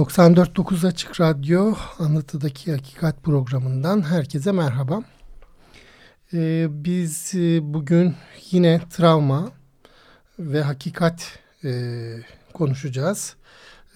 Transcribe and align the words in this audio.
94.9 0.00 0.86
Açık 0.86 1.20
Radyo 1.20 1.74
Anlatıdaki 1.98 2.72
Hakikat 2.72 3.22
programından 3.22 4.02
herkese 4.02 4.52
merhaba. 4.52 5.02
Ee, 6.32 6.66
biz 6.70 7.34
e, 7.34 7.74
bugün 7.74 8.14
yine 8.50 8.80
travma 8.90 9.50
ve 10.38 10.62
hakikat 10.62 11.38
e, 11.64 11.70
konuşacağız. 12.52 13.36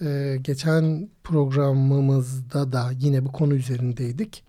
E, 0.01 0.37
geçen 0.41 1.09
programımızda 1.23 2.71
da 2.71 2.91
yine 2.99 3.25
bu 3.25 3.31
konu 3.31 3.55
üzerindeydik. 3.55 4.43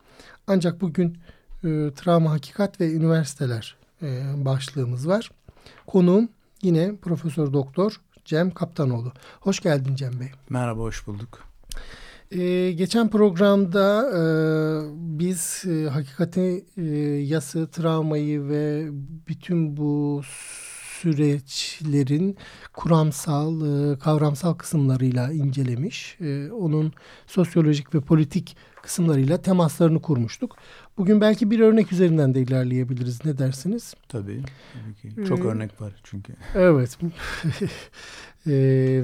Ancak 0.47 0.80
bugün 0.80 1.19
e, 1.64 1.91
travma, 1.97 2.30
hakikat 2.30 2.80
ve 2.80 2.92
üniversiteler 2.92 3.77
e, 4.02 4.06
başlığımız 4.45 5.09
var. 5.09 5.30
Konuğum 5.86 6.28
yine 6.62 6.97
Profesör 6.97 7.52
Doktor 7.52 8.00
Cem 8.25 8.50
Kaptanoğlu. 8.50 9.12
Hoş 9.41 9.61
geldin 9.61 9.95
Cem 9.95 10.20
Bey. 10.20 10.30
Merhaba, 10.48 10.80
hoş 10.80 11.06
bulduk. 11.06 11.55
Ee, 12.30 12.72
geçen 12.72 13.10
programda 13.10 14.10
e, 14.10 14.22
biz 15.19 15.64
e, 15.66 15.88
hakikati 15.88 16.64
e, 16.77 16.83
yası, 17.22 17.70
travmayı 17.70 18.48
ve 18.48 18.88
bütün 19.28 19.77
bu 19.77 20.22
süreçlerin 21.00 22.36
kuramsal, 22.72 23.60
e, 23.92 23.98
kavramsal 23.98 24.55
kısımlarıyla 24.55 25.33
incelemiş. 25.33 26.16
E, 26.20 26.50
onun 26.50 26.92
sosyolojik 27.27 27.94
ve 27.94 28.00
politik 28.00 28.56
kısımlarıyla 28.83 29.42
temaslarını 29.42 30.02
kurmuştuk. 30.02 30.56
Bugün 30.98 31.20
belki 31.20 31.50
bir 31.50 31.61
örnek 31.61 31.92
üzerinden 31.92 32.34
de 32.34 32.40
ilerleyebiliriz. 32.40 33.24
Ne 33.24 33.38
dersiniz? 33.38 33.94
Tabii. 34.08 34.42
tabii 34.72 35.14
ki. 35.14 35.24
Çok 35.28 35.38
ee, 35.38 35.42
örnek 35.42 35.80
var 35.80 35.92
çünkü. 36.05 36.33
Evet. 36.55 36.98
e, 38.46 38.52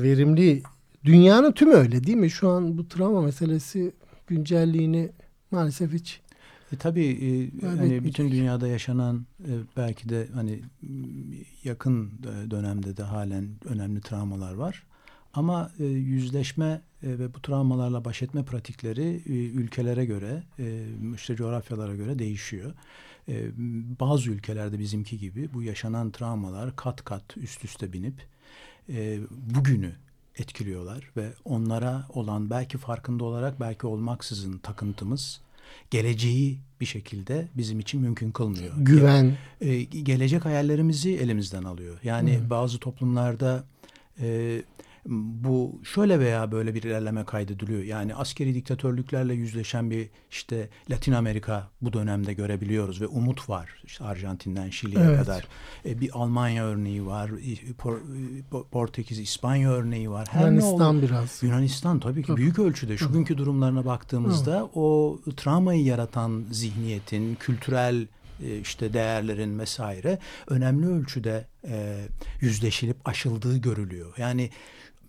verimli. 0.03 0.63
Dünyanın 1.05 1.53
tümü 1.53 1.73
öyle 1.73 2.05
değil 2.05 2.17
mi? 2.17 2.31
Şu 2.31 2.49
an 2.49 2.79
bu 2.79 2.89
travma 2.89 3.21
meselesi 3.21 3.93
güncelliğini 4.27 5.13
maalesef 5.51 5.93
hiç 5.93 6.21
e, 6.73 6.77
tabii 6.77 7.07
e, 7.07 7.67
hani 7.67 8.05
bütün 8.05 8.31
dünyada 8.31 8.69
yaşanan 8.69 9.27
e, 9.41 9.51
belki 9.77 10.09
de 10.09 10.29
hani 10.35 10.61
yakın 11.65 12.11
dönemde 12.51 12.97
de 12.97 13.03
halen 13.03 13.49
önemli 13.65 14.01
travmalar 14.01 14.55
var. 14.55 14.83
Ama 15.35 15.71
e, 15.79 15.85
yüzleşme 15.85 16.81
e, 17.03 17.19
ve 17.19 17.35
bu 17.35 17.43
travmalarla 17.43 18.05
baş 18.05 18.23
etme 18.23 18.45
pratikleri 18.45 19.23
e, 19.27 19.33
ülkelere 19.33 20.05
göre, 20.05 20.43
e, 20.59 20.85
işte 21.15 21.37
coğrafyalara 21.37 21.95
göre 21.95 22.19
değişiyor. 22.19 22.73
E, 23.29 23.51
bazı 24.01 24.31
ülkelerde 24.31 24.79
bizimki 24.79 25.19
gibi 25.19 25.55
bu 25.55 25.63
yaşanan 25.63 26.11
travmalar 26.11 26.77
kat 26.77 27.05
kat 27.05 27.37
üst 27.37 27.65
üste 27.65 27.93
binip 27.93 28.15
e, 28.89 29.19
bugünü 29.31 29.93
etkiliyorlar 30.39 31.11
ve 31.17 31.33
onlara 31.45 32.07
olan 32.09 32.51
belki 32.51 32.79
farkında 32.79 33.25
olarak 33.25 33.61
belki 33.61 33.87
olmaksızın 33.87 34.59
takıntımız 34.59 35.41
geleceği 35.91 36.59
bir 36.81 36.87
şekilde 36.87 37.49
bizim 37.55 37.81
için 37.81 38.01
mümkün 38.01 38.31
kılmıyor. 38.31 38.75
Güven. 38.77 39.37
E, 39.61 39.83
gelecek 39.83 40.45
hayallerimizi 40.45 41.17
elimizden 41.17 41.63
alıyor. 41.63 41.99
Yani 42.05 42.39
hmm. 42.39 42.51
bazı 42.51 42.79
toplumlarda 42.79 43.65
e, 44.21 44.63
bu 45.07 45.81
şöyle 45.85 46.21
veya 46.21 46.53
böyle 46.53 46.75
bir 46.75 46.83
ilerleme 46.83 47.25
kaydediliyor. 47.25 47.83
Yani 47.83 48.15
askeri 48.15 48.55
diktatörlüklerle 48.55 49.35
yüzleşen 49.35 49.91
bir 49.91 50.11
işte 50.31 50.69
Latin 50.91 51.13
Amerika 51.13 51.71
bu 51.81 51.93
dönemde 51.93 52.33
görebiliyoruz 52.33 53.01
ve 53.01 53.07
umut 53.07 53.49
var. 53.49 53.83
İşte 53.85 54.05
Arjantin'den 54.05 54.71
Şili'ye 54.71 55.05
evet. 55.05 55.19
kadar. 55.19 55.47
E, 55.87 56.01
bir 56.01 56.11
Almanya 56.13 56.65
örneği 56.65 57.07
var. 57.07 57.31
Por, 57.79 58.01
Portekiz, 58.71 59.19
İspanya 59.19 59.71
örneği 59.71 60.11
var. 60.11 60.29
Her 60.31 60.47
Yunanistan 60.47 61.03
biraz. 61.03 61.43
Yunanistan 61.43 62.01
tabii 62.01 62.23
ki 62.23 62.27
Çok. 62.27 62.37
büyük 62.37 62.59
ölçüde. 62.59 62.97
Şu 62.97 63.13
günkü 63.13 63.39
durumlarına 63.39 63.85
baktığımızda 63.85 64.59
evet. 64.59 64.71
o 64.75 65.19
travmayı 65.37 65.85
yaratan 65.85 66.45
zihniyetin, 66.51 67.35
kültürel 67.35 68.07
e, 68.43 68.59
işte 68.59 68.93
değerlerin 68.93 69.59
vesaire 69.59 70.19
önemli 70.49 70.87
ölçüde 70.87 71.47
e, 71.69 72.05
yüzleşilip 72.41 72.97
aşıldığı 73.09 73.57
görülüyor. 73.57 74.15
Yani 74.19 74.51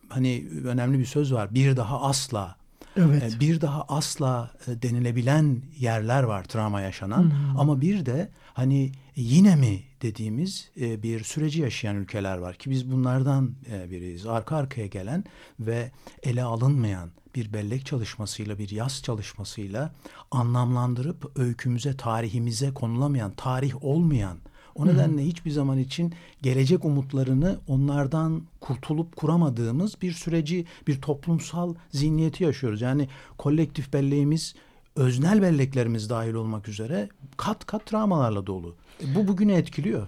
hani 0.10 0.46
önemli 0.66 1.00
bir 1.00 1.06
söz 1.06 1.34
var. 1.34 1.56
Bir 1.56 1.78
daha 1.78 2.02
asla 2.02 2.56
Evet. 2.98 3.34
E, 3.36 3.40
bir 3.40 3.62
daha 3.62 3.82
asla 3.82 4.52
e, 4.68 4.82
denilebilen 4.82 5.62
yerler 5.80 6.24
var 6.24 6.44
travma 6.44 6.82
yaşanan 6.82 7.24
hmm. 7.24 7.60
ama 7.60 7.82
bir 7.82 8.06
de 8.06 8.30
hani 8.54 8.92
yine 9.16 9.56
mi 9.56 9.84
dediğimiz 10.02 10.70
e, 10.82 11.04
bir 11.04 11.24
süreci 11.24 11.62
yaşayan 11.62 11.96
ülkeler 11.96 12.38
var 12.38 12.56
ki 12.56 12.70
biz 12.70 12.92
bunlardan 12.92 13.52
biriyiz. 13.92 14.26
Arka 14.26 14.56
arkaya 14.56 14.88
gelen 14.88 15.24
ve 15.60 15.92
ele 16.24 16.44
alınmayan 16.44 17.10
bir 17.36 17.54
bellek 17.54 17.86
çalışmasıyla 17.86 18.58
bir 18.58 18.70
yaz 18.70 19.04
çalışmasıyla 19.04 19.92
anlamlandırıp 20.32 21.40
öykümüze 21.40 21.98
tarihimize 21.98 22.74
konulamayan 22.74 23.32
tarih 23.32 23.84
olmayan 23.84 24.38
o 24.76 24.88
nedenle 24.88 25.22
Hı. 25.22 25.26
hiçbir 25.26 25.52
zaman 25.52 25.78
için 25.78 26.14
gelecek 26.42 26.86
umutlarını 26.86 27.60
onlardan 27.68 28.42
kurtulup 28.62 29.16
kuramadığımız 29.16 30.02
bir 30.02 30.12
süreci, 30.12 30.66
bir 30.88 31.02
toplumsal 31.02 31.74
zihniyeti 31.92 32.44
yaşıyoruz. 32.44 32.82
Yani 32.82 33.08
kolektif 33.38 33.94
belleğimiz, 33.94 34.56
öznel 34.96 35.42
belleklerimiz 35.42 36.10
dahil 36.10 36.34
olmak 36.34 36.68
üzere 36.68 37.10
kat 37.38 37.66
kat 37.66 37.86
travmalarla 37.86 38.48
dolu. 38.48 38.76
E, 39.04 39.16
bu 39.16 39.28
bugünü 39.28 39.52
etkiliyor. 39.52 40.08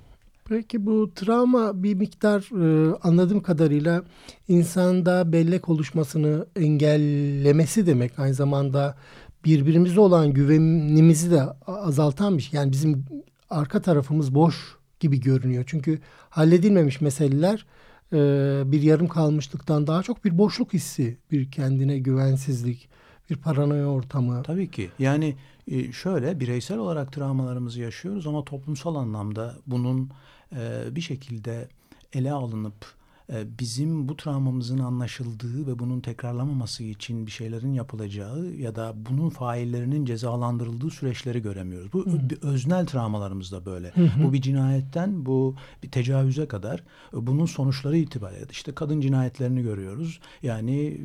Peki 0.49 0.85
bu 0.85 1.11
travma 1.15 1.83
bir 1.83 1.93
miktar 1.93 2.39
e, 2.41 2.95
anladığım 3.03 3.41
kadarıyla 3.41 4.03
insanda 4.47 5.31
bellek 5.31 5.69
oluşmasını 5.69 6.45
engellemesi 6.55 7.87
demek. 7.87 8.19
Aynı 8.19 8.33
zamanda 8.33 8.95
birbirimize 9.45 9.99
olan 9.99 10.33
güvenimizi 10.33 11.31
de 11.31 11.43
azaltan 11.67 12.37
bir 12.37 12.43
şey. 12.43 12.57
Yani 12.59 12.71
bizim 12.71 13.05
arka 13.49 13.81
tarafımız 13.81 14.35
boş 14.35 14.75
gibi 14.99 15.19
görünüyor. 15.19 15.63
Çünkü 15.67 15.99
halledilmemiş 16.29 17.01
meseleler 17.01 17.65
e, 18.13 18.17
bir 18.65 18.81
yarım 18.81 19.07
kalmışlıktan 19.07 19.87
daha 19.87 20.03
çok 20.03 20.25
bir 20.25 20.37
boşluk 20.37 20.73
hissi, 20.73 21.17
bir 21.31 21.51
kendine 21.51 21.99
güvensizlik, 21.99 22.89
bir 23.29 23.35
paranoya 23.35 23.85
ortamı. 23.87 24.43
Tabii 24.43 24.71
ki. 24.71 24.89
Yani 24.99 25.35
e, 25.67 25.91
şöyle 25.91 26.39
bireysel 26.39 26.77
olarak 26.77 27.13
travmalarımızı 27.13 27.81
yaşıyoruz 27.81 28.27
ama 28.27 28.45
toplumsal 28.45 28.95
anlamda 28.95 29.55
bunun 29.67 30.09
e, 30.55 30.95
bir 30.95 31.01
şekilde 31.01 31.67
ele 32.13 32.31
alınıp 32.31 32.85
bizim 33.29 34.09
bu 34.09 34.17
travmamızın 34.17 34.79
anlaşıldığı 34.79 35.67
ve 35.67 35.79
bunun 35.79 35.99
tekrarlamaması 35.99 36.83
için 36.83 37.25
bir 37.25 37.31
şeylerin 37.31 37.73
yapılacağı 37.73 38.45
ya 38.45 38.75
da 38.75 38.93
bunun 39.09 39.29
faillerinin 39.29 40.05
cezalandırıldığı 40.05 40.89
süreçleri 40.89 41.41
göremiyoruz. 41.41 41.93
Bu 41.93 42.05
hı 42.05 42.29
bir 42.29 42.41
öznel 42.41 42.85
travmalarımız 42.85 43.51
da 43.51 43.65
böyle. 43.65 43.91
Hı 43.91 44.01
hı. 44.01 44.23
Bu 44.23 44.33
bir 44.33 44.41
cinayetten 44.41 45.25
bu 45.25 45.55
bir 45.83 45.91
tecavüze 45.91 46.47
kadar 46.47 46.83
bunun 47.13 47.45
sonuçları 47.45 47.97
itibariyle 47.97 48.45
işte 48.51 48.75
kadın 48.75 49.01
cinayetlerini 49.01 49.61
görüyoruz. 49.61 50.19
Yani 50.43 51.01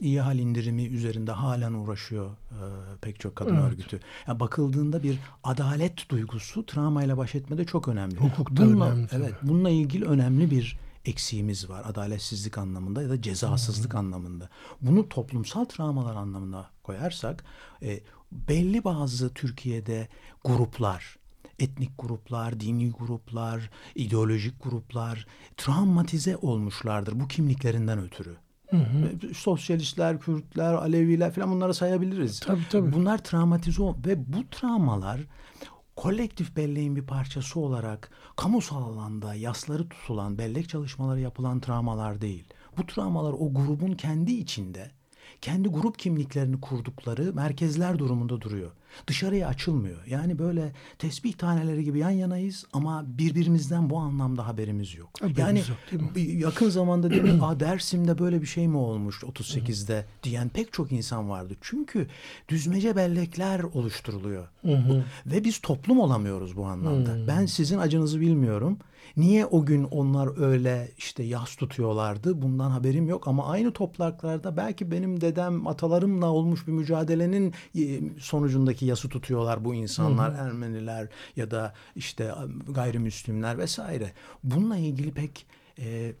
iyi 0.00 0.20
hal 0.20 0.38
indirimi 0.38 0.84
üzerinde 0.86 1.32
halen 1.32 1.72
uğraşıyor 1.72 2.30
e, 2.30 2.64
pek 3.00 3.20
çok 3.20 3.36
kadın 3.36 3.54
evet. 3.54 3.64
örgütü. 3.64 4.00
Yani 4.28 4.40
bakıldığında 4.40 5.02
bir 5.02 5.18
adalet 5.44 6.10
duygusu 6.10 6.66
travmayla 6.66 7.16
baş 7.16 7.34
etmede 7.34 7.64
çok 7.64 7.88
önemli. 7.88 8.16
Hukukta 8.16 8.64
bununla, 8.64 8.90
önemli. 8.90 9.08
Evet, 9.12 9.34
bununla 9.42 9.70
ilgili 9.70 10.04
önemli 10.04 10.50
bir 10.50 10.78
eksiğimiz 11.04 11.70
var. 11.70 11.82
Adaletsizlik 11.86 12.58
anlamında 12.58 13.02
ya 13.02 13.10
da 13.10 13.22
cezasızlık 13.22 13.92
hmm. 13.92 14.00
anlamında. 14.00 14.48
Bunu 14.80 15.08
toplumsal 15.08 15.64
travmalar 15.64 16.16
anlamında 16.16 16.70
koyarsak 16.82 17.44
e, 17.82 18.00
belli 18.32 18.84
bazı 18.84 19.34
Türkiye'de 19.34 20.08
gruplar, 20.44 21.18
etnik 21.58 21.90
gruplar, 21.98 22.60
dini 22.60 22.90
gruplar, 22.90 23.70
ideolojik 23.94 24.62
gruplar 24.62 25.26
travmatize 25.56 26.36
olmuşlardır 26.36 27.20
bu 27.20 27.28
kimliklerinden 27.28 27.98
ötürü. 27.98 28.36
Hı 28.70 28.76
hı. 28.76 29.34
Sosyalistler, 29.34 30.20
Kürtler, 30.20 30.74
Aleviler 30.74 31.32
falan 31.32 31.50
bunları 31.50 31.74
sayabiliriz. 31.74 32.40
Tabii 32.40 32.68
tabii. 32.70 32.92
Bunlar 32.92 33.24
travmatize 33.24 33.82
ve 33.82 34.32
bu 34.32 34.50
travmalar 34.50 35.20
kolektif 36.00 36.56
belleğin 36.56 36.96
bir 36.96 37.06
parçası 37.06 37.60
olarak 37.60 38.10
kamusal 38.36 38.82
alanda 38.82 39.34
yasları 39.34 39.88
tutulan, 39.88 40.38
bellek 40.38 40.68
çalışmaları 40.68 41.20
yapılan 41.20 41.60
travmalar 41.60 42.20
değil. 42.20 42.44
bu 42.76 42.86
travmalar 42.86 43.32
o 43.32 43.54
grubun 43.54 43.92
kendi 43.92 44.32
içinde 44.32 44.90
kendi 45.40 45.68
grup 45.68 45.98
kimliklerini 45.98 46.60
kurdukları 46.60 47.32
merkezler 47.34 47.98
durumunda 47.98 48.40
duruyor. 48.40 48.70
Dışarıya 49.06 49.48
açılmıyor. 49.48 50.04
Yani 50.06 50.38
böyle 50.38 50.72
tesbih 50.98 51.32
taneleri 51.32 51.84
gibi 51.84 51.98
yan 51.98 52.10
yanayız 52.10 52.66
ama 52.72 53.04
birbirimizden 53.06 53.90
bu 53.90 53.98
anlamda 53.98 54.46
haberimiz 54.46 54.94
yok. 54.94 55.10
Haberimiz 55.20 55.38
yani 55.38 55.62
yok, 55.92 56.10
yakın 56.16 56.68
zamanda 56.68 57.10
değil 57.10 57.22
mi? 57.22 57.38
Aa, 57.42 57.60
Dersim'de 57.60 58.18
böyle 58.18 58.42
bir 58.42 58.46
şey 58.46 58.68
mi 58.68 58.76
olmuş 58.76 59.22
38'de 59.22 60.06
diyen 60.22 60.48
pek 60.48 60.72
çok 60.72 60.92
insan 60.92 61.30
vardı. 61.30 61.54
Çünkü 61.60 62.06
düzmece 62.48 62.96
bellekler 62.96 63.60
oluşturuluyor. 63.60 64.48
Ve 65.26 65.44
biz 65.44 65.58
toplum 65.58 66.00
olamıyoruz 66.00 66.56
bu 66.56 66.66
anlamda. 66.66 67.26
Ben 67.28 67.46
sizin 67.46 67.78
acınızı 67.78 68.20
bilmiyorum. 68.20 68.78
Niye 69.16 69.46
o 69.46 69.64
gün 69.64 69.84
onlar 69.84 70.40
öyle 70.40 70.88
işte 70.98 71.22
yas 71.22 71.56
tutuyorlardı? 71.56 72.42
Bundan 72.42 72.70
haberim 72.70 73.08
yok 73.08 73.28
ama 73.28 73.46
aynı 73.46 73.72
topraklarda 73.72 74.56
belki 74.56 74.90
benim 74.90 75.20
dedem 75.20 75.66
atalarımla 75.66 76.26
olmuş 76.26 76.66
bir 76.66 76.72
mücadelenin 76.72 77.54
e, 77.78 78.00
sonucundaki 78.18 78.86
yası 78.86 79.08
tutuyorlar 79.08 79.64
bu 79.64 79.74
insanlar, 79.74 80.30
Ermeniler 80.32 81.08
ya 81.36 81.50
da 81.50 81.74
işte 81.96 82.34
gayrimüslimler 82.68 83.58
vesaire. 83.58 84.12
Bununla 84.44 84.76
ilgili 84.76 85.12
pek 85.12 85.46
e, 85.78 86.12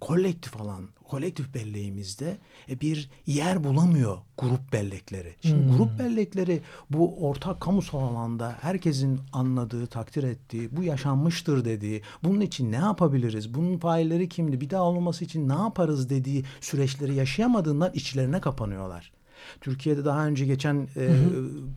kolektif 0.00 0.60
alan, 0.60 0.88
kolektif 1.08 1.54
belleğimizde 1.54 2.38
e, 2.68 2.80
bir 2.80 3.10
yer 3.26 3.64
bulamıyor 3.64 4.18
grup 4.38 4.72
bellekleri. 4.72 5.34
Şimdi 5.40 5.64
hmm. 5.64 5.76
grup 5.76 5.98
bellekleri 5.98 6.60
bu 6.90 7.28
ortak 7.28 7.60
kamusal 7.60 8.02
alanda 8.02 8.56
herkesin 8.60 9.20
anladığı, 9.32 9.86
takdir 9.86 10.22
ettiği, 10.22 10.76
bu 10.76 10.82
yaşanmıştır 10.82 11.64
dediği, 11.64 12.02
bunun 12.24 12.40
için 12.40 12.72
ne 12.72 12.76
yapabiliriz, 12.76 13.54
bunun 13.54 13.78
failleri 13.78 14.28
kimdi, 14.28 14.60
bir 14.60 14.70
daha 14.70 14.82
olmaması 14.82 15.24
için 15.24 15.48
ne 15.48 15.54
yaparız 15.54 16.10
dediği 16.10 16.44
süreçleri 16.60 17.14
yaşayamadığından 17.14 17.92
içlerine 17.94 18.40
kapanıyorlar. 18.40 19.12
Türkiye'de 19.60 20.04
daha 20.04 20.26
önce 20.26 20.46
geçen 20.46 20.88
e, 20.96 21.08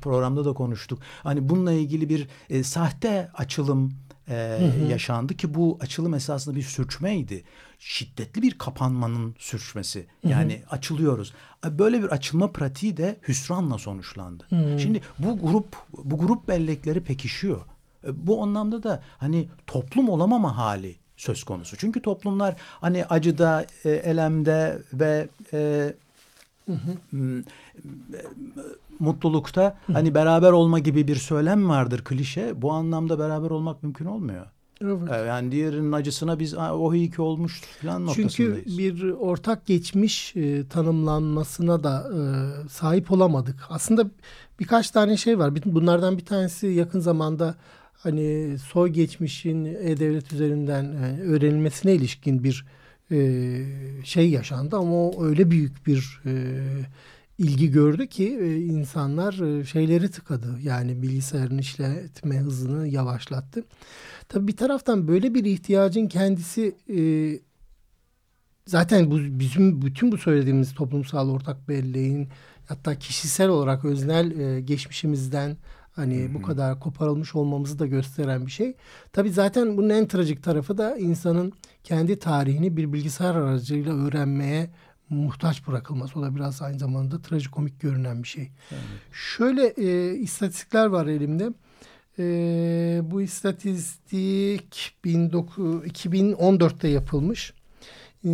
programda 0.01 0.45
da 0.45 0.53
konuştuk. 0.53 0.99
Hani 1.23 1.49
bununla 1.49 1.71
ilgili 1.71 2.09
bir 2.09 2.27
e, 2.49 2.63
sahte 2.63 3.29
açılım 3.33 3.93
e, 4.29 4.33
hı 4.33 4.85
hı. 4.85 4.91
yaşandı 4.91 5.33
ki 5.33 5.53
bu 5.53 5.77
açılım 5.81 6.13
esasında 6.13 6.55
bir 6.55 6.61
sürçmeydi. 6.61 7.43
Şiddetli 7.79 8.41
bir 8.41 8.57
kapanmanın 8.57 9.35
sürçmesi. 9.39 10.05
Yani 10.27 10.53
hı 10.53 10.57
hı. 10.57 10.69
açılıyoruz. 10.69 11.33
Böyle 11.65 12.03
bir 12.03 12.07
açılma 12.07 12.51
pratiği 12.51 12.97
de 12.97 13.17
hüsranla 13.27 13.77
sonuçlandı. 13.77 14.43
Hı. 14.49 14.79
Şimdi 14.79 15.01
bu 15.19 15.39
grup 15.39 15.75
bu 16.03 16.17
grup 16.17 16.47
bellekleri 16.47 17.03
pekişiyor. 17.03 17.61
E, 18.07 18.27
bu 18.27 18.43
anlamda 18.43 18.83
da 18.83 19.03
hani 19.17 19.49
toplum 19.67 20.09
olamama 20.09 20.57
hali 20.57 20.95
söz 21.17 21.43
konusu. 21.43 21.77
Çünkü 21.77 22.01
toplumlar 22.01 22.55
hani 22.59 23.05
acıda, 23.05 23.65
e, 23.85 23.89
elemde 23.89 24.81
ve 24.93 25.27
e, 25.53 25.93
Hı 26.65 26.73
hı. 26.73 27.43
Mutlulukta 28.99 29.77
hı. 29.87 29.93
hani 29.93 30.15
beraber 30.15 30.51
olma 30.51 30.79
gibi 30.79 31.07
bir 31.07 31.15
söylem 31.15 31.69
vardır 31.69 32.03
klişe. 32.03 32.61
Bu 32.61 32.71
anlamda 32.71 33.19
beraber 33.19 33.49
olmak 33.49 33.83
mümkün 33.83 34.05
olmuyor. 34.05 34.45
Evet. 34.81 35.27
Yani 35.27 35.51
diğerinin 35.51 35.91
acısına 35.91 36.39
biz 36.39 36.53
o 36.53 36.93
iyi 36.93 37.11
ki 37.11 37.21
olmuş 37.21 37.61
falan 37.81 38.05
noktasındayız. 38.05 38.35
Çünkü 38.35 38.77
bir 38.77 39.11
ortak 39.11 39.65
geçmiş 39.65 40.35
e, 40.35 40.67
tanımlanmasına 40.67 41.83
da 41.83 42.11
e, 42.13 42.19
sahip 42.69 43.11
olamadık. 43.11 43.55
Aslında 43.69 44.09
birkaç 44.59 44.91
tane 44.91 45.17
şey 45.17 45.39
var. 45.39 45.53
Bunlardan 45.65 46.17
bir 46.17 46.25
tanesi 46.25 46.67
yakın 46.67 46.99
zamanda 46.99 47.55
hani 47.93 48.57
soy 48.59 48.89
geçmişin 48.89 49.65
e-devlet 49.65 50.33
üzerinden 50.33 50.83
yani 50.83 51.21
öğrenilmesine 51.21 51.93
ilişkin 51.93 52.43
bir 52.43 52.65
e, 53.11 53.17
şey 54.03 54.29
yaşandı 54.29 54.77
ama 54.77 54.95
o 54.95 55.25
öyle 55.25 55.51
büyük 55.51 55.87
bir 55.87 56.21
e, 56.25 56.31
ilgi 57.37 57.71
gördü 57.71 58.07
ki 58.07 58.37
e, 58.41 58.55
insanlar 58.57 59.59
e, 59.59 59.65
şeyleri 59.65 60.11
tıkadı. 60.11 60.59
Yani 60.61 61.01
bilgisayarın 61.01 61.57
işletme 61.57 62.37
hızını 62.37 62.87
yavaşlattı. 62.87 63.63
Tabii 64.29 64.47
bir 64.47 64.57
taraftan 64.57 65.07
böyle 65.07 65.33
bir 65.33 65.45
ihtiyacın 65.45 66.07
kendisi 66.07 66.75
e, 66.89 66.99
zaten 68.65 69.11
bu 69.11 69.19
bizim 69.19 69.81
bütün 69.81 70.11
bu 70.11 70.17
söylediğimiz 70.17 70.73
toplumsal 70.73 71.29
ortak 71.29 71.69
belleğin 71.69 72.29
hatta 72.67 72.99
kişisel 72.99 73.49
olarak 73.49 73.85
öznel 73.85 74.39
e, 74.39 74.61
geçmişimizden 74.61 75.57
Hani 75.95 76.33
bu 76.33 76.41
kadar 76.41 76.79
koparılmış 76.79 77.35
olmamızı 77.35 77.79
da 77.79 77.87
gösteren 77.87 78.45
bir 78.45 78.51
şey. 78.51 78.75
Tabii 79.13 79.31
zaten 79.31 79.77
bunun 79.77 79.89
en 79.89 80.07
trajik 80.07 80.43
tarafı 80.43 80.77
da 80.77 80.97
insanın 80.97 81.53
kendi 81.83 82.19
tarihini 82.19 82.77
bir 82.77 82.93
bilgisayar 82.93 83.35
aracıyla 83.35 83.93
öğrenmeye 83.93 84.69
muhtaç 85.09 85.67
bırakılması. 85.67 86.19
O 86.19 86.23
da 86.23 86.35
biraz 86.35 86.61
aynı 86.61 86.79
zamanda 86.79 87.21
trajikomik 87.21 87.79
görünen 87.79 88.23
bir 88.23 88.27
şey. 88.27 88.51
Evet. 88.71 88.81
Şöyle 89.11 89.67
e, 89.67 90.15
istatistikler 90.15 90.85
var 90.85 91.07
elimde. 91.07 91.49
E, 92.19 93.01
bu 93.03 93.21
istatistik 93.21 94.95
19, 95.05 95.85
2014'te 95.85 96.87
yapılmış. 96.87 97.53
E, 98.25 98.29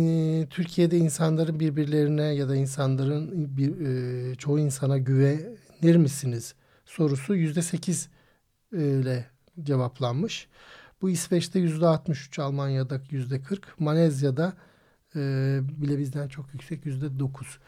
Türkiye'de 0.50 0.98
insanların 0.98 1.60
birbirlerine 1.60 2.22
ya 2.22 2.48
da 2.48 2.56
insanların 2.56 3.56
bir 3.56 3.80
e, 3.80 4.34
çoğu 4.34 4.58
insana 4.58 4.98
güvenir 4.98 5.96
misiniz 5.96 6.54
sorusu 6.92 7.34
yüzde 7.34 7.62
sekiz 7.62 8.08
ile 8.72 9.26
cevaplanmış. 9.62 10.48
Bu 11.02 11.10
İsveç'te 11.10 11.58
yüzde 11.58 11.86
altmış 11.86 12.26
üç, 12.26 12.38
Almanya'da 12.38 13.00
yüzde 13.10 13.42
kırk, 13.42 13.80
Malezya'da 13.80 14.52
e, 15.16 15.60
bile 15.82 15.98
bizden 15.98 16.28
çok 16.28 16.52
yüksek 16.52 16.86
yüzde 16.86 17.18
dokuz. 17.18 17.58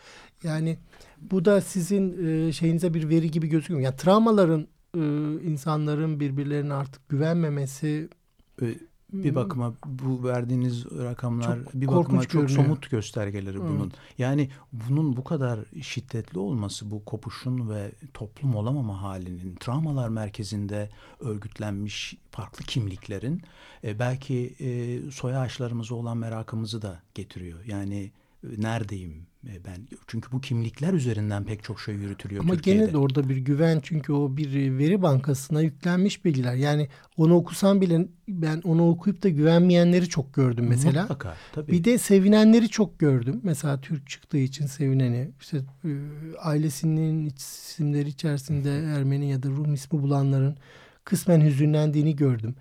Yani 0.43 0.79
bu 1.21 1.45
da 1.45 1.61
sizin 1.61 2.27
e, 2.27 2.53
şeyinize 2.53 2.95
bir 2.95 3.09
veri 3.09 3.31
gibi 3.31 3.47
gözüküyor. 3.47 3.81
Yani 3.81 3.97
travmaların 3.97 4.69
e, 4.95 5.01
insanların 5.43 6.21
birbirlerine 6.21 6.75
artık 6.75 7.09
güvenmemesi 7.09 8.09
e, 8.63 8.75
bir 9.23 9.35
bakıma 9.35 9.75
bu 9.87 10.25
verdiğiniz 10.25 10.87
rakamlar 10.91 11.65
çok 11.65 11.75
bir 11.75 11.87
bakıma 11.87 12.23
çok 12.23 12.33
görünüyor. 12.33 12.65
somut 12.65 12.91
göstergeleri 12.91 13.61
bunun. 13.61 13.81
Evet. 13.81 13.93
Yani 14.19 14.51
bunun 14.73 15.17
bu 15.17 15.25
kadar 15.25 15.61
şiddetli 15.83 16.39
olması 16.39 16.91
bu 16.91 17.05
kopuşun 17.05 17.71
ve 17.71 17.93
toplum 18.15 18.55
olamama 18.55 19.03
halinin 19.03 19.55
travmalar 19.55 20.09
merkezinde 20.09 20.91
örgütlenmiş 21.21 22.17
farklı 22.31 22.65
kimliklerin 22.65 23.43
e, 23.85 23.99
belki 23.99 24.55
e, 24.61 25.01
soy 25.11 25.37
ağaçlarımıza 25.37 25.95
olan 25.95 26.17
merakımızı 26.17 26.83
da 26.83 27.01
getiriyor. 27.15 27.65
Yani 27.67 28.11
neredeyim 28.59 29.27
ben? 29.45 29.89
Çünkü 30.07 30.33
bu 30.33 30.41
kimlikler 30.41 30.93
üzerinden 30.93 31.45
pek 31.45 31.65
çok 31.65 31.81
şey 31.81 31.95
yürütülüyor 31.95 32.45
Ama 32.45 32.55
Türkiye'de. 32.55 32.81
gene 32.81 32.93
de 32.93 32.99
orada 32.99 33.29
bir 33.29 33.37
güven 33.37 33.81
çünkü 33.83 34.13
o 34.13 34.37
bir 34.37 34.79
veri 34.79 35.03
bankasına 35.03 35.61
yüklenmiş 35.61 36.25
bilgiler. 36.25 36.55
Yani 36.55 36.89
onu 37.17 37.35
okusam 37.35 37.81
bile 37.81 38.09
ben 38.29 38.61
onu 38.65 38.89
okuyup 38.89 39.23
da 39.23 39.29
güvenmeyenleri 39.29 40.09
çok 40.09 40.35
gördüm 40.35 40.67
mesela. 40.69 41.03
Mutlaka 41.03 41.37
tabii. 41.53 41.73
Bir 41.73 41.85
de 41.85 41.99
sevinenleri 41.99 42.69
çok 42.69 42.99
gördüm. 42.99 43.41
Mesela 43.43 43.81
Türk 43.81 44.09
çıktığı 44.09 44.39
için 44.39 44.67
sevineni. 44.67 45.31
İşte 45.41 45.59
e, 45.85 45.91
ailesinin 46.39 47.27
isimleri 47.27 48.09
içerisinde 48.09 48.79
Ermeni 48.79 49.31
ya 49.31 49.43
da 49.43 49.49
Rum 49.49 49.75
ismi 49.75 50.03
bulanların 50.03 50.57
kısmen 51.05 51.41
hüzünlendiğini 51.41 52.17
gördüm. 52.17 52.55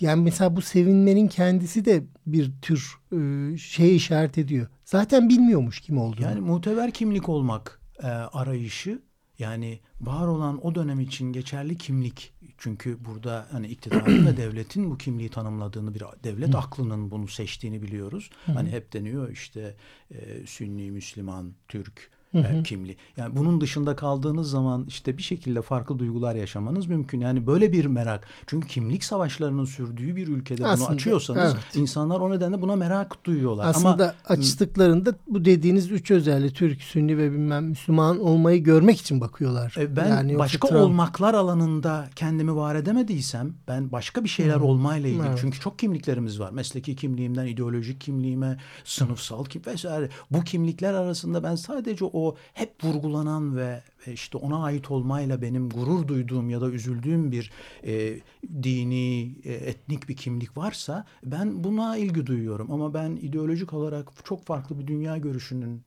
Yani 0.00 0.22
mesela 0.22 0.56
bu 0.56 0.62
sevinmenin 0.62 1.28
kendisi 1.28 1.84
de 1.84 2.04
bir 2.26 2.52
tür 2.62 2.94
e, 3.12 3.56
şeye 3.56 3.94
işaret 3.94 4.38
ediyor. 4.38 4.66
Zaten 4.84 5.28
bilmiyormuş 5.28 5.80
kim 5.80 5.98
olduğunu. 5.98 6.22
Yani 6.22 6.40
muteber 6.40 6.90
kimlik 6.90 7.28
olmak 7.28 7.80
e, 8.02 8.06
arayışı 8.06 9.02
yani 9.38 9.80
var 10.00 10.26
olan 10.26 10.66
o 10.66 10.74
dönem 10.74 11.00
için 11.00 11.32
geçerli 11.32 11.78
kimlik. 11.78 12.32
Çünkü 12.58 13.04
burada 13.04 13.46
hani 13.50 13.66
iktidarın 13.66 14.26
ve 14.26 14.36
devletin 14.36 14.90
bu 14.90 14.98
kimliği 14.98 15.28
tanımladığını 15.28 15.94
bir 15.94 16.02
devlet 16.24 16.54
aklının 16.54 17.10
bunu 17.10 17.28
seçtiğini 17.28 17.82
biliyoruz. 17.82 18.30
Hani 18.46 18.70
hep 18.70 18.92
deniyor 18.92 19.30
işte 19.30 19.76
e, 20.10 20.46
Sünni, 20.46 20.90
Müslüman, 20.90 21.52
Türk, 21.68 22.10
hı 22.44 22.58
hı. 22.58 22.62
kimliği. 22.62 22.96
Yani 23.16 23.36
bunun 23.36 23.60
dışında 23.60 23.96
kaldığınız 23.96 24.50
zaman 24.50 24.84
işte 24.88 25.18
bir 25.18 25.22
şekilde 25.22 25.62
farklı 25.62 25.98
duygular 25.98 26.34
yaşamanız 26.34 26.86
mümkün. 26.86 27.20
Yani 27.20 27.46
böyle 27.46 27.72
bir 27.72 27.84
merak. 27.84 28.26
Çünkü 28.46 28.68
kimlik 28.68 29.04
savaşlarının 29.04 29.64
sürdüğü 29.64 30.16
bir 30.16 30.28
ülkede 30.28 30.66
Aslında, 30.66 30.88
bunu 30.88 30.96
açıyorsanız 30.96 31.52
evet. 31.54 31.76
insanlar 31.76 32.20
o 32.20 32.30
nedenle 32.30 32.62
buna 32.62 32.76
merak 32.76 33.24
duyuyorlar. 33.24 33.66
Aslında 33.66 34.14
Ama, 34.28 34.38
açtıklarında 34.40 35.14
bu 35.26 35.44
dediğiniz 35.44 35.90
üç 35.90 36.10
özelliği 36.10 36.52
Türk, 36.52 36.82
Sünni 36.82 37.18
ve 37.18 37.32
bilmem 37.32 37.64
Müslüman 37.64 38.20
olmayı 38.20 38.62
görmek 38.62 39.00
için 39.00 39.20
bakıyorlar. 39.20 39.74
E 39.78 39.96
ben 39.96 40.08
yani 40.08 40.38
başka 40.38 40.68
Trump... 40.68 40.82
olmaklar 40.82 41.34
alanında 41.34 42.08
kendimi 42.16 42.56
var 42.56 42.74
edemediysem 42.74 43.54
ben 43.68 43.92
başka 43.92 44.24
bir 44.24 44.28
şeyler 44.28 44.56
hmm. 44.56 44.64
olmayla 44.64 45.08
ilgili. 45.08 45.26
Evet. 45.26 45.38
Çünkü 45.40 45.60
çok 45.60 45.78
kimliklerimiz 45.78 46.40
var. 46.40 46.50
Mesleki 46.50 46.96
kimliğimden 46.96 47.46
ideolojik 47.46 48.00
kimliğime, 48.00 48.58
sınıfsal 48.84 49.44
kim 49.44 49.62
vesaire. 49.66 50.08
Bu 50.30 50.44
kimlikler 50.44 50.94
arasında 50.94 51.42
ben 51.42 51.54
sadece 51.54 52.04
o 52.04 52.25
hep 52.54 52.84
vurgulanan 52.84 53.56
ve 53.56 53.82
işte 54.06 54.38
ona 54.38 54.64
ait 54.64 54.90
olmayla 54.90 55.42
benim 55.42 55.68
gurur 55.68 56.08
duyduğum 56.08 56.50
ya 56.50 56.60
da 56.60 56.70
üzüldüğüm 56.70 57.32
bir 57.32 57.50
e, 57.84 58.20
dini, 58.62 59.36
e, 59.44 59.52
etnik 59.54 60.08
bir 60.08 60.16
kimlik 60.16 60.56
varsa 60.56 61.06
ben 61.24 61.64
buna 61.64 61.96
ilgi 61.96 62.26
duyuyorum. 62.26 62.72
Ama 62.72 62.94
ben 62.94 63.10
ideolojik 63.16 63.72
olarak 63.72 64.12
çok 64.24 64.44
farklı 64.44 64.78
bir 64.78 64.86
dünya 64.86 65.16
görüşünün 65.16 65.84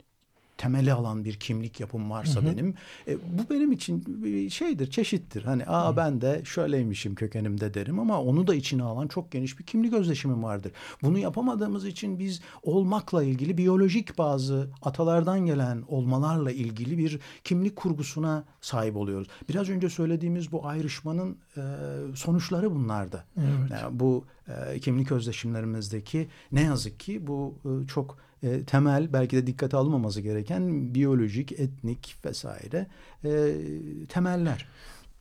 temeli 0.59 0.93
alan 0.93 1.25
bir 1.25 1.33
kimlik 1.33 1.79
yapım 1.79 2.11
varsa 2.11 2.41
hı 2.41 2.45
hı. 2.45 2.51
benim 2.51 2.73
e, 3.07 3.17
bu 3.17 3.53
benim 3.53 3.71
için 3.71 4.03
bir 4.23 4.49
şeydir 4.49 4.91
çeşittir 4.91 5.43
hani 5.43 5.65
aa 5.65 5.91
hı. 5.91 5.97
ben 5.97 6.21
de 6.21 6.41
şöyleymişim 6.45 7.15
kökenimde 7.15 7.73
derim 7.73 7.99
ama 7.99 8.21
onu 8.21 8.47
da 8.47 8.55
içine 8.55 8.83
alan 8.83 9.07
çok 9.07 9.31
geniş 9.31 9.59
bir 9.59 9.63
kimlik 9.63 9.93
özdeşimim 9.93 10.43
vardır. 10.43 10.71
Bunu 11.01 11.17
yapamadığımız 11.17 11.85
için 11.85 12.19
biz 12.19 12.41
olmakla 12.63 13.23
ilgili 13.23 13.57
biyolojik 13.57 14.17
bazı 14.17 14.69
atalardan 14.81 15.45
gelen 15.45 15.83
olmalarla 15.87 16.51
ilgili 16.51 16.97
bir 16.97 17.19
kimlik 17.43 17.75
kurgusuna 17.75 18.43
sahip 18.61 18.95
oluyoruz. 18.95 19.27
Biraz 19.49 19.69
önce 19.69 19.89
söylediğimiz 19.89 20.51
bu 20.51 20.67
ayrışmanın 20.67 21.37
e, 21.57 21.61
sonuçları 22.15 22.75
bunlardı. 22.75 23.23
Evet. 23.37 23.71
Yani 23.71 23.99
bu 23.99 24.25
e, 24.47 24.79
kimlik 24.79 25.11
özdeşimlerimizdeki 25.11 26.27
ne 26.51 26.61
yazık 26.61 26.99
ki 26.99 27.27
bu 27.27 27.55
e, 27.65 27.87
çok 27.87 28.17
e, 28.43 28.63
temel 28.63 29.13
belki 29.13 29.37
de 29.37 29.47
dikkate 29.47 29.77
alınmaması 29.77 30.21
gereken 30.21 30.95
biyolojik, 30.95 31.51
etnik 31.51 32.15
vesaire 32.25 32.87
e, 33.23 33.53
temeller. 34.09 34.67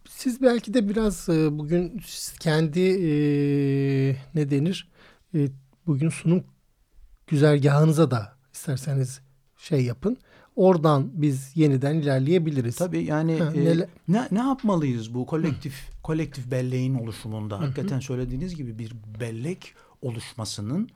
Siz 0.09 0.43
belki 0.43 0.75
de 0.75 0.89
biraz 0.89 1.29
e, 1.29 1.59
bugün 1.59 2.01
kendi 2.41 2.81
e, 2.81 3.11
ne 4.35 4.51
denir 4.51 4.89
e, 5.35 5.49
bugün 5.87 6.09
sunum 6.09 6.45
güzergahınıza 7.27 8.11
da 8.11 8.37
isterseniz 8.53 9.21
şey 9.57 9.85
yapın. 9.85 10.17
Oradan 10.57 11.11
biz 11.15 11.53
yeniden 11.55 11.95
ilerleyebiliriz. 11.95 12.77
Tabii 12.77 13.05
yani 13.05 13.39
ha, 13.39 13.53
e, 13.55 13.89
ne, 14.09 14.29
ne 14.31 14.39
yapmalıyız 14.39 15.15
bu 15.15 15.27
kolektif 15.27 15.73
Hı. 15.73 16.03
kolektif 16.03 16.51
belleğin 16.51 16.95
oluşumunda? 16.95 17.61
Hı. 17.61 17.65
Hakikaten 17.65 18.01
söylediğiniz 18.01 18.57
gibi 18.57 18.79
bir 18.79 18.93
bellek 19.21 19.75
oluşmasının 20.03 20.89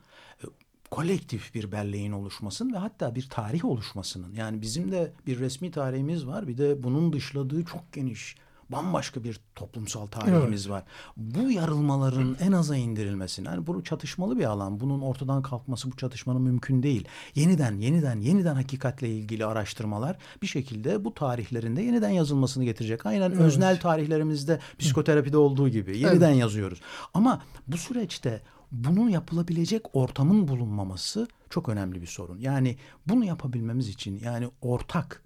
kolektif 0.93 1.55
bir 1.55 1.73
belleğin 1.73 2.13
oluşmasın 2.13 2.73
ve 2.73 2.79
hatta 2.79 3.15
bir 3.15 3.29
tarih 3.29 3.65
oluşmasının 3.65 4.35
yani 4.35 4.63
bizim 4.63 4.93
de 4.93 5.13
bir 5.27 5.39
resmi 5.39 5.71
tarihimiz 5.71 6.27
var 6.27 6.49
bir 6.49 6.59
de 6.59 6.83
bunun 6.83 7.13
dışladığı 7.13 7.65
çok 7.65 7.93
geniş 7.93 8.37
bambaşka 8.69 9.25
bir 9.25 9.41
toplumsal 9.55 10.07
tarihimiz 10.07 10.67
evet. 10.67 10.71
var. 10.71 10.85
Bu 11.17 11.51
yarılmaların 11.51 12.37
en 12.41 12.53
aza 12.53 12.77
indirilmesini, 12.77 13.47
yani 13.47 13.67
bu 13.67 13.85
çatışmalı 13.85 14.39
bir 14.39 14.45
alan. 14.45 14.81
Bunun 14.81 15.01
ortadan 15.01 15.43
kalkması 15.43 15.93
bu 15.93 15.97
çatışmanın 15.97 16.43
mümkün 16.43 16.83
değil. 16.83 17.09
Yeniden, 17.35 17.77
yeniden, 17.77 18.21
yeniden 18.21 18.55
hakikatle 18.55 19.09
ilgili 19.09 19.47
araştırmalar 19.47 20.17
bir 20.43 20.47
şekilde 20.47 21.05
bu 21.05 21.15
tarihlerinde 21.15 21.83
yeniden 21.83 22.11
yazılmasını 22.11 22.65
getirecek. 22.65 23.07
Aynen 23.07 23.31
evet. 23.31 23.41
öznel 23.41 23.81
tarihlerimizde 23.81 24.61
psikoterapide 24.79 25.37
olduğu 25.37 25.69
gibi 25.69 25.99
yeniden 25.99 26.31
evet. 26.31 26.41
yazıyoruz. 26.41 26.81
Ama 27.15 27.43
bu 27.67 27.77
süreçte 27.77 28.43
bunun 28.73 29.09
yapılabilecek 29.09 29.83
ortamın 29.97 30.49
bulunmaması 30.49 31.29
çok 31.51 31.69
önemli 31.69 32.03
bir 32.03 32.07
sorun. 32.07 32.39
Yani 32.39 32.77
bunu 33.07 33.25
yapabilmemiz 33.25 33.89
için 33.89 34.21
yani 34.25 34.49
ortak, 34.61 35.23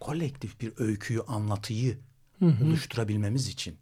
kolektif 0.00 0.60
bir 0.60 0.72
öyküyü, 0.78 1.22
anlatıyı 1.22 1.98
hı 2.38 2.46
hı. 2.46 2.64
oluşturabilmemiz 2.64 3.48
için 3.48 3.78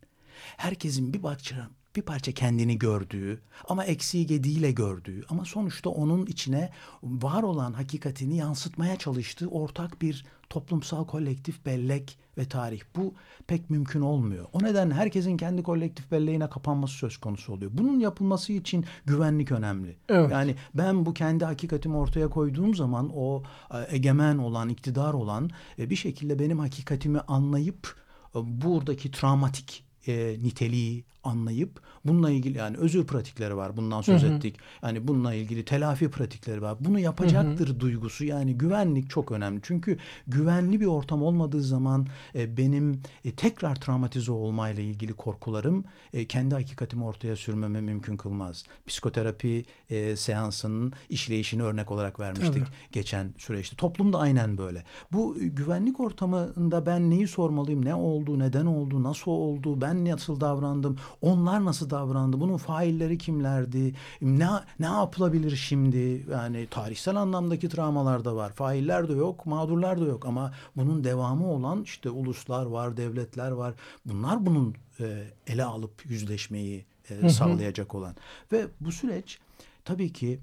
herkesin 0.57 1.13
bir 1.13 1.23
parça 1.23 1.69
bir 1.97 2.03
parça 2.03 2.33
kendini 2.33 2.79
gördüğü 2.79 3.41
ama 3.69 3.85
eksiği 3.85 4.27
gediğiyle 4.27 4.73
gördüğü 4.73 5.25
ama 5.29 5.45
sonuçta 5.45 5.91
onun 5.91 6.27
içine 6.27 6.71
var 7.03 7.43
olan 7.43 7.73
hakikatini 7.73 8.37
yansıtmaya 8.37 8.97
çalıştığı 8.97 9.49
ortak 9.49 10.03
bir 10.03 10.25
toplumsal 10.51 11.07
kolektif 11.07 11.67
bellek 11.67 12.19
ve 12.39 12.45
tarih. 12.45 12.81
Bu 12.97 13.15
pek 13.47 13.71
mümkün 13.71 14.01
olmuyor. 14.01 14.47
O 14.53 14.63
nedenle 14.63 14.95
herkesin 14.95 15.37
kendi 15.37 15.63
kolektif 15.63 16.11
belleğine 16.11 16.51
kapanması 16.51 16.95
söz 16.95 17.17
konusu 17.17 17.53
oluyor. 17.53 17.71
Bunun 17.75 17.99
yapılması 17.99 18.53
için 18.53 18.85
güvenlik 19.07 19.53
önemli. 19.53 19.97
Evet. 20.09 20.31
Yani 20.33 20.55
ben 20.75 21.07
bu 21.07 21.15
kendi 21.15 21.45
hakikatimi 21.45 21.97
ortaya 21.97 22.29
koyduğum 22.31 22.75
zaman 22.75 23.11
o 23.15 23.43
e, 23.71 23.97
egemen 23.97 24.39
olan, 24.39 24.69
iktidar 24.69 25.15
olan 25.15 25.51
e, 25.79 25.91
bir 25.91 25.97
şekilde 25.97 26.39
benim 26.39 26.59
hakikatimi 26.59 27.21
anlayıp 27.21 27.95
e, 28.35 28.39
buradaki 28.43 29.11
travmatik 29.11 29.86
e, 30.07 30.37
niteliği 30.43 31.05
anlayıp 31.27 31.81
bununla 32.05 32.31
ilgili 32.31 32.59
yani 32.59 32.77
özür 32.77 33.07
pratikleri 33.07 33.57
var 33.57 33.77
bundan 33.77 34.01
söz 34.01 34.23
hı 34.23 34.27
hı. 34.27 34.35
ettik. 34.35 34.57
Yani 34.83 35.09
bununla 35.09 35.35
ilgili 35.35 35.65
telafi 35.65 36.11
pratikleri 36.11 36.63
var. 36.63 36.77
Bunu 36.81 36.99
yapacaktır 36.99 37.69
hı 37.69 37.73
hı. 37.73 37.81
duygusu 37.81 38.25
yani 38.25 38.59
güvenlik 38.59 39.11
çok 39.11 39.33
önemli. 39.33 39.61
Çünkü 39.63 39.99
güvenli 40.27 40.81
bir 40.81 40.87
ortam 40.87 41.23
olmadığı 41.23 41.63
zaman 41.63 42.07
e, 42.35 42.57
benim 42.57 43.03
e, 43.25 43.31
tekrar 43.31 43.75
travmatize 43.75 44.33
olmayla 44.33 44.83
ilgili 44.83 45.13
korkularım 45.13 45.85
e, 46.13 46.27
kendi 46.27 46.55
hakikatimi 46.55 47.05
ortaya 47.05 47.37
sürmeme 47.37 47.81
mümkün 47.81 48.17
kılmaz. 48.17 48.65
Psikoterapi 48.87 49.65
e, 49.91 50.17
seansının 50.17 50.93
işleyişini 51.09 51.63
örnek 51.63 51.91
olarak 51.91 52.21
vermiştik 52.21 52.55
Tabii. 52.55 52.75
geçen 52.93 53.35
süreçte. 53.39 53.77
Toplumda 53.77 54.19
aynen 54.19 54.59
böyle. 54.59 54.85
Bu 55.13 55.37
e, 55.41 55.47
güvenlik 55.47 56.01
ortamında 56.01 56.87
ben 56.87 57.11
neyi 57.11 57.29
sormalıyım? 57.29 57.85
Ne 57.85 57.95
oldu? 57.95 58.39
Neden 58.39 58.67
oldu? 58.67 59.03
Nasıl 59.03 59.31
oldu? 59.31 59.81
Ben 59.81 59.96
nasıl 60.05 60.41
davrandım? 60.41 60.97
Onlar 61.23 61.65
nasıl 61.65 61.91
davrandı? 61.91 62.41
Bunun 62.41 62.57
failleri 62.57 63.19
kimlerdi? 63.19 63.95
Ne 64.23 64.49
ne 64.79 64.87
yapılabilir 64.87 65.57
şimdi? 65.57 66.27
Yani 66.31 66.67
tarihsel 66.71 67.17
anlamdaki 67.17 67.69
travmalar 67.69 68.25
da 68.25 68.37
var. 68.37 68.53
Failler 68.53 69.09
de 69.09 69.13
yok, 69.13 69.47
mağdurlar 69.47 70.01
da 70.01 70.05
yok 70.05 70.27
ama 70.27 70.53
bunun 70.77 71.05
devamı 71.05 71.51
olan 71.53 71.83
işte 71.83 72.11
uluslar 72.11 72.67
var, 72.67 72.97
devletler 72.97 73.51
var. 73.51 73.75
Bunlar 74.07 74.47
bunun 74.47 74.75
e, 75.01 75.25
ele 75.47 75.65
alıp 75.65 76.07
yüzleşmeyi 76.11 76.85
e, 77.11 77.29
sağlayacak 77.29 77.95
olan. 77.95 78.17
Ve 78.53 78.67
bu 78.81 78.93
süreç 78.93 79.39
tabii 79.85 80.13
ki 80.13 80.41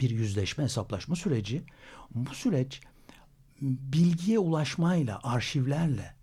bir 0.00 0.10
yüzleşme, 0.10 0.64
hesaplaşma 0.64 1.16
süreci. 1.16 1.62
Bu 2.14 2.34
süreç 2.34 2.80
bilgiye 3.60 4.38
ulaşmayla, 4.38 5.20
arşivlerle 5.22 6.13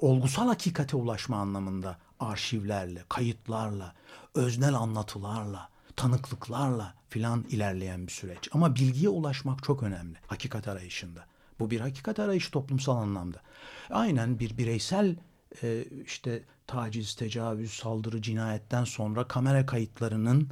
olgusal 0.00 0.46
hakikate 0.46 0.96
ulaşma 0.96 1.36
anlamında 1.36 1.98
arşivlerle, 2.20 3.04
kayıtlarla, 3.08 3.94
öznel 4.34 4.74
anlatılarla, 4.74 5.68
tanıklıklarla 5.96 6.94
filan 7.08 7.44
ilerleyen 7.50 8.06
bir 8.06 8.12
süreç. 8.12 8.48
Ama 8.52 8.74
bilgiye 8.74 9.08
ulaşmak 9.08 9.62
çok 9.62 9.82
önemli 9.82 10.18
hakikat 10.26 10.68
arayışında. 10.68 11.24
Bu 11.58 11.70
bir 11.70 11.80
hakikat 11.80 12.18
arayışı 12.18 12.50
toplumsal 12.50 12.96
anlamda. 12.96 13.42
Aynen 13.90 14.38
bir 14.38 14.58
bireysel 14.58 15.16
e, 15.62 15.84
işte 16.04 16.42
taciz, 16.66 17.14
tecavüz, 17.14 17.72
saldırı, 17.72 18.22
cinayetten 18.22 18.84
sonra 18.84 19.28
kamera 19.28 19.66
kayıtlarının 19.66 20.50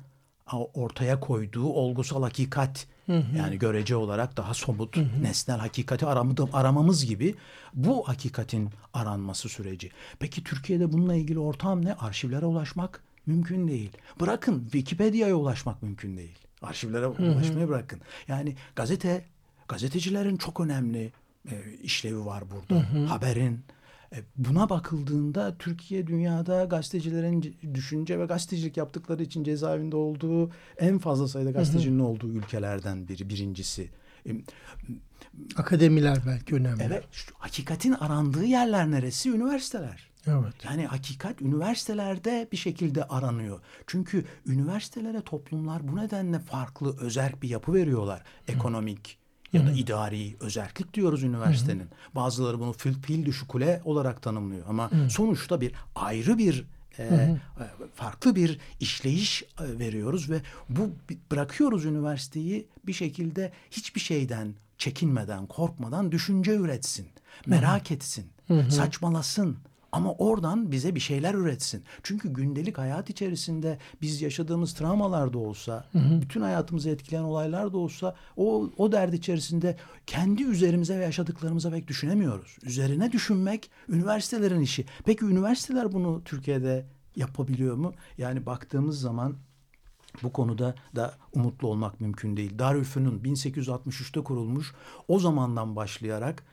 ortaya 0.53 1.21
koyduğu 1.21 1.69
olgusal 1.69 2.23
hakikat 2.23 2.87
Hı 3.07 3.19
hı. 3.19 3.37
Yani 3.37 3.59
görece 3.59 3.97
olarak 3.97 4.37
daha 4.37 4.55
somut, 4.55 4.97
hı 4.97 5.01
hı. 5.01 5.23
nesnel 5.23 5.59
hakikati 5.59 6.07
aramı, 6.07 6.35
aramamız 6.53 7.07
gibi 7.07 7.35
bu 7.75 8.09
hakikatin 8.09 8.71
aranması 8.93 9.49
süreci. 9.49 9.91
Peki 10.19 10.45
Türkiye'de 10.45 10.93
bununla 10.93 11.15
ilgili 11.15 11.39
ortam 11.39 11.85
ne? 11.85 11.95
Arşivlere 11.95 12.47
ulaşmak 12.47 13.01
mümkün 13.27 13.69
değil. 13.69 13.91
Bırakın 14.21 14.63
Wikipedia'ya 14.63 15.37
ulaşmak 15.37 15.83
mümkün 15.83 16.17
değil. 16.17 16.39
Arşivlere 16.63 17.07
hı 17.07 17.09
hı. 17.09 17.33
ulaşmayı 17.33 17.69
bırakın. 17.69 18.01
Yani 18.29 18.57
gazete, 18.77 19.25
gazetecilerin 19.69 20.37
çok 20.37 20.61
önemli 20.61 21.13
e, 21.51 21.55
işlevi 21.83 22.25
var 22.27 22.45
burada. 22.51 22.83
Hı 22.83 22.99
hı. 22.99 23.05
Haberin, 23.05 23.65
Buna 24.37 24.69
bakıldığında 24.69 25.57
Türkiye 25.59 26.07
dünyada 26.07 26.65
gazetecilerin 26.65 27.57
düşünce 27.75 28.19
ve 28.19 28.25
gazetecilik 28.27 28.77
yaptıkları 28.77 29.23
için 29.23 29.45
cezaevinde 29.45 29.97
olduğu 29.97 30.51
en 30.79 30.99
fazla 30.99 31.29
sayıda 31.29 31.51
gazetecinin 31.51 31.99
hı 31.99 32.03
hı. 32.03 32.07
olduğu 32.07 32.29
ülkelerden 32.29 33.09
biri 33.09 33.29
birincisi. 33.29 33.91
E, 34.29 34.31
Akademiler 35.57 36.19
belki 36.27 36.55
önemli. 36.55 36.83
Evet. 36.83 37.05
Şu, 37.13 37.35
hakikatin 37.39 37.93
arandığı 37.93 38.45
yerler 38.45 38.91
neresi? 38.91 39.31
Üniversiteler. 39.31 40.11
Evet. 40.27 40.55
Yani 40.65 40.87
hakikat 40.87 41.43
üniversitelerde 41.43 42.49
bir 42.53 42.57
şekilde 42.57 43.05
aranıyor. 43.05 43.61
Çünkü 43.87 44.25
üniversitelere 44.47 45.21
toplumlar 45.21 45.89
bu 45.89 45.97
nedenle 45.97 46.39
farklı 46.39 46.99
özerk 47.01 47.43
bir 47.43 47.49
yapı 47.49 47.75
veriyorlar. 47.75 48.23
Ekonomik, 48.49 49.19
ya 49.55 49.67
da 49.67 49.73
idari 49.73 50.37
özellik 50.41 50.95
diyoruz 50.95 51.23
üniversitenin. 51.23 51.81
Hı 51.81 51.85
hı. 51.85 52.15
Bazıları 52.15 52.61
bunu 52.61 52.73
fil, 52.73 53.03
fil 53.03 53.27
düşü 53.27 53.47
kule 53.47 53.83
olarak 53.85 54.23
tanımlıyor 54.23 54.65
ama 54.69 54.93
hı. 54.93 55.11
sonuçta 55.11 55.61
bir 55.61 55.73
ayrı 55.95 56.39
bir 56.39 56.65
e, 56.99 57.03
hı 57.03 57.15
hı. 57.15 57.39
farklı 57.95 58.37
bir 58.37 58.59
işleyiş 58.81 59.43
e, 59.43 59.79
veriyoruz 59.79 60.31
ve 60.31 60.41
bu 60.69 60.91
bırakıyoruz 61.31 61.85
üniversiteyi 61.85 62.67
bir 62.87 62.93
şekilde 62.93 63.53
hiçbir 63.71 64.01
şeyden 64.01 64.55
çekinmeden, 64.79 65.47
korkmadan 65.47 66.13
düşünce 66.13 66.55
üretsin, 66.55 67.07
merak 67.47 67.91
hı 67.91 67.95
hı. 67.95 67.95
etsin, 67.95 68.27
hı 68.49 68.61
hı. 68.61 68.71
saçmalasın, 68.71 69.57
Ama 69.95 70.13
oradan 70.13 70.73
bize 70.73 70.95
bir 70.95 71.01
şeyler 71.01 71.35
üretsin. 71.35 71.85
Çünkü 72.03 72.33
gündelik 72.33 72.79
hayat 72.79 73.11
içerisinde 73.11 73.79
biz 74.03 74.23
yaşadığımız 74.23 74.75
travmalar 74.75 75.33
da 75.33 75.39
olsa, 75.39 75.85
hı 75.93 75.99
hı. 75.99 76.23
bütün 76.23 76.41
hayatımızı 76.41 76.91
etkileyen 76.91 77.23
olaylar 77.23 77.73
da 77.73 77.79
olsa 77.79 78.17
o 78.37 78.71
o 78.77 78.93
dert 78.93 79.15
içerisinde 79.15 79.77
kendi 80.07 80.45
üzerimize 80.45 80.99
ve 80.99 81.05
yaşadıklarımıza 81.05 81.71
pek 81.71 81.89
düşünemiyoruz. 81.89 82.59
Üzerine 82.63 83.13
düşünmek 83.13 83.71
üniversitelerin 83.89 84.61
işi. 84.61 84.85
Peki 85.05 85.25
üniversiteler 85.25 85.93
bunu 85.93 86.23
Türkiye'de 86.25 86.87
yapabiliyor 87.17 87.77
mu? 87.77 87.93
Yani 88.19 88.47
baktığımız 88.47 89.01
zaman 89.01 89.37
bu 90.23 90.33
konuda 90.33 90.75
da 90.97 91.15
umutlu 91.33 91.69
olmak 91.69 92.01
mümkün 92.01 92.37
değil. 92.37 92.59
Darülfünun 92.59 93.19
1863'te 93.19 94.21
kurulmuş 94.21 94.75
o 95.09 95.19
zamandan 95.19 95.77
başlayarak 95.77 96.45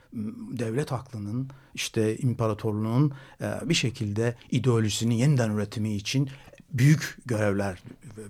devlet 0.52 0.92
aklının 0.92 1.50
işte 1.74 2.18
imparatorluğun 2.18 3.12
e, 3.40 3.68
bir 3.68 3.74
şekilde 3.74 4.36
ideolojisini 4.50 5.20
yeniden 5.20 5.50
üretimi 5.50 5.94
için 5.94 6.30
büyük 6.72 7.18
görevler 7.26 7.82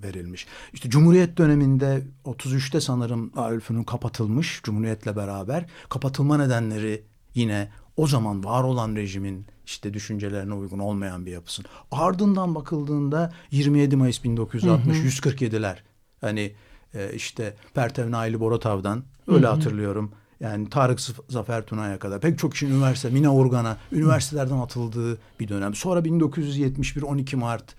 verilmiş. 0.03 0.47
İşte 0.73 0.91
Cumhuriyet 0.91 1.37
döneminde 1.39 2.03
33'te 2.25 2.81
sanırım 2.81 3.33
Darülfünun 3.37 3.85
kapatılmış 3.85 4.61
Cumhuriyet'le 4.63 5.17
beraber. 5.17 5.67
Kapatılma 5.89 6.37
nedenleri 6.37 7.03
yine 7.35 7.69
o 7.97 8.07
zaman 8.07 8.45
var 8.45 8.65
olan 8.65 8.97
rejimin 8.97 9.47
işte 9.73 9.95
düşüncelerine 9.95 10.55
uygun 10.55 10.79
olmayan 10.79 11.27
bir 11.27 11.31
yapısın. 11.31 11.65
Ardından 11.91 12.55
bakıldığında 12.55 13.33
27 13.51 13.97
Mayıs 13.97 14.25
1960 14.25 14.99
hı 14.99 15.03
hı. 15.03 15.07
147'ler 15.07 15.77
hani 16.21 16.53
e, 16.95 17.13
işte 17.15 17.57
Pertev 17.75 18.11
Naili 18.11 18.41
Boratav'dan 18.41 19.05
öyle 19.29 19.47
hı 19.47 19.51
hı. 19.51 19.55
hatırlıyorum. 19.55 20.13
Yani 20.41 20.69
Tarık 20.69 21.01
Zafer 21.29 21.67
Tuna'ya 21.67 21.99
kadar 21.99 22.21
pek 22.21 22.39
çok 22.39 22.53
kişinin 22.53 22.75
üniversite, 22.75 23.11
Mina 23.11 23.35
Organ'a 23.35 23.77
üniversitelerden 23.93 24.57
atıldığı 24.57 25.19
bir 25.41 25.49
dönem. 25.49 25.75
Sonra 25.75 26.05
1971 26.05 27.03
12 27.03 27.37
Mart 27.37 27.75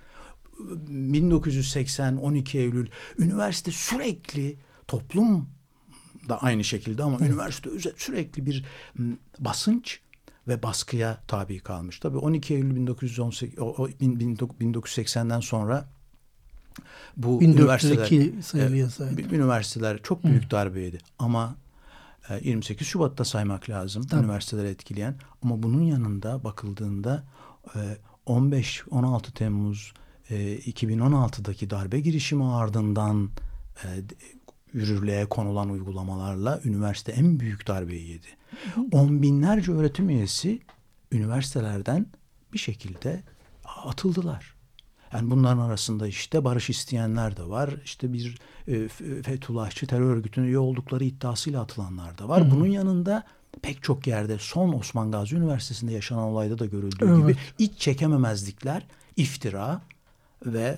1980 0.60 2.18
12 2.18 2.60
Eylül 2.60 2.88
üniversite 3.20 3.72
sürekli 3.72 4.58
toplum 4.88 5.50
da 6.30 6.42
aynı 6.42 6.64
şekilde 6.64 7.04
ama 7.04 7.20
üniversite 7.20 7.70
sürekli 7.98 8.46
bir 8.46 8.66
basınç 9.40 10.00
ve 10.48 10.64
baskıya 10.64 11.18
tabi 11.28 11.60
kalmış. 11.60 12.00
Tabii 12.00 12.18
12 12.18 12.54
Eylül 12.54 12.76
1918 12.76 13.60
o, 13.60 13.66
o, 13.66 13.88
1980'den 13.90 15.40
sonra 15.40 15.86
bu 17.18 17.44
üniversiteler 17.44 18.12
e, 19.20 19.36
üniversiteler 19.36 20.04
çok 20.04 20.24
büyük 20.24 20.46
Hı. 20.46 20.52
darbe 20.52 20.82
yedi. 20.82 20.98
Ama 21.20 21.56
e, 22.30 22.40
28 22.44 22.88
Şubat'ta 22.88 23.26
saymak 23.26 23.70
lazım 23.70 24.04
Tabii. 24.04 24.22
üniversiteleri 24.22 24.68
etkileyen. 24.68 25.16
Ama 25.44 25.64
bunun 25.64 25.82
yanında 25.82 26.44
bakıldığında 26.44 27.24
e, 27.76 27.80
15-16 28.28 29.32
Temmuz 29.32 29.94
e, 30.30 30.58
2016'daki 30.58 31.70
darbe 31.70 32.00
girişimi 32.00 32.46
ardından 32.46 33.30
e, 33.84 33.88
yürürlüğe 34.74 35.26
konulan 35.26 35.70
uygulamalarla 35.70 36.60
üniversite 36.64 37.12
en 37.12 37.40
büyük 37.40 37.68
darbeyi 37.68 38.10
yedi. 38.10 38.28
On 38.92 39.22
binlerce 39.22 39.72
öğretim 39.72 40.10
üyesi 40.10 40.60
üniversitelerden 41.12 42.06
bir 42.54 42.60
şekilde 42.60 43.24
atıldılar. 43.66 44.54
Yani 45.14 45.32
bunların 45.32 45.60
arasında 45.60 46.08
işte 46.08 46.44
barış 46.44 46.70
isteyenler 46.70 47.38
de 47.38 47.50
var. 47.50 47.76
İşte 47.86 48.14
bir 48.14 48.38
e, 48.68 48.88
Fethullahçı 49.24 49.88
terör 49.88 50.16
örgütüne 50.16 50.46
üye 50.46 50.58
oldukları 50.58 51.04
iddiasıyla 51.04 51.62
atılanlar 51.62 52.18
da 52.18 52.30
var. 52.30 52.42
Hı 52.42 52.46
hı. 52.46 52.52
Bunun 52.52 52.68
yanında 52.68 53.24
pek 53.62 53.84
çok 53.84 54.08
yerde 54.08 54.38
son 54.40 54.74
Osman 54.74 55.12
Gazi 55.12 55.36
Üniversitesi'nde 55.36 55.92
yaşanan 55.92 56.24
olayda 56.24 56.60
da 56.60 56.66
görüldüğü 56.66 57.06
evet. 57.06 57.18
gibi 57.18 57.38
iç 57.58 57.78
çekememezlikler, 57.80 58.88
iftira 59.16 59.82
ve 60.46 60.78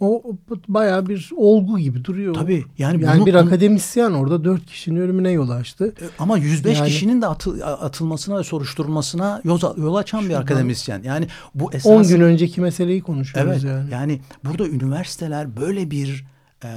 o 0.00 0.22
bayağı 0.68 1.08
bir 1.08 1.30
olgu 1.36 1.78
gibi 1.78 2.04
duruyor. 2.04 2.34
Tabii. 2.34 2.64
Yani, 2.78 3.04
yani 3.04 3.18
bunu, 3.18 3.26
bir 3.26 3.34
akademisyen 3.34 4.10
orada 4.10 4.44
dört 4.44 4.66
kişinin 4.66 5.00
ölümüne 5.00 5.30
yol 5.30 5.50
açtı. 5.50 5.94
E, 6.00 6.04
ama 6.18 6.38
105 6.38 6.78
yani, 6.78 6.88
kişinin 6.88 7.22
de 7.22 7.26
atıl, 7.26 7.60
atılmasına 7.60 8.38
ve 8.38 8.44
soruşturulmasına 8.44 9.40
yol, 9.44 9.60
yol 9.76 9.94
açan 9.94 10.28
bir 10.28 10.34
akademisyen. 10.34 11.02
Yani 11.02 11.28
bu 11.54 11.72
esas 11.72 11.86
10 11.86 12.08
gün 12.08 12.20
önceki 12.20 12.60
meseleyi 12.60 13.02
konuşuyoruz 13.02 13.64
evet, 13.64 13.64
yani. 13.64 13.92
Yani 13.92 14.20
burada 14.44 14.68
üniversiteler 14.68 15.56
böyle 15.56 15.90
bir 15.90 16.24
e, 16.64 16.68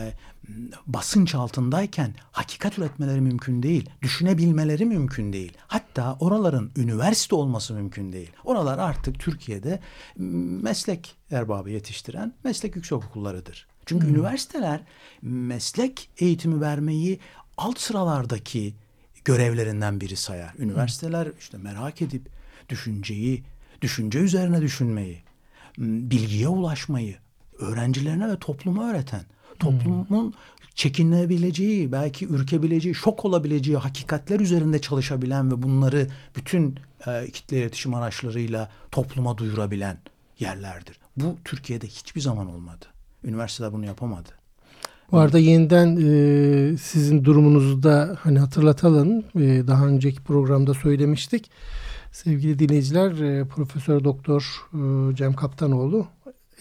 basınç 0.88 1.36
altındayken 1.36 2.16
hakikat 2.32 2.78
üretmeleri 2.78 3.22
mümkün 3.22 3.64
değil. 3.64 3.90
Düşünebilmeleri 4.02 4.86
mümkün 4.86 5.34
değil. 5.34 5.58
Hatta 5.68 6.18
oraların 6.20 6.72
üniversite 6.78 7.36
olması 7.36 7.74
mümkün 7.74 8.14
değil. 8.14 8.32
Oralar 8.44 8.78
artık 8.78 9.20
Türkiye'de 9.20 9.80
meslek 10.18 11.16
erbabı 11.32 11.70
yetiştiren 11.70 12.34
meslek 12.44 12.76
yüksekokullarıdır. 12.76 13.68
Çünkü 13.86 14.08
hmm. 14.08 14.16
üniversiteler 14.16 14.84
meslek 15.22 16.10
eğitimi 16.18 16.62
vermeyi 16.62 17.20
alt 17.58 17.80
sıralardaki 17.80 18.74
görevlerinden 19.26 20.02
biri 20.02 20.16
sayar. 20.16 20.54
Üniversiteler 20.58 21.28
işte 21.40 21.58
merak 21.58 22.02
edip 22.02 22.30
düşünceyi, 22.70 23.44
düşünce 23.82 24.20
üzerine 24.20 24.62
düşünmeyi, 24.62 25.24
bilgiye 25.78 26.48
ulaşmayı 26.48 27.18
öğrencilerine 27.60 28.30
ve 28.30 28.40
topluma 28.40 28.90
öğreten 28.90 29.26
toplumun 29.62 30.34
çekinebileceği, 30.76 31.92
belki 31.92 32.28
ürkebileceği, 32.28 32.96
şok 32.96 33.26
olabileceği 33.26 33.78
hakikatler 33.78 34.40
üzerinde 34.40 34.80
çalışabilen 34.80 35.52
ve 35.52 35.64
bunları 35.64 36.08
bütün 36.36 36.76
e, 37.08 37.32
kitle 37.32 37.58
iletişim 37.58 37.94
araçlarıyla 37.94 38.70
topluma 38.92 39.38
duyurabilen 39.38 39.98
yerlerdir. 40.40 41.00
Bu 41.18 41.38
Türkiye'de 41.46 41.88
hiçbir 41.88 42.22
zaman 42.22 42.48
olmadı. 42.48 42.86
Üniversiteler 43.24 43.74
bunu 43.74 43.86
yapamadı. 43.86 44.30
Bu 45.12 45.18
arada 45.18 45.40
yeniden 45.40 45.96
e, 45.96 46.78
sizin 46.78 47.26
durumunuzu 47.26 47.84
da 47.84 48.18
hani 48.20 48.40
hatırlatalım. 48.40 49.20
E, 49.20 49.68
daha 49.68 49.88
önceki 49.88 50.24
programda 50.24 50.74
söylemiştik. 50.74 51.52
Sevgili 52.12 52.60
dinleyiciler, 52.60 53.12
e, 53.12 53.48
Profesör 53.48 54.04
Doktor 54.04 54.68
e, 54.74 55.16
Cem 55.16 55.34
Kaptanoğlu 55.34 56.08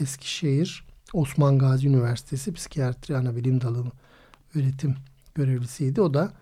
Eskişehir 0.00 0.89
Osman 1.12 1.58
Gazi 1.58 1.88
Üniversitesi 1.88 2.52
Psikiyatri 2.52 3.16
Anabilim 3.16 3.60
Dalı 3.60 3.84
öğretim 4.54 4.96
görevlisiydi. 5.34 6.00
O 6.00 6.14
da 6.14 6.32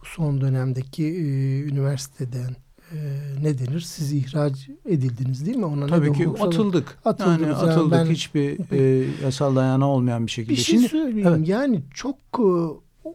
bu 0.00 0.04
son 0.04 0.40
dönemdeki 0.40 1.04
e, 1.04 1.60
üniversiteden 1.62 2.56
e, 2.92 2.98
ne 3.42 3.58
denir? 3.58 3.80
Siz 3.80 4.12
ihraç 4.12 4.68
edildiniz 4.88 5.46
değil 5.46 5.56
mi? 5.56 5.64
Ona 5.64 5.86
Tabii 5.86 6.12
ki 6.12 6.28
atıldık. 6.28 6.98
Atıldık. 7.04 7.40
Yani 7.40 7.54
atıldık 7.54 7.92
ben, 7.92 8.06
hiçbir 8.06 8.72
e, 8.72 9.06
yasal 9.22 9.56
dayanağı 9.56 9.88
olmayan 9.88 10.26
bir 10.26 10.30
şekilde. 10.30 10.52
Bir 10.52 10.56
şey 10.56 10.74
şimdi, 10.74 10.88
söyleyeyim. 10.88 11.28
Evet. 11.28 11.48
Yani 11.48 11.82
çok 11.94 12.16
e, 12.38 12.48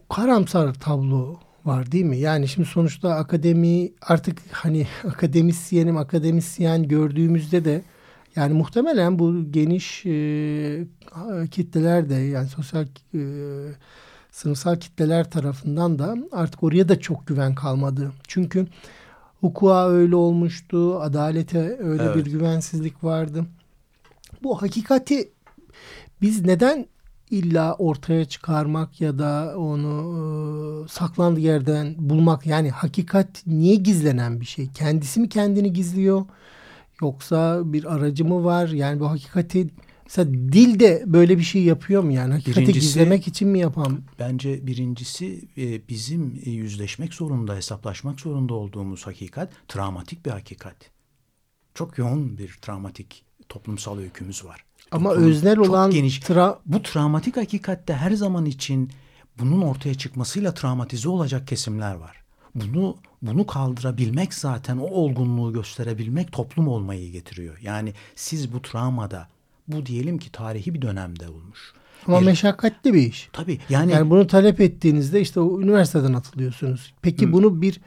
karamsar 0.08 0.74
tablo 0.74 1.38
var 1.64 1.92
değil 1.92 2.04
mi? 2.04 2.18
Yani 2.18 2.48
şimdi 2.48 2.68
sonuçta 2.68 3.14
akademi 3.14 3.92
artık 4.02 4.38
hani 4.50 4.86
akademisyenim 5.04 5.96
akademisyen 5.96 6.88
gördüğümüzde 6.88 7.64
de 7.64 7.82
yani 8.36 8.54
muhtemelen 8.54 9.18
bu 9.18 9.52
geniş 9.52 10.06
e, 10.06 10.86
kitleler 11.50 12.08
de 12.08 12.14
yani 12.14 12.48
sosyal 12.48 12.86
e, 13.14 13.20
sınıfsal 14.30 14.76
kitleler 14.76 15.30
tarafından 15.30 15.98
da 15.98 16.16
artık 16.32 16.62
oraya 16.62 16.88
da 16.88 17.00
çok 17.00 17.26
güven 17.26 17.54
kalmadı. 17.54 18.12
Çünkü 18.28 18.66
hukuka 19.40 19.88
öyle 19.88 20.16
olmuştu, 20.16 21.00
adalete 21.00 21.76
öyle 21.80 22.02
evet. 22.02 22.16
bir 22.16 22.24
güvensizlik 22.24 23.04
vardı. 23.04 23.44
Bu 24.42 24.62
hakikati 24.62 25.30
biz 26.20 26.44
neden 26.44 26.86
illa 27.30 27.74
ortaya 27.74 28.24
çıkarmak 28.24 29.00
ya 29.00 29.18
da 29.18 29.54
onu 29.56 30.84
e, 30.84 30.88
saklandığı 30.88 31.40
yerden 31.40 31.94
bulmak 31.98 32.46
yani 32.46 32.70
hakikat 32.70 33.46
niye 33.46 33.74
gizlenen 33.74 34.40
bir 34.40 34.46
şey? 34.46 34.68
Kendisi 34.72 35.20
mi 35.20 35.28
kendini 35.28 35.72
gizliyor? 35.72 36.24
Yoksa 37.02 37.72
bir 37.72 37.94
aracı 37.94 38.24
mı 38.24 38.44
var? 38.44 38.68
Yani 38.68 39.00
bu 39.00 39.10
hakikati 39.10 39.68
mesela 40.04 40.32
dil 40.32 40.80
de 40.80 41.02
böyle 41.06 41.38
bir 41.38 41.42
şey 41.42 41.62
yapıyor 41.62 42.02
mu 42.02 42.12
yani? 42.12 42.32
Hakikati 42.32 42.60
birincisi, 42.60 42.86
gizlemek 42.86 43.28
için 43.28 43.48
mi 43.48 43.58
yapan? 43.58 43.98
Bence 44.18 44.66
birincisi 44.66 45.48
e, 45.58 45.88
bizim 45.88 46.42
e, 46.44 46.50
yüzleşmek 46.50 47.14
zorunda, 47.14 47.54
hesaplaşmak 47.56 48.20
zorunda 48.20 48.54
olduğumuz 48.54 49.06
hakikat 49.06 49.52
travmatik 49.68 50.26
bir 50.26 50.30
hakikat. 50.30 50.76
Çok 51.74 51.98
yoğun 51.98 52.38
bir 52.38 52.58
travmatik 52.62 53.24
toplumsal 53.48 53.98
öykümüz 53.98 54.44
var. 54.44 54.64
Ama 54.90 55.10
Toplum, 55.10 55.28
öznel 55.28 55.58
olan 55.58 55.90
geniş. 55.90 56.18
Tra 56.18 56.60
bu 56.66 56.82
travmatik 56.82 57.36
hakikatte 57.36 57.94
her 57.94 58.10
zaman 58.10 58.44
için 58.46 58.90
bunun 59.38 59.62
ortaya 59.62 59.94
çıkmasıyla 59.94 60.54
travmatize 60.54 61.08
olacak 61.08 61.48
kesimler 61.48 61.94
var. 61.94 62.16
Bunu 62.54 62.96
bunu 63.26 63.46
kaldırabilmek 63.46 64.34
zaten 64.34 64.76
o 64.76 64.86
olgunluğu 64.86 65.52
gösterebilmek 65.52 66.32
toplum 66.32 66.68
olmayı 66.68 67.12
getiriyor. 67.12 67.58
Yani 67.62 67.92
siz 68.14 68.52
bu 68.52 68.62
travmada 68.62 69.28
bu 69.68 69.86
diyelim 69.86 70.18
ki 70.18 70.32
tarihi 70.32 70.74
bir 70.74 70.82
dönemde 70.82 71.28
olmuş. 71.28 71.72
Ama 72.06 72.20
bir, 72.20 72.26
meşakkatli 72.26 72.94
bir 72.94 73.02
iş. 73.02 73.28
Tabii 73.32 73.58
yani, 73.68 73.92
yani 73.92 74.10
bunu 74.10 74.26
talep 74.26 74.60
ettiğinizde 74.60 75.20
işte 75.20 75.40
o 75.40 75.60
üniversiteden 75.60 76.12
atılıyorsunuz. 76.12 76.94
Peki 77.02 77.26
hı. 77.26 77.32
bunu 77.32 77.62
bir 77.62 77.80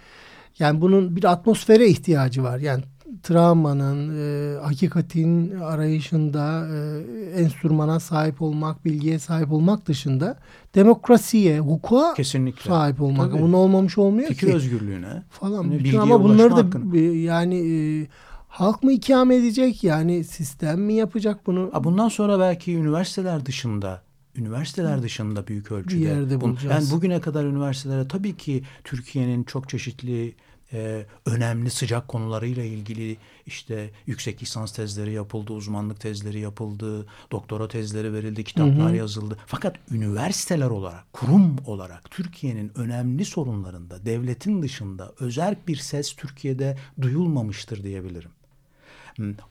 yani 0.60 0.82
bunun 0.82 1.16
bir 1.16 1.24
atmosfere 1.24 1.88
ihtiyacı 1.88 2.44
var. 2.44 2.60
Yani 2.60 2.84
travmanın, 3.24 4.18
e, 4.18 4.60
hakikatin 4.60 5.60
arayışında 5.60 6.68
e, 6.68 7.42
enstrümana 7.42 8.00
sahip 8.00 8.42
olmak, 8.42 8.86
bilgiye 8.86 9.20
sahip 9.20 9.52
olmak 9.52 9.86
dışında 9.86 10.38
demokrasiye, 10.76 11.60
hukuka 11.60 12.14
Kesinlikle. 12.14 12.70
sahip 12.70 13.02
olmak. 13.02 13.32
Tabii. 13.32 13.42
Bunun 13.42 13.54
olmamış 13.54 13.98
olmuyor 13.98 14.28
Fikir 14.28 14.40
ki. 14.40 14.46
Fikir 14.46 14.56
özgürlüğüne. 14.56 15.24
Falan. 15.30 15.64
Yani 15.64 16.00
ama 16.00 16.24
bunları 16.24 16.52
da 16.52 16.56
hakkın. 16.56 16.94
yani 17.16 17.56
e, 17.56 18.08
halk 18.48 18.84
mı 18.84 18.92
ikame 18.92 19.36
edecek? 19.36 19.84
Yani 19.84 20.24
sistem 20.24 20.82
mi 20.82 20.94
yapacak 20.94 21.48
bunu? 21.48 21.72
Bundan 21.84 22.10
sonra 22.10 22.40
belki 22.40 22.76
üniversiteler 22.76 23.46
dışında 23.46 24.02
üniversiteler 24.36 25.02
dışında 25.02 25.48
büyük 25.48 25.72
ölçüde. 25.72 26.02
Bir 26.02 26.08
yerde 26.08 26.42
bulacağız. 26.42 26.90
Yani 26.90 26.98
bugüne 26.98 27.22
kadar 27.22 27.46
üniversitelere 27.46 28.08
tabii 28.08 28.38
ki 28.38 28.64
Türkiye'nin 28.84 29.44
çok 29.44 29.70
çeşitli 29.70 30.36
e, 30.74 31.06
önemli 31.26 31.70
sıcak 31.70 32.08
konularıyla 32.08 32.64
ilgili 32.64 33.18
işte 33.46 33.92
yüksek 34.06 34.42
lisans 34.42 34.72
tezleri 34.74 35.14
yapıldı, 35.14 35.54
uzmanlık 35.54 36.00
tezleri 36.00 36.40
yapıldı, 36.40 37.08
doktora 37.32 37.68
tezleri 37.68 38.14
verildi, 38.14 38.44
kitaplar 38.44 38.90
hı 38.90 38.94
hı. 38.94 38.96
yazıldı. 38.96 39.38
Fakat 39.46 39.76
üniversiteler 39.92 40.70
olarak, 40.70 41.14
kurum 41.14 41.56
olarak 41.66 42.12
Türkiye'nin 42.12 42.72
önemli 42.76 43.26
sorunlarında 43.26 44.06
devletin 44.06 44.62
dışında 44.62 45.14
özel 45.20 45.56
bir 45.68 45.76
ses 45.76 46.16
Türkiye'de 46.16 46.78
duyulmamıştır 47.02 47.84
diyebilirim. 47.84 48.32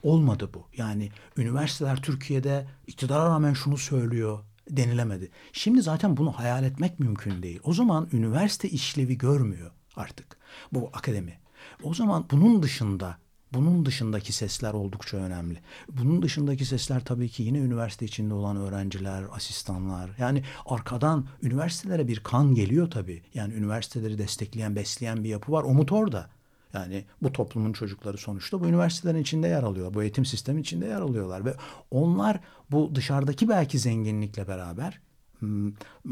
Olmadı 0.03 0.49
bu. 0.53 0.67
Yani 0.77 1.09
üniversiteler 1.37 2.01
Türkiye'de 2.01 2.67
iktidara 2.87 3.25
rağmen 3.25 3.53
şunu 3.53 3.77
söylüyor 3.77 4.39
denilemedi. 4.69 5.29
Şimdi 5.53 5.81
zaten 5.81 6.17
bunu 6.17 6.31
hayal 6.31 6.63
etmek 6.63 6.99
mümkün 6.99 7.43
değil. 7.43 7.59
O 7.63 7.73
zaman 7.73 8.09
üniversite 8.13 8.69
işlevi 8.69 9.17
görmüyor 9.17 9.71
artık 9.95 10.38
bu 10.71 10.89
akademi. 10.93 11.39
O 11.83 11.93
zaman 11.93 12.25
bunun 12.31 12.63
dışında 12.63 13.17
bunun 13.53 13.85
dışındaki 13.85 14.33
sesler 14.33 14.73
oldukça 14.73 15.17
önemli. 15.17 15.59
Bunun 15.89 16.21
dışındaki 16.21 16.65
sesler 16.65 17.05
tabii 17.05 17.29
ki 17.29 17.43
yine 17.43 17.57
üniversite 17.57 18.05
içinde 18.05 18.33
olan 18.33 18.57
öğrenciler, 18.57 19.23
asistanlar. 19.31 20.11
Yani 20.17 20.43
arkadan 20.65 21.25
üniversitelere 21.41 22.07
bir 22.07 22.19
kan 22.19 22.55
geliyor 22.55 22.91
tabii. 22.91 23.21
Yani 23.33 23.53
üniversiteleri 23.53 24.17
destekleyen, 24.17 24.75
besleyen 24.75 25.23
bir 25.23 25.29
yapı 25.29 25.51
var. 25.51 25.63
O 25.63 25.73
motor 25.73 26.11
da. 26.11 26.29
Yani 26.73 27.05
bu 27.21 27.31
toplumun 27.31 27.73
çocukları 27.73 28.17
sonuçta 28.17 28.61
bu 28.61 28.67
üniversitelerin 28.67 29.21
içinde 29.21 29.47
yer 29.47 29.63
alıyor. 29.63 29.93
Bu 29.93 30.01
eğitim 30.03 30.25
sistemi 30.25 30.61
içinde 30.61 30.85
yer 30.85 31.01
alıyorlar. 31.01 31.45
Ve 31.45 31.53
onlar 31.91 32.39
bu 32.71 32.95
dışarıdaki 32.95 33.49
belki 33.49 33.79
zenginlikle 33.79 34.47
beraber 34.47 34.99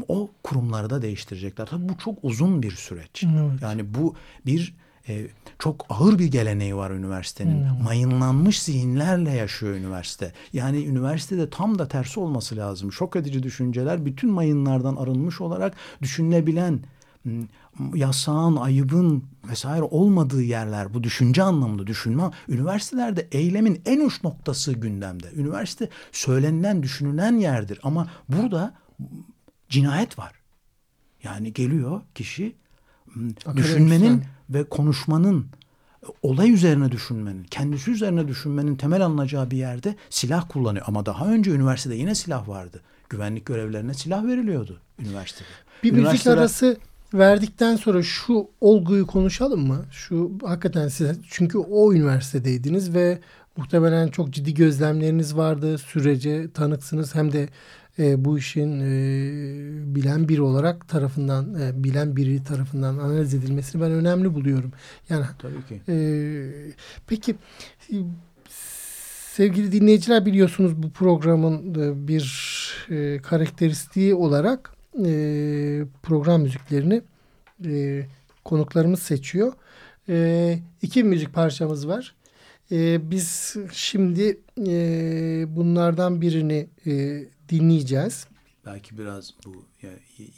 o 0.08 0.30
kurumları 0.42 0.90
da 0.90 1.02
değiştirecekler. 1.02 1.66
Tabii 1.66 1.88
bu 1.88 1.98
çok 1.98 2.18
uzun 2.22 2.62
bir 2.62 2.70
süreç. 2.70 3.24
Evet. 3.24 3.62
Yani 3.62 3.94
bu 3.94 4.14
bir 4.46 4.74
e, 5.08 5.26
çok 5.58 5.86
ağır 5.88 6.18
bir 6.18 6.26
geleneği 6.26 6.76
var 6.76 6.90
üniversitenin. 6.90 7.70
Hmm. 7.70 7.82
Mayınlanmış 7.84 8.62
zihinlerle 8.62 9.30
yaşıyor 9.30 9.74
üniversite. 9.74 10.32
Yani 10.52 10.84
üniversitede 10.84 11.50
tam 11.50 11.78
da 11.78 11.88
tersi 11.88 12.20
olması 12.20 12.56
lazım. 12.56 12.92
Şok 12.92 13.16
edici 13.16 13.42
düşünceler 13.42 14.06
bütün 14.06 14.30
mayınlardan 14.30 14.96
arınmış 14.96 15.40
olarak 15.40 15.74
düşünülebilen 16.02 16.80
hmm, 17.22 17.46
yasağın, 17.94 18.56
ayıbın 18.56 19.24
vesaire 19.50 19.82
olmadığı 19.82 20.42
yerler 20.42 20.94
bu 20.94 21.04
düşünce 21.04 21.42
anlamında 21.42 21.86
düşünme. 21.86 22.22
Üniversitelerde 22.48 23.28
eylemin 23.32 23.82
en 23.86 24.06
uç 24.06 24.24
noktası 24.24 24.72
gündemde. 24.72 25.26
Üniversite 25.36 25.88
söylenilen, 26.12 26.82
düşünülen 26.82 27.36
yerdir 27.36 27.80
ama 27.82 28.08
burada 28.28 28.74
cinayet 29.68 30.18
var. 30.18 30.32
Yani 31.22 31.52
geliyor 31.52 32.00
kişi 32.14 32.56
düşünmenin 33.56 34.22
ve 34.50 34.64
konuşmanın 34.64 35.46
olay 36.22 36.52
üzerine 36.52 36.92
düşünmenin, 36.92 37.44
kendisi 37.44 37.90
üzerine 37.90 38.28
düşünmenin 38.28 38.76
temel 38.76 39.04
alınacağı 39.04 39.50
bir 39.50 39.56
yerde 39.56 39.96
silah 40.10 40.48
kullanıyor. 40.48 40.84
Ama 40.88 41.06
daha 41.06 41.26
önce 41.26 41.50
üniversitede 41.50 41.94
yine 41.94 42.14
silah 42.14 42.48
vardı. 42.48 42.80
Güvenlik 43.08 43.46
görevlerine 43.46 43.94
silah 43.94 44.26
veriliyordu 44.26 44.80
üniversitede. 44.98 45.48
Bir 45.82 45.92
müzik 45.92 46.26
arası 46.26 46.76
verdikten 47.14 47.76
sonra 47.76 48.02
şu 48.02 48.48
olguyu 48.60 49.06
konuşalım 49.06 49.66
mı? 49.66 49.84
Şu 49.90 50.32
hakikaten 50.44 50.88
size 50.88 51.16
çünkü 51.30 51.58
o 51.58 51.92
üniversitedeydiniz 51.92 52.94
ve 52.94 53.18
muhtemelen 53.56 54.08
çok 54.08 54.30
ciddi 54.30 54.54
gözlemleriniz 54.54 55.36
vardı. 55.36 55.78
Sürece 55.78 56.52
tanıksınız 56.52 57.14
hem 57.14 57.32
de 57.32 57.48
e, 57.98 58.24
bu 58.24 58.38
işin 58.38 58.80
e, 58.80 59.94
bilen 59.94 60.28
biri 60.28 60.42
olarak 60.42 60.88
tarafından 60.88 61.60
e, 61.60 61.84
bilen 61.84 62.16
biri 62.16 62.44
tarafından 62.44 62.98
analiz 62.98 63.34
edilmesini 63.34 63.82
ben 63.82 63.90
önemli 63.90 64.34
buluyorum. 64.34 64.72
Yani 65.08 65.24
tabii 65.38 65.66
ki. 65.68 65.92
E, 65.92 65.96
peki 67.06 67.36
sevgili 69.38 69.72
dinleyiciler 69.72 70.26
biliyorsunuz 70.26 70.82
bu 70.82 70.90
programın 70.90 71.74
bir 72.08 72.24
e, 72.90 73.18
karakteristiği 73.22 74.14
olarak 74.14 74.72
e, 75.04 75.10
program 76.02 76.42
müziklerini 76.42 77.02
e, 77.64 78.02
konuklarımız 78.44 79.02
seçiyor. 79.02 79.52
E, 80.08 80.58
iki 80.82 81.04
müzik 81.04 81.34
parçamız 81.34 81.88
var. 81.88 82.14
E, 82.72 83.10
biz 83.10 83.56
şimdi 83.72 84.40
e, 84.66 85.44
bunlardan 85.56 86.20
birini 86.20 86.66
e, 86.86 87.24
dinleyeceğiz. 87.48 88.26
Belki 88.66 88.98
biraz 88.98 89.34
bu 89.44 89.64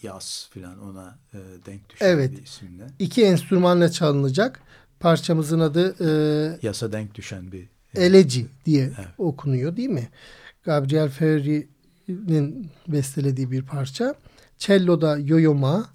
yaz 0.02 0.50
falan 0.54 0.80
ona 0.82 1.18
e, 1.32 1.38
denk 1.66 1.90
düşen 1.90 2.06
evet. 2.06 2.32
bir 2.32 2.42
isimle. 2.42 2.86
İki 2.98 3.24
enstrümanla 3.24 3.90
çalınacak. 3.90 4.60
Parçamızın 5.00 5.60
adı 5.60 5.96
e, 6.00 6.58
Yasa 6.62 6.92
denk 6.92 7.14
düşen 7.14 7.52
bir 7.52 7.62
e, 7.94 8.04
Eleci 8.04 8.46
diye 8.66 8.84
evet. 8.84 9.08
okunuyor 9.18 9.76
değil 9.76 9.88
mi? 9.88 10.08
Gabriel 10.62 11.08
Ferri'nin 11.08 12.70
bestelediği 12.88 13.50
bir 13.50 13.62
parça. 13.62 14.14
Cello'da 14.58 15.18
Yo-Yo 15.18 15.54
Ma, 15.54 15.86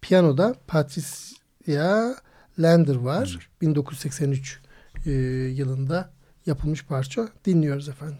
piyanoda 0.00 0.54
Patricia 0.66 2.16
Lander 2.58 2.94
var. 2.94 3.26
Lander. 3.26 3.48
1983 3.60 4.60
e, 5.06 5.10
yılında 5.10 6.10
yapılmış 6.46 6.84
parça. 6.84 7.28
Dinliyoruz 7.44 7.88
efendim. 7.88 8.18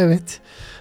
Evet. 0.00 0.40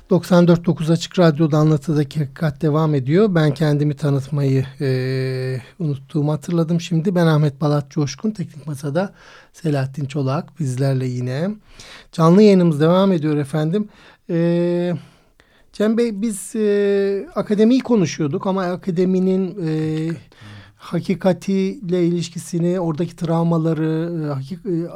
94.9 0.09 0.91
Açık 0.91 1.19
Radyo'da 1.19 1.57
anlatıdaki 1.57 2.19
hakikat 2.19 2.61
devam 2.61 2.95
ediyor. 2.95 3.35
Ben 3.35 3.53
kendimi 3.53 3.95
tanıtmayı 3.95 4.65
e, 4.81 5.61
unuttuğumu 5.79 6.31
hatırladım 6.31 6.81
şimdi. 6.81 7.15
Ben 7.15 7.25
Ahmet 7.25 7.61
Balat 7.61 7.91
Coşkun. 7.91 8.31
Teknik 8.31 8.67
Masa'da 8.67 9.13
Selahattin 9.53 10.05
Çolak 10.05 10.59
bizlerle 10.59 11.07
yine. 11.07 11.49
Canlı 12.11 12.41
yayınımız 12.41 12.81
devam 12.81 13.11
ediyor 13.11 13.37
efendim. 13.37 13.89
E, 14.29 14.93
Cem 15.73 15.97
Bey 15.97 16.21
biz 16.21 16.55
e, 16.55 17.27
akademiyi 17.35 17.81
konuşuyorduk 17.81 18.47
ama 18.47 18.63
akademinin 18.63 19.67
e, 19.67 19.71
hakikatiyle 20.75 22.07
ilişkisini, 22.07 22.79
oradaki 22.79 23.15
travmaları, 23.15 24.23
e, 24.23 24.33
hakik, 24.33 24.65
e, 24.65 24.89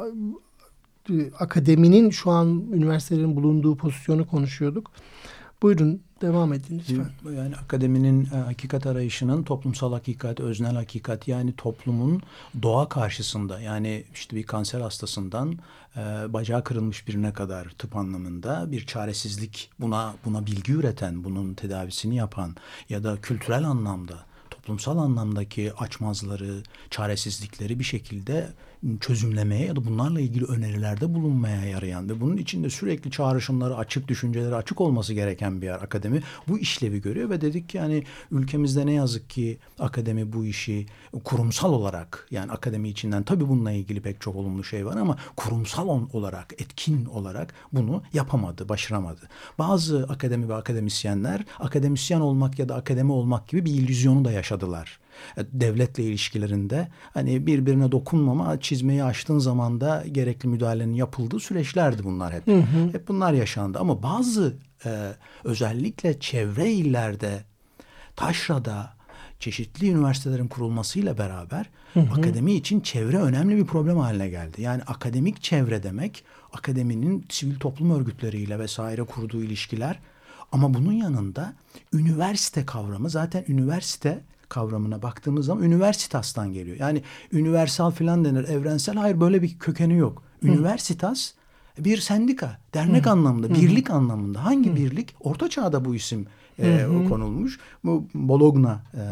akademinin 1.38 2.10
şu 2.10 2.30
an 2.30 2.64
üniversitelerin 2.72 3.36
bulunduğu 3.36 3.76
pozisyonu 3.76 4.26
konuşuyorduk. 4.26 4.90
Buyurun 5.62 6.02
devam 6.20 6.52
edin 6.52 6.78
lütfen. 6.78 7.32
Yani 7.36 7.56
akademinin 7.56 8.28
e, 8.34 8.36
hakikat 8.36 8.86
arayışının 8.86 9.42
toplumsal 9.42 9.92
hakikat, 9.92 10.40
öznel 10.40 10.74
hakikat 10.74 11.28
yani 11.28 11.52
toplumun 11.56 12.22
doğa 12.62 12.88
karşısında 12.88 13.60
yani 13.60 14.04
işte 14.14 14.36
bir 14.36 14.42
kanser 14.42 14.80
hastasından 14.80 15.58
e, 15.96 16.00
bacağı 16.32 16.64
kırılmış 16.64 17.08
birine 17.08 17.32
kadar 17.32 17.68
tıp 17.68 17.96
anlamında 17.96 18.72
bir 18.72 18.86
çaresizlik 18.86 19.70
buna 19.80 20.14
buna 20.24 20.46
bilgi 20.46 20.72
üreten, 20.72 21.24
bunun 21.24 21.54
tedavisini 21.54 22.16
yapan 22.16 22.56
ya 22.88 23.04
da 23.04 23.16
kültürel 23.20 23.64
anlamda 23.64 24.14
toplumsal 24.50 24.98
anlamdaki 24.98 25.72
açmazları, 25.72 26.62
çaresizlikleri 26.90 27.78
bir 27.78 27.84
şekilde 27.84 28.52
çözümlemeye 29.00 29.66
ya 29.66 29.76
da 29.76 29.84
bunlarla 29.84 30.20
ilgili 30.20 30.44
önerilerde 30.44 31.14
bulunmaya 31.14 31.64
yarayan 31.64 32.08
ve 32.08 32.20
bunun 32.20 32.36
içinde 32.36 32.70
sürekli 32.70 33.10
çağrışımları 33.10 33.76
açık, 33.76 34.08
düşünceleri 34.08 34.54
açık 34.54 34.80
olması 34.80 35.14
gereken 35.14 35.60
bir 35.60 35.66
yer 35.66 35.82
akademi. 35.82 36.22
Bu 36.48 36.58
işlevi 36.58 37.00
görüyor 37.00 37.30
ve 37.30 37.40
dedik 37.40 37.68
ki 37.68 37.80
hani 37.80 38.04
ülkemizde 38.30 38.86
ne 38.86 38.92
yazık 38.92 39.30
ki 39.30 39.58
akademi 39.78 40.32
bu 40.32 40.44
işi 40.44 40.86
kurumsal 41.24 41.72
olarak 41.72 42.26
yani 42.30 42.52
akademi 42.52 42.88
içinden 42.88 43.22
tabii 43.22 43.48
bununla 43.48 43.72
ilgili 43.72 44.00
pek 44.00 44.20
çok 44.20 44.36
olumlu 44.36 44.64
şey 44.64 44.86
var 44.86 44.96
ama 44.96 45.18
kurumsal 45.36 45.88
olarak, 46.12 46.52
etkin 46.58 47.04
olarak 47.04 47.54
bunu 47.72 48.02
yapamadı, 48.12 48.68
başaramadı. 48.68 49.20
Bazı 49.58 50.06
akademi 50.08 50.48
ve 50.48 50.54
akademisyenler 50.54 51.44
akademisyen 51.58 52.20
olmak 52.20 52.58
ya 52.58 52.68
da 52.68 52.74
akademi 52.74 53.12
olmak 53.12 53.48
gibi 53.48 53.64
bir 53.64 53.70
illüzyonu 53.70 54.24
da 54.24 54.32
yaşadılar 54.32 54.98
devletle 55.36 56.02
ilişkilerinde 56.02 56.88
hani 57.14 57.46
birbirine 57.46 57.92
dokunmama 57.92 58.60
çizmeyi 58.60 59.04
açtığın 59.04 59.38
zaman 59.38 59.80
da 59.80 60.04
gerekli 60.12 60.48
müdahalenin 60.48 60.94
yapıldığı 60.94 61.40
süreçlerdi 61.40 62.04
bunlar 62.04 62.34
hep. 62.34 62.46
Hı 62.46 62.56
hı. 62.56 62.92
Hep 62.92 63.08
bunlar 63.08 63.32
yaşandı 63.32 63.78
ama 63.78 64.02
bazı 64.02 64.56
e, 64.86 65.12
özellikle 65.44 66.20
çevre 66.20 66.72
illerde 66.72 67.44
taşrada 68.16 68.94
çeşitli 69.40 69.90
üniversitelerin 69.90 70.48
kurulmasıyla 70.48 71.18
beraber 71.18 71.70
hı 71.94 72.00
hı. 72.00 72.12
akademi 72.12 72.52
için 72.52 72.80
çevre 72.80 73.18
önemli 73.18 73.56
bir 73.56 73.64
problem 73.64 73.98
haline 73.98 74.28
geldi. 74.28 74.62
Yani 74.62 74.82
akademik 74.82 75.42
çevre 75.42 75.82
demek 75.82 76.24
akademinin 76.52 77.26
sivil 77.28 77.58
toplum 77.58 77.90
örgütleriyle 77.90 78.58
vesaire 78.58 79.02
kurduğu 79.02 79.42
ilişkiler 79.42 79.98
ama 80.52 80.74
bunun 80.74 80.92
yanında 80.92 81.54
üniversite 81.92 82.66
kavramı 82.66 83.10
zaten 83.10 83.44
üniversite 83.48 84.20
kavramına 84.48 85.02
baktığımız 85.02 85.46
zaman 85.46 85.64
üniversitastan 85.64 86.52
geliyor. 86.52 86.76
Yani 86.80 87.02
üniversal 87.32 87.90
falan 87.90 88.24
denir, 88.24 88.48
evrensel. 88.48 88.96
Hayır 88.96 89.20
böyle 89.20 89.42
bir 89.42 89.58
kökeni 89.58 89.96
yok. 89.96 90.22
Üniversitas 90.42 91.32
bir 91.78 91.98
sendika, 91.98 92.58
dernek 92.74 93.06
Hı. 93.06 93.10
anlamında, 93.10 93.54
birlik 93.54 93.88
Hı. 93.88 93.92
anlamında. 93.92 94.44
Hangi 94.44 94.70
Hı. 94.70 94.76
birlik? 94.76 95.14
Orta 95.20 95.50
çağda 95.50 95.84
bu 95.84 95.94
isim 95.94 96.26
e, 96.58 96.86
konulmuş. 97.08 97.58
Bu 97.84 98.08
Bologna 98.14 98.82
e, 98.94 99.04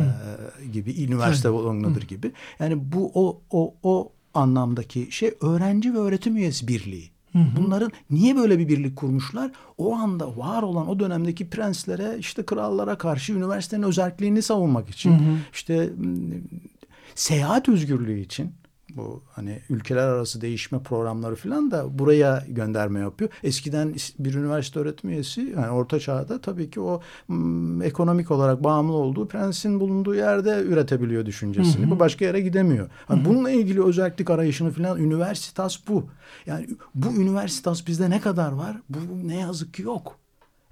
gibi, 0.73 1.05
üniversite 1.05 1.49
Hı. 1.49 1.53
Bologna'dır 1.53 2.03
Hı. 2.03 2.07
gibi. 2.07 2.33
Yani 2.59 2.92
bu 2.92 3.11
o 3.14 3.40
o 3.51 3.75
o 3.83 4.12
anlamdaki 4.35 5.09
şey 5.11 5.35
öğrenci 5.40 5.95
ve 5.95 5.99
öğretim 5.99 6.37
üyesi 6.37 6.68
birliği. 6.68 7.11
Hı 7.33 7.38
hı. 7.38 7.57
Bunların 7.57 7.92
niye 8.11 8.37
böyle 8.37 8.59
bir 8.59 8.68
birlik 8.68 8.97
kurmuşlar? 8.97 9.51
O 9.79 9.95
anda 9.95 10.37
var 10.37 10.62
olan 10.62 10.88
o 10.88 11.01
dönemdeki 11.01 11.51
prenslere 11.51 12.16
işte 12.18 12.47
krallara 12.47 12.99
karşı 12.99 13.33
üniversitenin 13.33 13.83
özelliğini 13.83 14.42
savunmak 14.42 14.90
için. 14.90 15.11
Hı 15.11 15.14
hı. 15.14 15.37
işte 15.53 15.90
seyahat 17.14 17.68
özgürlüğü 17.68 18.21
için 18.21 18.53
bu 18.96 19.22
hani 19.33 19.61
ülkeler 19.70 20.09
arası 20.09 20.40
değişme 20.40 20.83
programları 20.83 21.37
falan 21.37 21.70
da 21.70 21.98
buraya 21.98 22.44
gönderme 22.48 23.00
yapıyor. 23.00 23.31
Eskiden 23.42 23.94
bir 24.18 24.35
üniversite 24.35 24.81
öğretim 24.81 25.11
üyesi 25.11 25.40
yani 25.57 25.70
orta 25.70 26.00
çağda 26.00 26.40
tabii 26.40 26.70
ki 26.70 26.81
o 26.81 27.02
m, 27.28 27.87
ekonomik 27.87 28.31
olarak 28.31 28.64
bağımlı 28.64 28.92
olduğu 28.92 29.28
prensin 29.28 29.81
bulunduğu 29.81 30.14
yerde 30.14 30.62
üretebiliyor 30.62 31.26
düşüncesini. 31.26 31.83
Hı 31.83 31.87
hı. 31.87 31.90
Bu 31.90 31.98
başka 31.98 32.24
yere 32.24 32.40
gidemiyor. 32.40 32.90
Hani 33.07 33.20
hı 33.20 33.24
hı. 33.24 33.28
bununla 33.28 33.50
ilgili 33.50 33.85
özellik 33.85 34.31
arayışını 34.31 34.70
falan 34.70 34.98
üniversitas 34.98 35.78
bu. 35.88 36.07
Yani 36.46 36.66
bu 36.94 37.12
üniversitas 37.12 37.87
bizde 37.87 38.11
ne 38.11 38.20
kadar 38.20 38.52
var? 38.52 38.76
Bu 38.88 39.28
ne 39.28 39.37
yazık 39.37 39.74
ki 39.74 39.83
yok. 39.83 40.18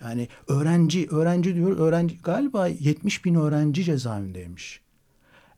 Yani 0.00 0.28
öğrenci, 0.48 1.08
öğrenci 1.10 1.54
diyor, 1.54 1.78
öğrenci 1.78 2.18
galiba 2.18 2.66
70 2.66 3.24
bin 3.24 3.34
öğrenci 3.34 3.84
cezaevindeymiş. 3.84 4.80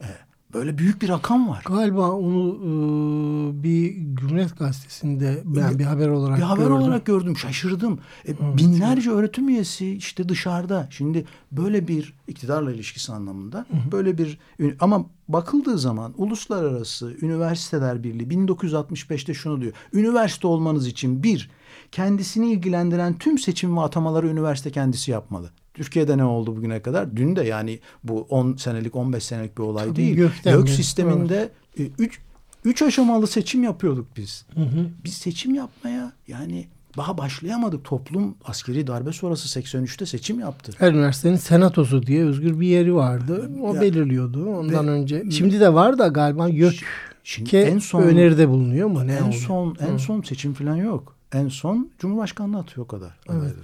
Evet. 0.01 0.32
Böyle 0.55 0.79
büyük 0.79 1.03
bir 1.03 1.09
rakam 1.09 1.49
var. 1.49 1.65
Galiba 1.67 2.11
onu 2.11 2.57
e, 2.57 3.63
bir 3.63 3.97
Cumhuriyet 4.15 4.59
Gazetesi'nde 4.59 5.43
ben 5.45 5.79
bir 5.79 5.85
haber 5.85 6.09
olarak 6.09 6.39
Bir 6.39 6.43
haber 6.43 6.63
gördüm. 6.63 6.77
olarak 6.77 7.07
gördüm. 7.07 7.37
Şaşırdım. 7.37 7.93
E, 7.95 7.99
evet. 8.27 8.41
Binlerce 8.41 9.11
öğretim 9.11 9.49
üyesi 9.49 9.97
işte 9.97 10.29
dışarıda. 10.29 10.89
Şimdi 10.91 11.25
böyle 11.53 11.89
bir 11.89 12.15
iktidarla 12.29 12.73
ilişkisi 12.73 13.13
anlamında 13.13 13.59
hı 13.59 13.77
hı. 13.77 13.93
böyle 13.93 14.19
bir 14.19 14.39
ama 14.81 15.07
bakıldığı 15.29 15.79
zaman 15.79 16.15
Uluslararası 16.17 17.17
Üniversiteler 17.23 18.05
Birliği 18.05 18.29
1965'te 18.29 19.35
şunu 19.35 19.61
diyor. 19.61 19.73
Üniversite 19.93 20.47
olmanız 20.47 20.87
için 20.87 21.23
bir 21.23 21.51
kendisini 21.93 22.53
ilgilendiren 22.53 23.19
tüm 23.19 23.39
seçim 23.39 23.77
ve 23.77 23.81
atamaları 23.81 24.29
üniversite 24.29 24.71
kendisi 24.71 25.11
yapmalı. 25.11 25.51
Türkiye'de 25.75 26.19
ne 26.19 26.25
oldu 26.25 26.57
bugüne 26.57 26.83
kadar? 26.83 27.17
Dün 27.17 27.37
de 27.37 27.43
yani 27.43 27.79
bu 28.05 28.21
10 28.21 28.57
senelik 28.57 28.97
15 28.97 29.25
senelik 29.25 29.59
bir 29.59 29.63
olay 29.63 29.85
Tabii 29.85 29.97
değil. 29.97 30.17
Gök 30.45 30.69
sisteminde 30.69 31.51
3 31.79 31.91
üç, 31.99 32.19
üç 32.65 32.83
aşamalı 32.83 33.27
seçim 33.27 33.63
yapıyorduk 33.63 34.07
biz. 34.17 34.47
Hı 34.55 34.61
hı. 34.61 34.87
Biz 35.05 35.15
seçim 35.15 35.55
yapmaya 35.55 36.13
yani 36.29 36.67
daha 36.97 37.19
başlayamadık. 37.19 37.85
Toplum 37.85 38.35
askeri 38.45 38.87
darbe 38.87 39.13
sonrası 39.13 39.61
83'te 39.61 40.07
seçim 40.07 40.41
yaptı. 40.41 40.73
Her 40.79 40.93
üniversitenin 40.93 41.37
senatosu 41.37 42.07
diye 42.07 42.25
özgür 42.25 42.61
bir 42.61 42.67
yeri 42.67 42.95
vardı. 42.95 43.51
O 43.63 43.75
ya, 43.75 43.81
belirliyordu 43.81 44.47
ondan 44.47 44.87
ve, 44.87 44.91
önce. 44.91 45.31
Şimdi 45.31 45.61
de 45.61 45.75
var 45.75 45.99
da 45.99 46.09
galiba 46.09 46.49
YÖK 46.49 46.85
Şimdi 47.25 47.57
en 47.57 47.79
son 47.79 48.03
öneride 48.03 48.49
bulunuyor 48.49 48.89
mu? 48.89 49.07
Ne 49.07 49.15
en 49.15 49.23
oluyor? 49.23 49.33
son 49.33 49.77
en 49.81 49.95
Hı. 49.95 49.99
son 49.99 50.23
seçim 50.23 50.55
falan 50.55 50.77
yok 50.77 51.17
en 51.33 51.49
son 51.49 51.91
Cumhurbaşkanlığı 51.99 52.59
atıyor 52.59 52.85
o 52.85 52.89
kadar. 52.89 53.11
Evet. 53.31 53.55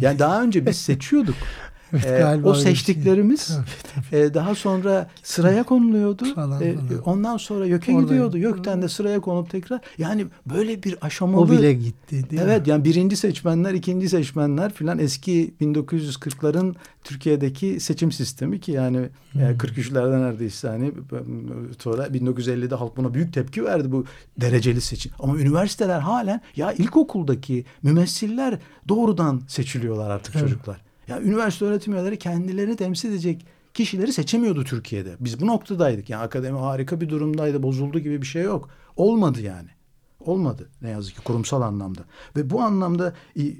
Yani 0.00 0.18
daha 0.18 0.42
önce 0.42 0.66
biz 0.66 0.78
seçiyorduk. 0.78 1.36
Evet, 1.92 2.38
ee, 2.44 2.48
o 2.48 2.54
şey. 2.54 2.62
seçtiklerimiz. 2.62 3.58
E, 4.12 4.34
daha 4.34 4.54
sonra 4.54 5.10
sıraya 5.22 5.62
konuluyordu. 5.62 6.34
Falan, 6.34 6.62
e, 6.62 6.74
falan. 6.74 7.02
Ondan 7.04 7.36
sonra 7.36 7.66
YÖK'e 7.66 7.92
gidiyordu. 7.92 8.38
YÖK'ten 8.38 8.82
de 8.82 8.88
sıraya 8.88 9.20
konup 9.20 9.50
tekrar. 9.50 9.80
Yani 9.98 10.26
böyle 10.46 10.82
bir 10.82 10.96
aşamalı. 11.00 11.40
O 11.40 11.50
bile 11.50 11.72
gitti. 11.72 12.24
evet 12.32 12.66
mi? 12.66 12.70
yani 12.70 12.84
birinci 12.84 13.16
seçmenler, 13.16 13.74
ikinci 13.74 14.08
seçmenler 14.08 14.72
filan 14.72 14.98
eski 14.98 15.54
1940'ların 15.60 16.74
Türkiye'deki 17.04 17.80
seçim 17.80 18.12
sistemi 18.12 18.60
ki 18.60 18.72
yani 18.72 19.08
hmm. 19.32 19.42
e, 19.42 19.44
43'lerde 19.44 20.20
neredeyse 20.22 20.68
hani 20.68 20.92
sonra 21.78 22.06
1950'de 22.06 22.74
halk 22.74 22.96
buna 22.96 23.14
büyük 23.14 23.32
tepki 23.32 23.64
verdi 23.64 23.92
bu 23.92 24.04
dereceli 24.40 24.80
seçim. 24.80 25.12
Ama 25.18 25.38
üniversiteler 25.38 26.00
halen 26.00 26.40
ya 26.56 26.72
ilkokuldaki 26.72 27.64
mümessiller 27.82 28.58
doğrudan 28.88 29.42
seçiliyorlar 29.48 30.10
artık 30.10 30.36
evet. 30.36 30.44
çocuklar. 30.44 30.89
Ya 31.10 31.20
üniversite 31.20 31.64
öğretim 31.64 31.92
üyeleri 31.92 32.18
kendilerini 32.18 32.76
temsil 32.76 33.08
edecek 33.08 33.46
kişileri 33.74 34.12
seçemiyordu 34.12 34.64
Türkiye'de. 34.64 35.16
Biz 35.20 35.40
bu 35.40 35.46
noktadaydık. 35.46 36.10
Yani 36.10 36.22
akademi 36.22 36.58
harika 36.58 37.00
bir 37.00 37.08
durumdaydı. 37.08 37.62
Bozuldu 37.62 37.98
gibi 37.98 38.22
bir 38.22 38.26
şey 38.26 38.42
yok. 38.42 38.68
Olmadı 38.96 39.40
yani. 39.40 39.68
Olmadı 40.20 40.68
ne 40.82 40.90
yazık 40.90 41.16
ki 41.16 41.22
kurumsal 41.22 41.62
anlamda. 41.62 42.00
Ve 42.36 42.50
bu 42.50 42.60
anlamda 42.60 43.14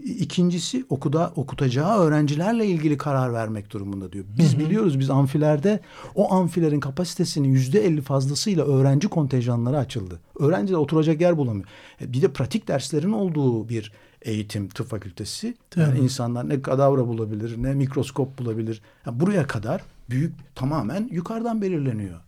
ikincisi 0.05 0.85
okuda 0.89 1.33
okutacağı 1.37 1.99
öğrencilerle 1.99 2.67
ilgili 2.67 2.97
karar 2.97 3.33
vermek 3.33 3.71
durumunda 3.71 4.13
diyor. 4.13 4.25
Biz 4.39 4.53
hı 4.53 4.57
hı. 4.57 4.61
biliyoruz 4.61 4.99
biz 4.99 5.11
amfilerde 5.11 5.81
o 6.15 6.33
amfilerin 6.33 6.81
kapasitesinin 6.81 7.49
yüzde 7.49 7.87
elli 7.87 8.01
fazlasıyla 8.01 8.65
öğrenci 8.65 9.09
kontenjanları 9.09 9.79
açıldı. 9.79 10.21
Öğrenciler 10.39 10.79
oturacak 10.79 11.21
yer 11.21 11.37
bulamıyor. 11.37 11.67
E, 12.01 12.13
bir 12.13 12.23
de 12.23 12.33
pratik 12.33 12.69
derslerin 12.69 13.13
olduğu 13.13 13.69
bir 13.69 13.93
eğitim 14.23 14.69
tıp 14.69 14.89
fakültesi. 14.89 15.55
Yani 15.77 15.99
insanlar 15.99 16.49
ne 16.49 16.63
kadavra 16.63 17.07
bulabilir 17.07 17.63
ne 17.63 17.75
mikroskop 17.75 18.39
bulabilir. 18.39 18.83
Yani 19.07 19.21
buraya 19.21 19.47
kadar 19.47 19.83
büyük 20.11 20.55
tamamen 20.55 21.09
yukarıdan 21.13 21.63
belirleniyor 21.63 22.21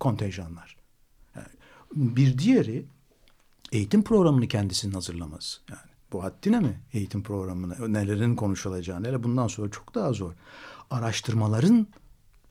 kontenjanlar. 0.00 0.76
Yani 1.36 1.48
bir 1.94 2.38
diğeri 2.38 2.84
eğitim 3.72 4.02
programını 4.02 4.48
kendisinin 4.48 4.94
hazırlaması. 4.94 5.60
Yani 5.70 5.90
Bu 6.12 6.24
haddine 6.24 6.60
mi 6.60 6.80
eğitim 6.92 7.22
programını, 7.22 7.92
nelerin 7.92 8.36
konuşulacağı, 8.36 9.02
neler 9.02 9.22
bundan 9.22 9.48
sonra 9.48 9.70
çok 9.70 9.94
daha 9.94 10.12
zor. 10.12 10.32
Araştırmaların 10.90 11.86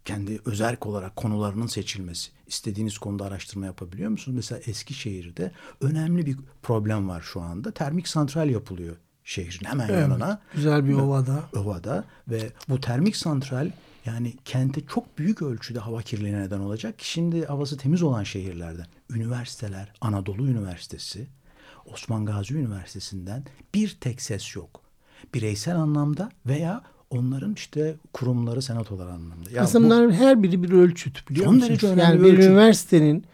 kendi 0.10 0.39
özerk 0.45 0.86
olarak 0.86 1.15
konularının 1.15 1.67
seçilmesi. 1.67 2.32
İstediğiniz 2.48 2.98
konuda 2.98 3.26
araştırma 3.26 3.65
yapabiliyor 3.65 4.10
musunuz? 4.10 4.36
Mesela 4.36 4.62
Eskişehir'de 4.67 5.52
önemli 5.82 6.26
bir 6.26 6.38
problem 6.62 7.10
var 7.10 7.22
şu 7.22 7.41
anda. 7.41 7.72
Termik 7.72 8.08
santral 8.08 8.50
yapılıyor 8.50 8.95
şehrin 9.24 9.65
hemen 9.65 9.89
evet, 9.89 10.00
yanına. 10.00 10.41
Güzel 10.54 10.88
bir 10.88 10.93
ovada. 10.93 11.43
Ovada 11.56 12.06
ve 12.28 12.52
bu 12.69 12.82
termik 12.82 13.15
santral 13.15 13.72
yani 14.06 14.34
kente 14.45 14.82
çok 14.86 15.17
büyük 15.17 15.41
ölçüde 15.41 15.80
hava 15.80 16.02
kirliliğine 16.02 16.41
neden 16.41 16.60
olacak. 16.60 16.95
Şimdi 16.98 17.45
havası 17.45 17.78
temiz 17.78 18.04
olan 18.04 18.24
şehirlerden. 18.24 18.86
Üniversiteler, 19.10 19.93
Anadolu 20.02 20.48
Üniversitesi, 20.48 21.28
Osman 21.86 22.26
Gazi 22.26 22.56
Üniversitesi'nden 22.56 23.43
bir 23.74 23.98
tek 24.02 24.22
ses 24.22 24.56
yok. 24.56 24.82
Bireysel 25.34 25.76
anlamda 25.76 26.32
veya 26.45 26.84
onların 27.10 27.54
işte 27.54 27.95
kurumları 28.13 28.62
senatolar 28.62 29.08
anlamında. 29.08 29.52
Ya 29.52 29.62
Aslında 29.63 30.08
bu, 30.08 30.12
her 30.12 30.43
biri 30.43 30.63
bir 30.63 30.72
ölçüt 30.72 31.30
biliyor 31.30 31.52
musun? 31.52 31.98
Yani 31.98 32.24
bir, 32.24 32.38
bir 32.38 32.43
üniversitenin 32.43 33.26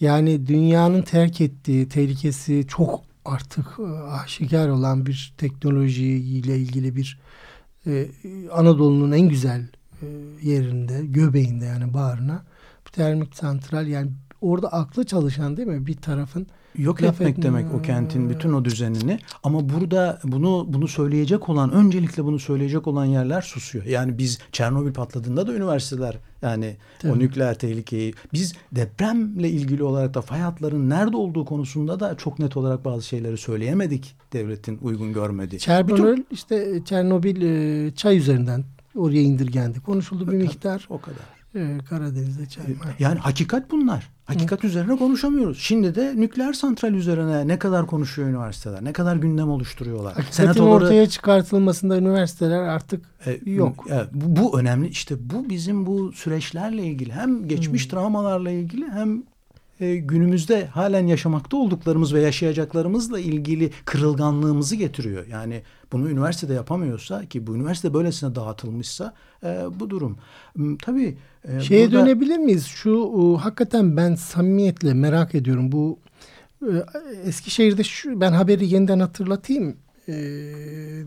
yani 0.00 0.46
dünyanın 0.46 1.02
terk 1.02 1.40
ettiği 1.40 1.88
tehlikesi 1.88 2.64
çok 2.68 3.02
artık 3.24 3.66
e, 3.78 3.82
aşikar 4.10 4.68
olan 4.68 5.06
bir 5.06 5.34
teknolojiyle 5.38 6.58
ilgili 6.58 6.96
bir 6.96 7.18
e, 7.86 8.08
Anadolu'nun 8.52 9.12
en 9.12 9.28
güzel 9.28 9.68
e, 10.02 10.06
yerinde, 10.42 11.06
göbeğinde 11.06 11.64
yani 11.64 11.94
bağrına 11.94 12.44
bir 12.86 12.92
termik 12.92 13.36
santral 13.36 13.86
yani 13.86 14.10
orada 14.40 14.72
aklı 14.72 15.04
çalışan 15.04 15.56
değil 15.56 15.68
mi? 15.68 15.86
Bir 15.86 15.96
tarafın 15.96 16.46
yok 16.78 17.02
etmek 17.02 17.28
etme. 17.30 17.42
demek 17.42 17.74
o 17.74 17.82
kentin 17.82 18.30
bütün 18.30 18.52
o 18.52 18.64
düzenini 18.64 19.18
ama 19.42 19.68
burada 19.68 20.20
bunu 20.24 20.66
bunu 20.68 20.88
söyleyecek 20.88 21.48
olan 21.48 21.72
öncelikle 21.72 22.24
bunu 22.24 22.38
söyleyecek 22.38 22.86
olan 22.86 23.04
yerler 23.04 23.42
susuyor. 23.42 23.84
Yani 23.84 24.18
biz 24.18 24.38
Çernobil 24.52 24.92
patladığında 24.92 25.46
da 25.46 25.54
üniversiteler 25.54 26.18
yani 26.42 26.76
Tabii. 26.98 27.12
o 27.12 27.18
nükleer 27.18 27.58
tehlikeyi 27.58 28.14
biz 28.32 28.54
depremle 28.72 29.50
ilgili 29.50 29.82
olarak 29.82 30.14
da 30.14 30.20
fay 30.20 30.40
hatların 30.40 30.90
nerede 30.90 31.16
olduğu 31.16 31.44
konusunda 31.44 32.00
da 32.00 32.16
çok 32.16 32.38
net 32.38 32.56
olarak 32.56 32.84
bazı 32.84 33.06
şeyleri 33.06 33.36
söyleyemedik 33.36 34.16
devletin 34.32 34.78
uygun 34.82 35.12
görmediği. 35.12 35.60
Çernobil 35.60 35.92
bütün... 35.92 36.26
işte 36.30 36.82
Çernobil 36.84 37.42
e, 37.42 37.94
çay 37.94 38.18
üzerinden 38.18 38.64
oraya 38.96 39.22
indirgendi. 39.22 39.80
Konuşuldu 39.80 40.32
bir 40.32 40.36
miktar. 40.36 40.86
O 40.90 41.00
kadar. 41.00 41.36
Karadeniz'de 41.88 42.46
çay. 42.46 42.64
Yani 42.98 43.18
hakikat 43.18 43.70
bunlar. 43.70 44.15
Hakikat 44.26 44.62
Hı. 44.62 44.66
üzerine 44.66 44.96
konuşamıyoruz. 44.96 45.58
Şimdi 45.58 45.94
de 45.94 46.14
nükleer 46.16 46.52
santral 46.52 46.94
üzerine 46.94 47.48
ne 47.48 47.58
kadar 47.58 47.86
konuşuyor 47.86 48.28
üniversiteler? 48.28 48.84
Ne 48.84 48.92
kadar 48.92 49.16
gündem 49.16 49.50
oluşturuyorlar? 49.50 50.14
Hakikatin 50.14 50.42
Senatoları... 50.42 50.84
ortaya 50.84 51.08
çıkartılmasında 51.08 51.98
üniversiteler 51.98 52.58
artık 52.58 53.04
e, 53.26 53.50
yok. 53.50 53.86
E, 53.90 54.04
bu, 54.12 54.42
bu 54.42 54.60
önemli. 54.60 54.88
İşte 54.88 55.14
bu 55.20 55.48
bizim 55.48 55.86
bu 55.86 56.12
süreçlerle 56.12 56.82
ilgili 56.82 57.12
hem 57.12 57.48
geçmiş 57.48 57.84
hmm. 57.84 57.90
travmalarla 57.90 58.50
ilgili 58.50 58.90
hem 58.90 59.22
e, 59.80 59.96
günümüzde 59.96 60.66
halen 60.66 61.06
yaşamakta 61.06 61.56
olduklarımız 61.56 62.14
ve 62.14 62.20
yaşayacaklarımızla 62.20 63.20
ilgili 63.20 63.70
kırılganlığımızı 63.84 64.76
getiriyor. 64.76 65.26
Yani 65.26 65.62
bunu 65.92 66.10
üniversitede 66.10 66.54
yapamıyorsa 66.54 67.26
ki 67.26 67.46
bu 67.46 67.56
üniversite 67.56 67.94
böylesine 67.94 68.34
dağıtılmışsa 68.34 69.14
e, 69.44 69.58
bu 69.80 69.90
durum. 69.90 70.18
Tabii 70.82 71.16
e, 71.44 71.60
Şeye 71.60 71.86
burada... 71.86 72.00
dönebilir 72.00 72.36
miyiz? 72.36 72.66
Şu 72.66 73.12
e, 73.18 73.42
hakikaten 73.42 73.96
ben 73.96 74.14
samimiyetle 74.14 74.94
merak 74.94 75.34
ediyorum. 75.34 75.72
Bu 75.72 75.98
e, 76.62 76.72
Eskişehir'de 77.24 77.84
şu, 77.84 78.20
ben 78.20 78.32
haberi 78.32 78.74
yeniden 78.74 79.00
hatırlatayım 79.00 79.76
e, 80.08 80.12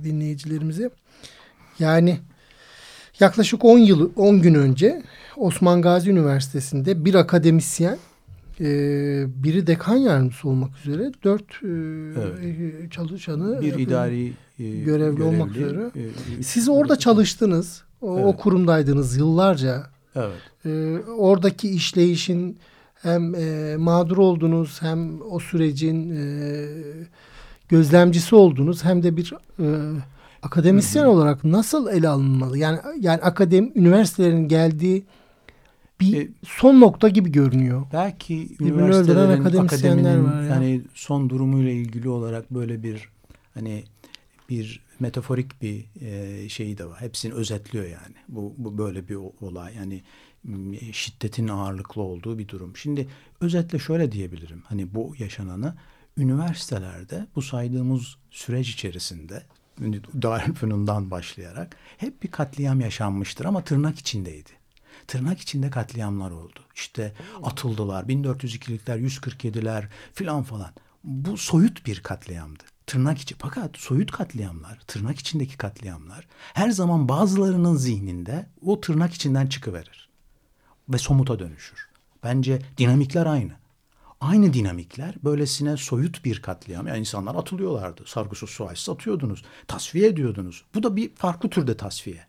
dinleyicilerimize. 0.04 0.90
Yani 1.80 2.20
yaklaşık 3.20 3.66
10 3.66 3.80
yıl 3.80 4.12
10 4.16 4.42
gün 4.42 4.54
önce 4.54 5.04
Osman 5.38 5.82
Gazi 5.82 6.10
Üniversitesi'nde 6.10 7.06
bir 7.06 7.16
akademisyen 7.16 7.98
e, 8.62 8.66
biri 9.44 9.68
dekan 9.68 9.96
yardımcısı 9.96 10.50
olmak 10.50 10.70
üzere 10.86 11.12
dört 11.24 11.64
e, 11.64 11.68
evet. 12.20 12.92
çalışanı 12.92 13.62
bir 13.62 13.74
idari 13.74 14.26
e, 14.28 14.32
görevli, 14.58 14.86
görevli 14.86 15.24
olmak 15.24 15.56
üzere. 15.56 15.92
E, 16.40 16.44
Siz 16.44 16.70
orada 16.70 16.96
çalıştınız. 16.96 17.84
O, 18.02 18.16
evet. 18.16 18.26
o 18.26 18.38
kurumdaydınız 18.38 19.18
yıllarca. 19.18 19.84
Evet. 20.16 20.66
E, 20.66 21.00
oradaki 21.18 21.70
işleyişin 21.70 22.58
hem 23.02 23.36
e, 23.36 23.76
mağdur 23.78 24.18
oldunuz 24.18 24.82
hem 24.82 25.22
o 25.32 25.40
sürecin 25.40 26.16
e, 26.16 26.68
gözlemcisi 27.70 28.36
oldunuz 28.36 28.84
hem 28.84 29.04
de 29.04 29.18
bir 29.18 29.34
e, 29.60 29.66
akademisyen 30.44 31.04
Hı-hı. 31.04 31.12
olarak 31.12 31.44
nasıl 31.44 31.88
ele 31.88 32.10
alınmalı? 32.10 32.58
Yani 32.58 32.80
yani 33.00 33.22
akademi 33.22 33.72
üniversitelerin 33.76 34.48
geldiği 34.48 35.06
bir 36.00 36.22
e, 36.22 36.30
son 36.44 36.82
nokta 36.82 37.10
gibi 37.10 37.32
görünüyor. 37.32 37.86
Belki 37.94 38.50
üniversitelerin 38.60 39.44
akademinin 39.44 40.26
var 40.26 40.42
ya. 40.42 40.48
yani 40.48 40.82
son 40.94 41.30
durumuyla 41.30 41.72
ilgili 41.72 42.10
olarak 42.10 42.52
böyle 42.52 42.84
bir 42.84 43.10
hani 43.54 43.84
bir 44.50 44.84
metaforik 45.00 45.62
bir 45.62 45.86
e, 46.02 46.50
şeyi 46.50 46.78
de 46.78 46.86
var. 46.86 47.02
Hepsini 47.02 47.34
özetliyor 47.34 47.86
yani. 47.86 48.16
Bu, 48.28 48.54
bu 48.58 48.78
böyle 48.78 49.10
bir 49.10 49.18
olay. 49.42 49.76
Yani 49.76 50.02
şiddetin 50.92 51.48
ağırlıklı 51.48 52.02
olduğu 52.02 52.40
bir 52.40 52.48
durum. 52.48 52.78
Şimdi 52.78 53.08
özetle 53.42 53.80
şöyle 53.80 54.12
diyebilirim. 54.12 54.64
Hani 54.66 54.94
bu 54.96 55.14
yaşananı 55.20 55.76
üniversitelerde 56.18 57.28
bu 57.36 57.42
saydığımız 57.42 58.16
süreç 58.32 58.70
içerisinde 58.70 59.44
Darülfünun'dan 60.22 61.12
başlayarak 61.12 61.76
hep 61.98 62.24
bir 62.24 62.32
katliam 62.32 62.82
yaşanmıştır 62.82 63.46
ama 63.46 63.64
tırnak 63.64 64.00
içindeydi. 64.00 64.59
Tırnak 65.10 65.40
içinde 65.40 65.70
katliamlar 65.70 66.32
oldu. 66.32 66.60
İşte 66.76 67.14
atıldılar. 67.44 68.04
1402'likler, 68.04 69.08
147'ler 69.08 69.84
filan 70.14 70.44
falan. 70.44 70.72
Bu 71.04 71.38
soyut 71.38 71.86
bir 71.86 72.00
katliamdı 72.00 72.64
tırnak 72.90 73.18
içi 73.18 73.36
fakat 73.40 73.78
soyut 73.78 74.12
katliamlar, 74.12 74.80
tırnak 74.88 75.20
içindeki 75.20 75.58
katliamlar 75.58 76.28
her 76.54 76.70
zaman 76.70 77.10
bazılarının 77.10 77.76
zihninde 77.76 78.50
o 78.66 78.82
tırnak 78.82 79.14
içinden 79.14 79.48
çıkıverir 79.48 80.10
ve 80.90 80.98
somuta 80.98 81.40
dönüşür. 81.40 81.90
Bence 82.24 82.62
dinamikler 82.78 83.26
aynı. 83.26 83.54
Aynı 84.22 84.54
dinamikler 84.54 85.16
böylesine 85.24 85.78
soyut 85.78 86.26
bir 86.26 86.42
katliam. 86.42 86.88
Yani 86.88 87.00
insanlar 87.00 87.36
atılıyorlardı. 87.36 88.04
Sargısız 88.06 88.50
sualsiz 88.50 88.90
atıyordunuz. 88.90 89.44
Tasfiye 89.68 90.08
ediyordunuz. 90.08 90.66
Bu 90.76 90.84
da 90.84 90.96
bir 90.96 91.16
farklı 91.16 91.50
türde 91.50 91.78
tasfiye. 91.78 92.29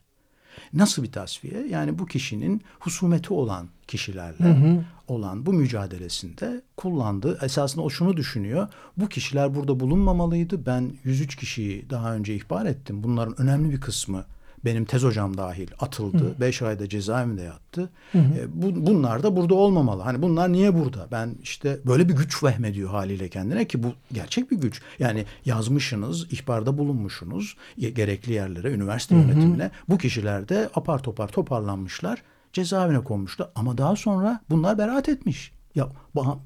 Nasıl 0.73 1.03
bir 1.03 1.13
tasfiye? 1.13 1.67
Yani 1.67 1.99
bu 1.99 2.07
kişinin 2.07 2.63
husumeti 2.81 3.35
olan 3.35 3.69
kişilerle 3.87 4.45
hı 4.45 4.49
hı. 4.49 4.85
olan 5.09 5.47
bu 5.47 5.53
mücadelesinde 5.53 6.63
kullandığı 6.77 7.39
esasında 7.45 7.85
o 7.85 7.91
şunu 7.91 8.17
düşünüyor. 8.17 8.69
Bu 8.97 9.09
kişiler 9.09 9.55
burada 9.55 9.81
bulunmamalıydı. 9.81 10.67
Ben 10.67 10.93
103 11.05 11.37
kişiyi 11.37 11.91
daha 11.91 12.15
önce 12.15 12.35
ihbar 12.35 12.67
ettim. 12.67 13.03
Bunların 13.03 13.41
önemli 13.41 13.71
bir 13.71 13.81
kısmı 13.81 14.25
benim 14.65 14.85
tez 14.85 15.03
hocam 15.03 15.37
dahil 15.37 15.69
atıldı. 15.81 16.35
Beş 16.41 16.63
ayda 16.63 16.89
cezaevinde 16.89 17.43
yattı. 17.43 17.91
Hı 18.13 18.19
hı. 18.19 18.39
E, 18.39 18.63
bu, 18.63 18.87
bunlar 18.87 19.23
da 19.23 19.37
burada 19.37 19.55
olmamalı. 19.55 20.03
Hani 20.03 20.23
bunlar 20.23 20.53
niye 20.53 20.75
burada? 20.75 21.09
Ben 21.13 21.35
işte 21.43 21.79
böyle 21.87 22.09
bir 22.09 22.15
güç 22.15 22.45
vehmediyor 22.45 22.91
haliyle 22.91 23.29
kendine 23.29 23.65
ki 23.65 23.83
bu 23.83 23.93
gerçek 24.13 24.51
bir 24.51 24.57
güç. 24.57 24.83
Yani 24.99 25.25
yazmışsınız, 25.45 26.33
ihbarda 26.33 26.79
bulunmuşsunuz 26.79 27.57
gerekli 27.79 28.33
yerlere, 28.33 28.73
üniversite 28.73 29.15
hı 29.15 29.19
hı. 29.19 29.23
yönetimine. 29.23 29.71
Bu 29.89 29.99
kişiler 29.99 30.49
de 30.49 30.69
apar 30.75 31.03
topar 31.03 31.29
toparlanmışlar. 31.29 32.23
Cezaevine 32.53 33.05
konmuşlar. 33.05 33.51
Ama 33.55 33.79
daha 33.79 33.97
sonra 33.97 34.41
bunlar 34.51 34.79
beraat 34.79 35.09
etmiş 35.09 35.53
ya 35.75 35.89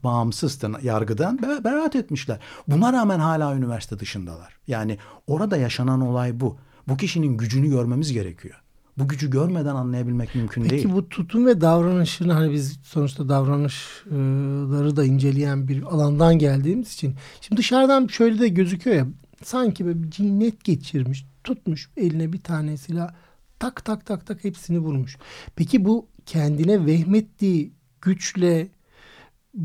bağımsız 0.05 0.61
yargıdan 0.83 1.39
beraat 1.65 1.97
etmişler. 1.97 2.39
Buna 2.69 2.93
rağmen 2.93 3.19
hala 3.19 3.55
üniversite 3.55 3.99
dışındalar. 3.99 4.57
Yani 4.67 4.99
orada 5.27 5.57
yaşanan 5.57 6.01
olay 6.01 6.41
bu. 6.41 6.59
Bu 6.89 6.97
kişinin 6.97 7.37
gücünü 7.37 7.69
görmemiz 7.69 8.13
gerekiyor. 8.13 8.55
Bu 8.99 9.09
gücü 9.09 9.31
görmeden 9.31 9.75
anlayabilmek 9.75 10.35
mümkün 10.35 10.63
Peki, 10.63 10.71
değil. 10.71 10.83
Peki 10.83 10.95
bu 10.95 11.09
tutum 11.09 11.47
ve 11.47 11.61
davranışını 11.61 12.33
hani 12.33 12.53
biz 12.53 12.79
sonuçta 12.83 13.29
davranışları 13.29 14.97
da 14.97 15.05
inceleyen 15.05 15.69
bir 15.69 15.83
alandan 15.83 16.39
geldiğimiz 16.39 16.93
için 16.93 17.15
şimdi 17.41 17.59
dışarıdan 17.59 18.07
şöyle 18.07 18.39
de 18.39 18.49
gözüküyor 18.49 18.97
ya 18.97 19.07
sanki 19.45 19.87
böyle 19.87 20.03
bir 20.03 20.11
cinnet 20.11 20.65
geçirmiş 20.65 21.27
tutmuş 21.45 21.91
eline 21.97 22.33
bir 22.33 22.41
tane 22.41 22.77
silah 22.77 23.15
tak 23.59 23.85
tak 23.85 24.07
tak 24.07 24.27
tak 24.27 24.45
hepsini 24.45 24.79
vurmuş. 24.79 25.17
Peki 25.57 25.85
bu 25.85 26.07
kendine 26.27 26.87
vehmettiği 26.87 27.73
güçle 28.03 28.69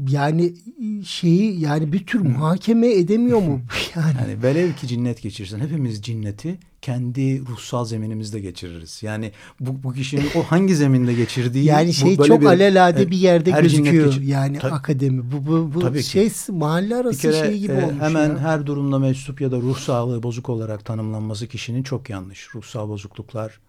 yani 0.10 0.54
şeyi 1.06 1.60
yani 1.60 1.94
bir 1.94 2.06
tür 2.06 2.20
muhakeme 2.20 2.92
edemiyor 2.92 3.42
mu? 3.42 3.62
Yani, 3.96 4.16
yani 4.22 4.44
velev 4.44 4.74
ki 4.74 4.88
cinnet 4.88 5.22
geçirsin 5.22 5.60
hepimiz 5.60 6.02
cinneti 6.02 6.58
kendi 6.82 7.46
ruhsal 7.46 7.86
zeminimizde 7.86 8.40
geçiririz. 8.40 9.04
Yani 9.04 9.32
bu, 9.60 9.84
bu 9.84 9.94
kişinin 9.94 10.30
o 10.36 10.44
hangi 10.44 10.76
zeminde 10.76 11.14
geçirdiği 11.14 11.66
yani 11.76 11.94
şey 11.94 12.18
bu, 12.18 12.26
çok 12.26 12.42
bir, 12.42 12.46
alelade 12.46 13.12
bir 13.12 13.18
yerde 13.18 13.52
gözüküyor. 13.52 14.06
Geçir, 14.06 14.22
yani 14.22 14.60
tabii, 14.60 14.74
akademi 14.74 15.32
bu 15.32 15.48
bu 15.48 15.74
bu 15.74 15.80
tabii 15.80 16.04
şey 16.04 16.30
ki. 16.30 16.52
mahalle 16.52 16.96
arası 16.96 17.22
kere, 17.22 17.34
şey 17.34 17.60
gibi 17.60 17.74
e, 17.74 17.86
olmuş. 17.86 18.02
Hemen 18.02 18.30
ya. 18.30 18.40
her 18.40 18.66
durumda 18.66 19.00
mensup 19.00 19.42
ya 19.42 19.52
da 19.52 19.58
ruh 19.58 19.78
sağlığı 19.78 20.24
bozuk 20.24 20.50
olarak 20.50 20.86
tanımlanması 20.86 21.48
kişinin 21.48 21.84
çok 21.84 22.10
yanlış. 22.10 22.56
Ruhsal 22.56 22.90
bozukluklar 22.90 23.60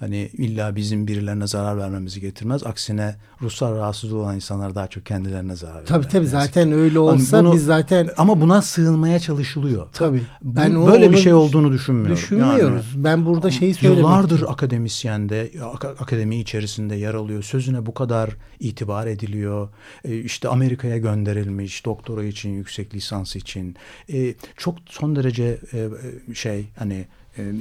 hani 0.00 0.30
illa 0.32 0.76
bizim 0.76 1.06
birilerine 1.06 1.46
zarar 1.46 1.78
vermemizi 1.78 2.20
getirmez. 2.20 2.66
Aksine 2.66 3.16
ruhsal 3.42 3.76
rahatsız 3.76 4.12
olan 4.12 4.34
insanlar 4.34 4.74
daha 4.74 4.86
çok 4.86 5.06
kendilerine 5.06 5.56
zarar 5.56 5.76
verir. 5.76 5.86
Tabii 5.86 6.08
tabii 6.08 6.26
zaten 6.26 6.72
öyle 6.72 6.98
hani 6.98 6.98
olsa 6.98 7.38
hani 7.38 7.46
bunu, 7.46 7.54
biz 7.54 7.64
zaten 7.64 8.08
ama 8.16 8.40
buna 8.40 8.62
sığınmaya 8.62 9.18
çalışılıyor. 9.18 9.86
Tabii. 9.92 10.22
Ben 10.42 10.76
Bu, 10.76 10.86
böyle 10.86 11.10
bir 11.10 11.16
şey 11.16 11.34
olduğunu 11.34 11.72
düşünmüyorum. 11.72 12.16
Düşünmüyoruz. 12.16 12.86
Yani, 12.94 13.04
ben 13.04 13.26
burada 13.26 13.50
şeyi 13.50 13.74
söylemek 13.74 13.98
Yıllardır 13.98 14.42
akademisyende, 14.48 15.50
akademi 15.98 16.36
içerisinde 16.36 16.94
yer 16.94 17.14
alıyor. 17.14 17.42
Sözüne 17.42 17.86
bu 17.86 17.94
kadar 17.94 18.30
itibar 18.60 19.06
ediliyor. 19.06 19.68
E, 20.04 20.18
işte 20.18 20.48
Amerika'ya 20.48 20.98
gönderilmiş 20.98 21.84
doktora 21.84 22.24
için, 22.24 22.50
yüksek 22.50 22.94
lisans 22.94 23.36
için. 23.36 23.76
E, 24.12 24.34
çok 24.56 24.74
son 24.86 25.16
derece 25.16 25.58
e, 25.72 25.88
şey 26.34 26.66
hani 26.78 26.94
e, 26.94 27.06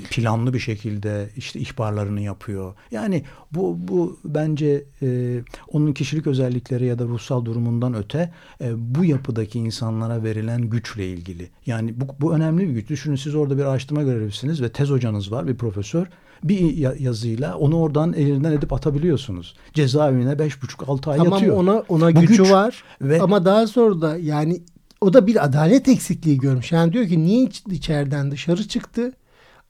planlı 0.09 0.53
bir 0.53 0.59
şekilde 0.59 1.29
işte 1.37 1.59
ihbarlarını 1.59 2.21
yapıyor. 2.21 2.73
Yani 2.91 3.23
bu 3.51 3.77
bu 3.79 4.17
bence 4.25 4.83
e, 5.01 5.39
onun 5.71 5.93
kişilik 5.93 6.27
özellikleri 6.27 6.85
ya 6.85 6.99
da 6.99 7.03
ruhsal 7.03 7.45
durumundan 7.45 7.93
öte 7.93 8.33
e, 8.61 8.95
bu 8.95 9.05
yapıdaki 9.05 9.59
insanlara 9.59 10.23
verilen 10.23 10.61
güçle 10.61 11.07
ilgili. 11.07 11.49
Yani 11.65 11.93
bu, 12.01 12.05
bu 12.21 12.33
önemli 12.33 12.69
bir 12.69 12.73
güç. 12.73 12.89
Düşünün 12.89 13.15
siz 13.15 13.35
orada 13.35 13.57
bir 13.57 13.63
araştırma 13.63 14.03
görevlisiniz 14.03 14.61
ve 14.61 14.69
tez 14.69 14.89
hocanız 14.89 15.31
var, 15.31 15.47
bir 15.47 15.55
profesör. 15.55 16.07
Bir 16.43 16.99
yazıyla 16.99 17.57
onu 17.57 17.79
oradan 17.79 18.13
elinden 18.13 18.51
edip 18.51 18.73
atabiliyorsunuz. 18.73 19.55
Cezaevine 19.73 20.39
beş 20.39 20.63
buçuk 20.63 20.89
altı 20.89 21.11
ay 21.11 21.17
tamam, 21.17 21.33
yatıyor. 21.33 21.55
Tamam 21.55 21.75
ona 21.75 21.83
ona 21.89 22.15
bu 22.15 22.21
gücü 22.21 22.37
güç 22.37 22.51
var 22.51 22.83
ve 23.01 23.21
ama 23.21 23.45
daha 23.45 23.67
sonra 23.67 24.01
da 24.01 24.17
yani 24.17 24.61
o 25.01 25.13
da 25.13 25.27
bir 25.27 25.45
adalet 25.45 25.87
eksikliği 25.87 26.37
görmüş. 26.37 26.71
Yani 26.71 26.93
diyor 26.93 27.07
ki 27.07 27.23
niye 27.23 27.49
içeriden 27.71 28.31
dışarı 28.31 28.67
çıktı? 28.67 29.13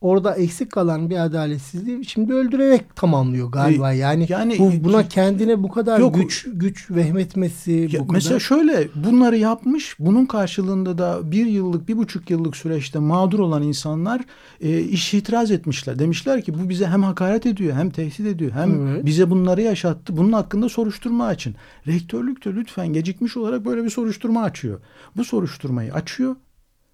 Orada 0.04 0.36
eksik 0.36 0.72
kalan 0.72 1.10
bir 1.10 1.26
adaletsizliği 1.26 2.06
şimdi 2.06 2.34
öldürerek 2.34 2.96
tamamlıyor 2.96 3.52
galiba. 3.52 3.94
E, 3.94 3.98
yani, 3.98 4.26
yani 4.30 4.60
bu, 4.60 4.84
buna 4.84 5.08
kendine 5.08 5.64
bu 5.64 5.70
kadar 5.70 6.00
yok, 6.00 6.16
güç 6.16 6.48
güç 6.54 6.92
vehmetmesi 6.92 7.90
ya, 7.92 8.00
bu 8.00 8.14
mesela 8.14 8.30
kadar. 8.30 8.40
şöyle 8.40 8.88
bunları 8.96 9.38
yapmış. 9.38 9.96
Bunun 10.00 10.26
karşılığında 10.26 10.98
da 10.98 11.32
bir 11.32 11.46
yıllık 11.46 11.88
bir 11.88 11.98
buçuk 11.98 12.30
yıllık 12.30 12.56
süreçte 12.56 13.00
mağdur 13.00 13.40
olan 13.40 13.64
insanlar 13.64 14.22
e, 14.62 14.80
iş 14.80 15.14
itiraz 15.14 15.52
etmişler. 15.52 16.00
Demişler 16.00 16.42
ki 16.42 16.54
bu 16.54 16.70
bize 16.70 16.88
hem 16.88 17.04
hakaret 17.04 17.46
ediyor 17.46 17.76
hem 17.76 17.90
tehdit 17.90 18.28
ediyor 18.28 18.52
hem 18.52 18.88
evet. 18.88 19.06
bize 19.06 19.30
bunları 19.30 19.62
yaşattı. 19.62 20.18
Bunun 20.18 20.32
hakkında 20.32 20.70
soruşturma 20.70 21.26
açın. 21.26 21.56
Rektörlük 21.88 22.46
de 22.46 22.56
lütfen 22.56 22.88
gecikmiş 22.88 23.38
olarak 23.38 23.66
böyle 23.66 23.84
bir 23.84 23.90
soruşturma 23.90 24.44
açıyor. 24.44 24.80
Bu 25.18 25.24
soruşturmayı 25.24 25.94
açıyor 25.94 26.36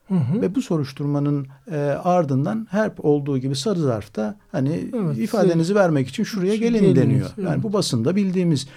Hı 0.09 0.15
hı. 0.15 0.41
Ve 0.41 0.55
bu 0.55 0.61
soruşturmanın 0.61 1.47
e, 1.71 1.77
ardından 2.03 2.67
her 2.69 2.91
olduğu 2.97 3.37
gibi 3.37 3.55
sarı 3.55 3.79
zarfta 3.79 4.37
hani 4.51 4.89
evet, 4.93 5.17
ifadenizi 5.17 5.67
siz, 5.67 5.75
vermek 5.75 6.07
için 6.07 6.23
şuraya 6.23 6.55
gelin 6.55 6.79
geliniz, 6.79 6.95
deniyor. 6.95 7.29
Evet. 7.37 7.49
Yani 7.49 7.63
bu 7.63 7.73
basında 7.73 8.15
bildiğimiz 8.15 8.67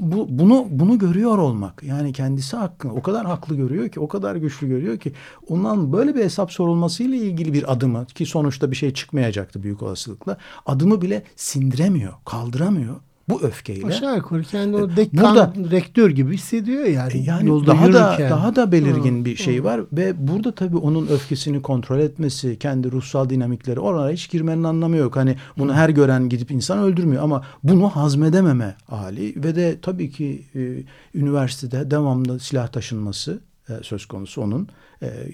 bu 0.00 0.26
bunu 0.28 0.66
bunu 0.70 0.98
görüyor 0.98 1.38
olmak. 1.38 1.82
Yani 1.82 2.12
kendisi 2.12 2.56
hakkı 2.56 2.88
o 2.88 3.02
kadar 3.02 3.26
haklı 3.26 3.56
görüyor 3.56 3.88
ki, 3.88 4.00
o 4.00 4.08
kadar 4.08 4.36
güçlü 4.36 4.68
görüyor 4.68 4.98
ki 4.98 5.12
ondan 5.48 5.92
böyle 5.92 6.14
bir 6.14 6.24
hesap 6.24 6.52
sorulmasıyla 6.52 7.16
ilgili 7.16 7.52
bir 7.52 7.72
adımı 7.72 8.06
ki 8.06 8.26
sonuçta 8.26 8.70
bir 8.70 8.76
şey 8.76 8.92
çıkmayacaktı 8.92 9.62
büyük 9.62 9.82
olasılıkla. 9.82 10.36
Adımı 10.66 11.02
bile 11.02 11.22
sindiremiyor, 11.36 12.12
kaldıramıyor 12.24 12.94
bu 13.28 13.42
öfkeyle. 13.42 13.86
Aşağı 13.86 14.16
yukarı 14.16 14.42
kendi 14.42 14.76
o 14.76 14.96
dekan 14.96 15.34
burada, 15.34 15.52
rektör 15.70 16.10
gibi 16.10 16.34
hissediyor 16.34 16.84
yani. 16.84 17.12
E, 17.12 17.18
yani 17.18 17.48
Yolda 17.48 17.66
daha 17.66 17.92
da 17.92 18.16
daha 18.30 18.56
da 18.56 18.72
belirgin 18.72 19.24
bir 19.24 19.36
şey 19.36 19.64
var 19.64 19.80
ve 19.92 20.28
burada 20.28 20.54
tabii 20.54 20.76
onun 20.76 21.06
öfkesini 21.06 21.62
kontrol 21.62 21.98
etmesi, 21.98 22.58
kendi 22.58 22.92
ruhsal 22.92 23.30
dinamikleri 23.30 23.80
oraya 23.80 24.12
hiç 24.12 24.30
girmenin 24.30 24.64
anlamı 24.64 24.96
yok. 24.96 25.16
Hani 25.16 25.36
bunu 25.58 25.74
her 25.74 25.88
gören 25.88 26.28
gidip 26.28 26.50
insan 26.50 26.78
öldürmüyor 26.78 27.22
ama 27.22 27.44
bunu 27.62 27.88
hazmedememe 27.88 28.76
hali 28.86 29.34
ve 29.36 29.56
de 29.56 29.80
tabii 29.82 30.10
ki 30.10 30.42
e, 30.54 30.60
üniversitede 31.18 31.90
devamlı 31.90 32.40
silah 32.40 32.68
taşınması 32.68 33.40
e, 33.68 33.72
söz 33.82 34.06
konusu 34.06 34.42
onun. 34.42 34.68
E, 35.02 35.26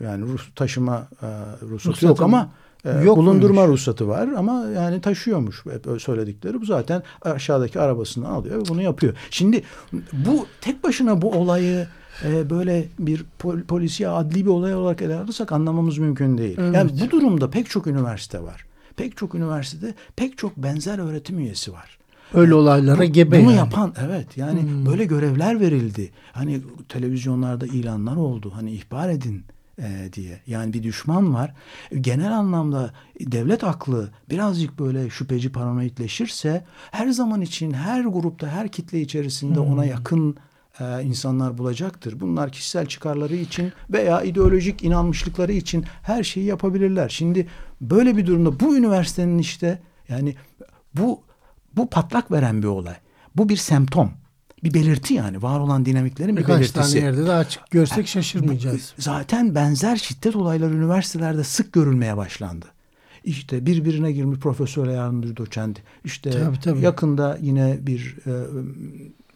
yani 0.00 0.26
Rus 0.32 0.42
taşıma 0.54 1.08
e, 1.22 1.26
ruhsatı 1.62 2.06
yok 2.06 2.22
ama 2.22 2.40
e, 2.42 2.67
Yok 3.04 3.16
bulundurma 3.16 3.60
muymuş? 3.60 3.80
ruhsatı 3.80 4.08
var 4.08 4.28
ama 4.36 4.66
yani 4.74 5.00
taşıyormuş 5.00 5.64
hep 5.66 6.02
söyledikleri. 6.02 6.60
Bu 6.60 6.64
zaten 6.64 7.02
aşağıdaki 7.22 7.80
arabasını 7.80 8.28
alıyor 8.28 8.60
ve 8.60 8.68
bunu 8.68 8.82
yapıyor. 8.82 9.14
Şimdi 9.30 9.62
bu 10.12 10.46
tek 10.60 10.84
başına 10.84 11.22
bu 11.22 11.30
olayı 11.30 11.86
e, 12.24 12.50
böyle 12.50 12.88
bir 12.98 13.24
pol, 13.38 13.60
polisiye 13.60 14.08
adli 14.08 14.44
bir 14.44 14.50
olay 14.50 14.74
olarak 14.74 15.02
ele 15.02 15.14
alırsak 15.14 15.52
anlamamız 15.52 15.98
mümkün 15.98 16.38
değil. 16.38 16.56
Evet. 16.60 16.74
Yani 16.74 16.90
bu 17.00 17.10
durumda 17.10 17.50
pek 17.50 17.70
çok 17.70 17.86
üniversite 17.86 18.42
var. 18.42 18.66
Pek 18.96 19.16
çok 19.16 19.34
üniversitede 19.34 19.94
pek 20.16 20.38
çok 20.38 20.56
benzer 20.56 20.98
öğretim 20.98 21.38
üyesi 21.38 21.72
var. 21.72 21.98
Öyle 22.34 22.54
olaylara 22.54 22.98
bu, 22.98 23.04
gebe 23.04 23.40
Bunu 23.40 23.50
yani. 23.50 23.56
yapan 23.56 23.94
evet 24.06 24.36
yani 24.36 24.62
hmm. 24.62 24.86
böyle 24.86 25.04
görevler 25.04 25.60
verildi. 25.60 26.10
Hani 26.32 26.60
televizyonlarda 26.88 27.66
ilanlar 27.66 28.16
oldu. 28.16 28.52
Hani 28.54 28.70
ihbar 28.70 29.08
edin 29.08 29.44
e, 29.82 30.12
diye. 30.12 30.40
Yani 30.46 30.72
bir 30.72 30.82
düşman 30.82 31.34
var. 31.34 31.54
Genel 32.00 32.36
anlamda 32.36 32.92
devlet 33.20 33.64
aklı 33.64 34.10
birazcık 34.30 34.78
böyle 34.78 35.10
şüpheci 35.10 35.52
paranoidleşirse 35.52 36.64
her 36.90 37.08
zaman 37.08 37.40
için 37.40 37.72
her 37.72 38.04
grupta 38.04 38.48
her 38.48 38.68
kitle 38.68 39.00
içerisinde 39.00 39.58
hmm. 39.58 39.66
ona 39.66 39.84
yakın 39.84 40.36
e, 40.80 41.02
insanlar 41.02 41.58
bulacaktır. 41.58 42.20
Bunlar 42.20 42.52
kişisel 42.52 42.86
çıkarları 42.86 43.34
için 43.34 43.72
veya 43.90 44.22
ideolojik 44.22 44.84
inanmışlıkları 44.84 45.52
için 45.52 45.84
her 46.02 46.22
şeyi 46.22 46.46
yapabilirler. 46.46 47.08
Şimdi 47.08 47.48
böyle 47.80 48.16
bir 48.16 48.26
durumda 48.26 48.60
bu 48.60 48.76
üniversitenin 48.76 49.38
işte 49.38 49.82
yani 50.08 50.36
bu 50.94 51.22
bu 51.76 51.90
patlak 51.90 52.32
veren 52.32 52.62
bir 52.62 52.68
olay. 52.68 52.96
Bu 53.36 53.48
bir 53.48 53.56
semptom 53.56 54.10
bir 54.64 54.74
belirti 54.74 55.14
yani. 55.14 55.42
Var 55.42 55.60
olan 55.60 55.84
dinamiklerin 55.84 56.36
bir 56.36 56.40
Birkaç 56.40 56.56
belirtisi. 56.56 56.74
Birkaç 56.74 56.92
tane 56.92 57.04
yerde 57.04 57.26
de 57.26 57.32
açık 57.32 57.70
görsek 57.70 58.08
şaşırmayacağız. 58.08 58.94
Zaten 58.98 59.54
benzer 59.54 59.96
şiddet 59.96 60.36
olayları 60.36 60.74
üniversitelerde 60.74 61.44
sık 61.44 61.72
görülmeye 61.72 62.16
başlandı. 62.16 62.66
İşte 63.24 63.66
birbirine 63.66 64.12
girmiş 64.12 64.38
profesör 64.38 64.86
yardımcı 64.88 65.36
doçent. 65.36 65.78
İşte 66.04 66.30
tabii, 66.30 66.60
tabii. 66.60 66.80
yakında 66.80 67.38
yine 67.42 67.78
bir 67.80 68.16
e, 68.26 68.32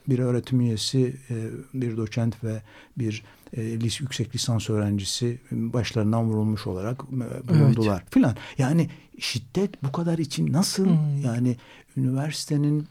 bir 0.08 0.18
öğretim 0.18 0.60
üyesi, 0.60 1.16
e, 1.30 1.34
bir 1.74 1.96
doçent 1.96 2.44
ve 2.44 2.62
bir 2.98 3.22
e, 3.56 3.62
yüksek 4.00 4.34
lisans 4.34 4.70
öğrencisi 4.70 5.38
başlarından 5.50 6.24
vurulmuş 6.24 6.66
olarak 6.66 7.12
bulundular 7.48 8.00
evet. 8.02 8.14
filan. 8.14 8.36
Yani 8.58 8.90
şiddet 9.18 9.82
bu 9.82 9.92
kadar 9.92 10.18
için 10.18 10.52
nasıl 10.52 10.86
hmm. 10.86 11.22
yani 11.24 11.56
üniversitenin 11.96 12.86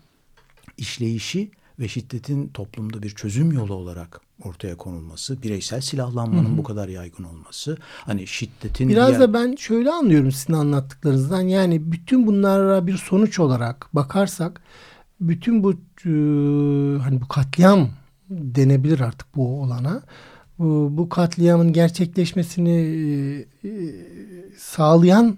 işleyişi 0.77 1.51
ve 1.79 1.87
şiddetin 1.87 2.47
toplumda 2.47 3.03
bir 3.03 3.09
çözüm 3.09 3.51
yolu 3.51 3.73
olarak 3.73 4.21
ortaya 4.43 4.77
konulması, 4.77 5.41
bireysel 5.43 5.81
silahlanmanın 5.81 6.49
Hı-hı. 6.49 6.57
bu 6.57 6.63
kadar 6.63 6.87
yaygın 6.87 7.23
olması, 7.23 7.77
hani 7.81 8.27
şiddetin 8.27 8.89
biraz 8.89 9.09
diğer... 9.09 9.19
da 9.19 9.33
ben 9.33 9.55
şöyle 9.55 9.91
anlıyorum 9.91 10.31
sizin 10.31 10.53
anlattıklarınızdan. 10.53 11.41
Yani 11.41 11.91
bütün 11.91 12.27
bunlara 12.27 12.87
bir 12.87 12.97
sonuç 12.97 13.39
olarak 13.39 13.87
bakarsak 13.93 14.61
bütün 15.21 15.63
bu 15.63 15.71
e, 16.05 16.11
hani 16.99 17.21
bu 17.21 17.27
katliam 17.27 17.89
denebilir 18.29 18.99
artık 18.99 19.35
bu 19.35 19.61
olana. 19.61 20.01
Bu, 20.59 20.89
bu 20.91 21.09
katliamın 21.09 21.73
gerçekleşmesini 21.73 22.69
e, 23.63 23.69
e, 23.69 23.71
sağlayan 24.57 25.37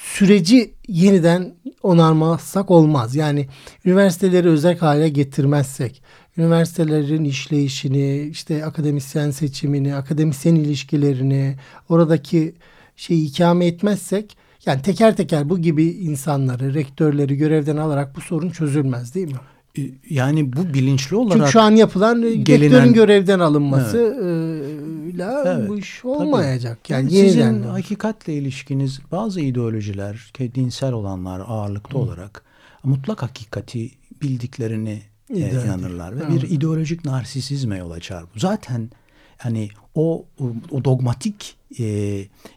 süreci 0.00 0.74
yeniden 0.88 1.54
onarmazsak 1.82 2.70
olmaz. 2.70 3.14
Yani 3.14 3.48
üniversiteleri 3.84 4.48
özel 4.48 4.78
hale 4.78 5.08
getirmezsek, 5.08 6.02
üniversitelerin 6.38 7.24
işleyişini, 7.24 8.20
işte 8.20 8.64
akademisyen 8.64 9.30
seçimini, 9.30 9.94
akademisyen 9.94 10.54
ilişkilerini, 10.54 11.56
oradaki 11.88 12.54
şeyi 12.96 13.28
ikame 13.28 13.66
etmezsek, 13.66 14.36
yani 14.66 14.82
teker 14.82 15.16
teker 15.16 15.48
bu 15.48 15.58
gibi 15.58 15.84
insanları, 15.84 16.74
rektörleri 16.74 17.36
görevden 17.36 17.76
alarak 17.76 18.16
bu 18.16 18.20
sorun 18.20 18.50
çözülmez 18.50 19.14
değil 19.14 19.32
mi? 19.32 19.38
E, 19.78 19.82
yani 20.10 20.52
bu 20.52 20.74
bilinçli 20.74 21.16
olarak 21.16 21.38
Çünkü 21.38 21.52
şu 21.52 21.60
an 21.60 21.70
yapılan 21.70 22.44
gelinen, 22.44 22.72
rektörün 22.72 22.92
görevden 22.92 23.40
alınması 23.40 23.98
evet. 23.98 25.14
ile 25.14 25.26
evet. 25.46 25.68
bu 25.68 25.78
iş 25.78 26.04
olmayacak. 26.04 26.78
Tabii. 26.84 26.92
Yani, 26.92 27.10
sizin 27.10 27.62
hakikatle 27.62 28.34
ilişkiniz 28.34 29.00
bazı 29.12 29.40
ideolojiler, 29.40 30.32
dinsel 30.54 30.92
olanlar 30.92 31.42
ağırlıkta 31.46 31.94
Hı. 31.94 31.98
olarak 31.98 32.42
mutlak 32.84 33.22
hakikati 33.22 33.90
bildiklerini 34.22 35.02
e, 35.30 35.50
inanırlar 35.50 36.16
ve 36.16 36.20
evet. 36.30 36.42
bir 36.42 36.50
ideolojik 36.50 37.04
narsisizme 37.04 37.78
yol 37.78 37.90
açar. 37.90 38.24
Zaten 38.36 38.90
hani 39.38 39.68
o 39.94 40.24
o 40.70 40.84
dogmatik 40.84 41.56
e, 41.78 41.84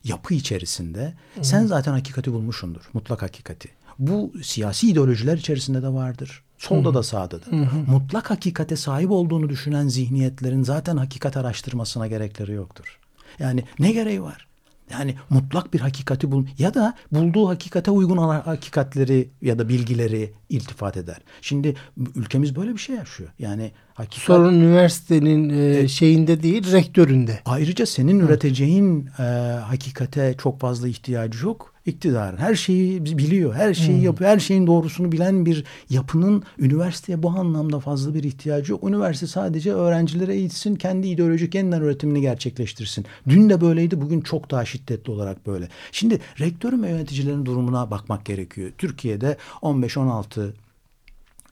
yapı 0.04 0.34
içerisinde 0.34 1.14
Hı. 1.36 1.44
sen 1.44 1.66
zaten 1.66 1.92
hakikati 1.92 2.34
bulmuşsundur. 2.34 2.82
Mutlak 2.94 3.22
hakikati. 3.22 3.70
Bu 4.00 4.32
siyasi 4.44 4.90
ideolojiler 4.90 5.38
içerisinde 5.38 5.82
de 5.82 5.88
vardır. 5.88 6.44
Solda 6.58 6.90
Hı. 6.90 6.94
da 6.94 7.04
sağda 7.04 7.42
da. 7.42 7.46
Hı 7.52 7.56
hı. 7.56 7.92
Mutlak 7.92 8.30
hakikate 8.30 8.76
sahip 8.76 9.12
olduğunu 9.12 9.50
düşünen 9.50 9.88
zihniyetlerin 9.88 10.64
zaten 10.64 10.98
hakikat 10.98 11.38
araştırmasına 11.38 12.08
gerekleri 12.08 12.52
yoktur. 12.52 13.00
Yani 13.40 13.64
ne 13.80 13.92
gereği 13.92 14.22
var? 14.22 14.48
Yani 14.92 15.16
mutlak 15.30 15.74
bir 15.74 15.80
hakikati 15.80 16.32
bul 16.32 16.46
ya 16.58 16.74
da 16.74 16.94
bulduğu 17.12 17.50
hakikate 17.50 17.92
uygun 17.92 18.18
hakikatleri 18.18 19.30
ya 19.42 19.60
da 19.60 19.70
bilgileri 19.70 20.34
iltifat 20.50 20.98
eder. 20.98 21.18
Şimdi 21.42 21.76
ülkemiz 22.16 22.56
böyle 22.56 22.74
bir 22.74 22.78
şey 22.78 22.96
yaşıyor. 22.96 23.30
Yani 23.40 23.72
hakikat 23.94 24.26
sorun 24.26 24.54
üniversitenin 24.54 25.50
e, 25.50 25.80
e, 25.80 25.88
şeyinde 25.88 26.44
değil, 26.44 26.72
rektöründe. 26.72 27.40
Ayrıca 27.46 27.86
senin 27.86 28.20
üreteceğin 28.20 29.10
e, 29.20 29.24
hakikate 29.64 30.36
çok 30.38 30.60
fazla 30.60 30.88
ihtiyacı 30.88 31.46
yok 31.46 31.74
iktidar 31.88 32.38
her 32.38 32.56
şeyi 32.56 33.06
biliyor, 33.06 33.54
her 33.54 33.74
şeyi 33.74 33.98
hmm. 33.98 34.06
yapıyor, 34.06 34.30
her 34.30 34.40
şeyin 34.40 34.68
doğrusunu 34.68 35.12
bilen 35.12 35.46
bir 35.46 35.64
yapının 35.90 36.44
üniversiteye 36.60 37.24
bu 37.24 37.30
anlamda 37.30 37.80
fazla 37.80 38.14
bir 38.14 38.24
ihtiyacı 38.24 38.72
yok. 38.72 38.84
Üniversite 38.84 39.28
sadece 39.28 39.74
öğrencilere 39.74 40.34
eğitsin, 40.34 40.76
kendi 40.76 41.08
ideolojik 41.08 41.56
yeniden 41.56 41.82
üretimini 41.82 42.22
gerçekleştirsin. 42.22 43.06
Dün 43.30 43.50
de 43.50 43.62
böyleydi, 43.62 44.02
bugün 44.02 44.22
çok 44.22 44.52
daha 44.52 44.66
şiddetli 44.66 45.12
olarak 45.12 45.48
böyle. 45.48 45.70
Şimdi 45.92 46.20
rektörün 46.40 46.84
ve 46.84 46.90
yöneticilerin 46.90 47.46
durumuna 47.46 47.92
bakmak 47.92 48.26
gerekiyor. 48.26 48.72
Türkiye'de 48.78 49.38
15-16 49.62 50.52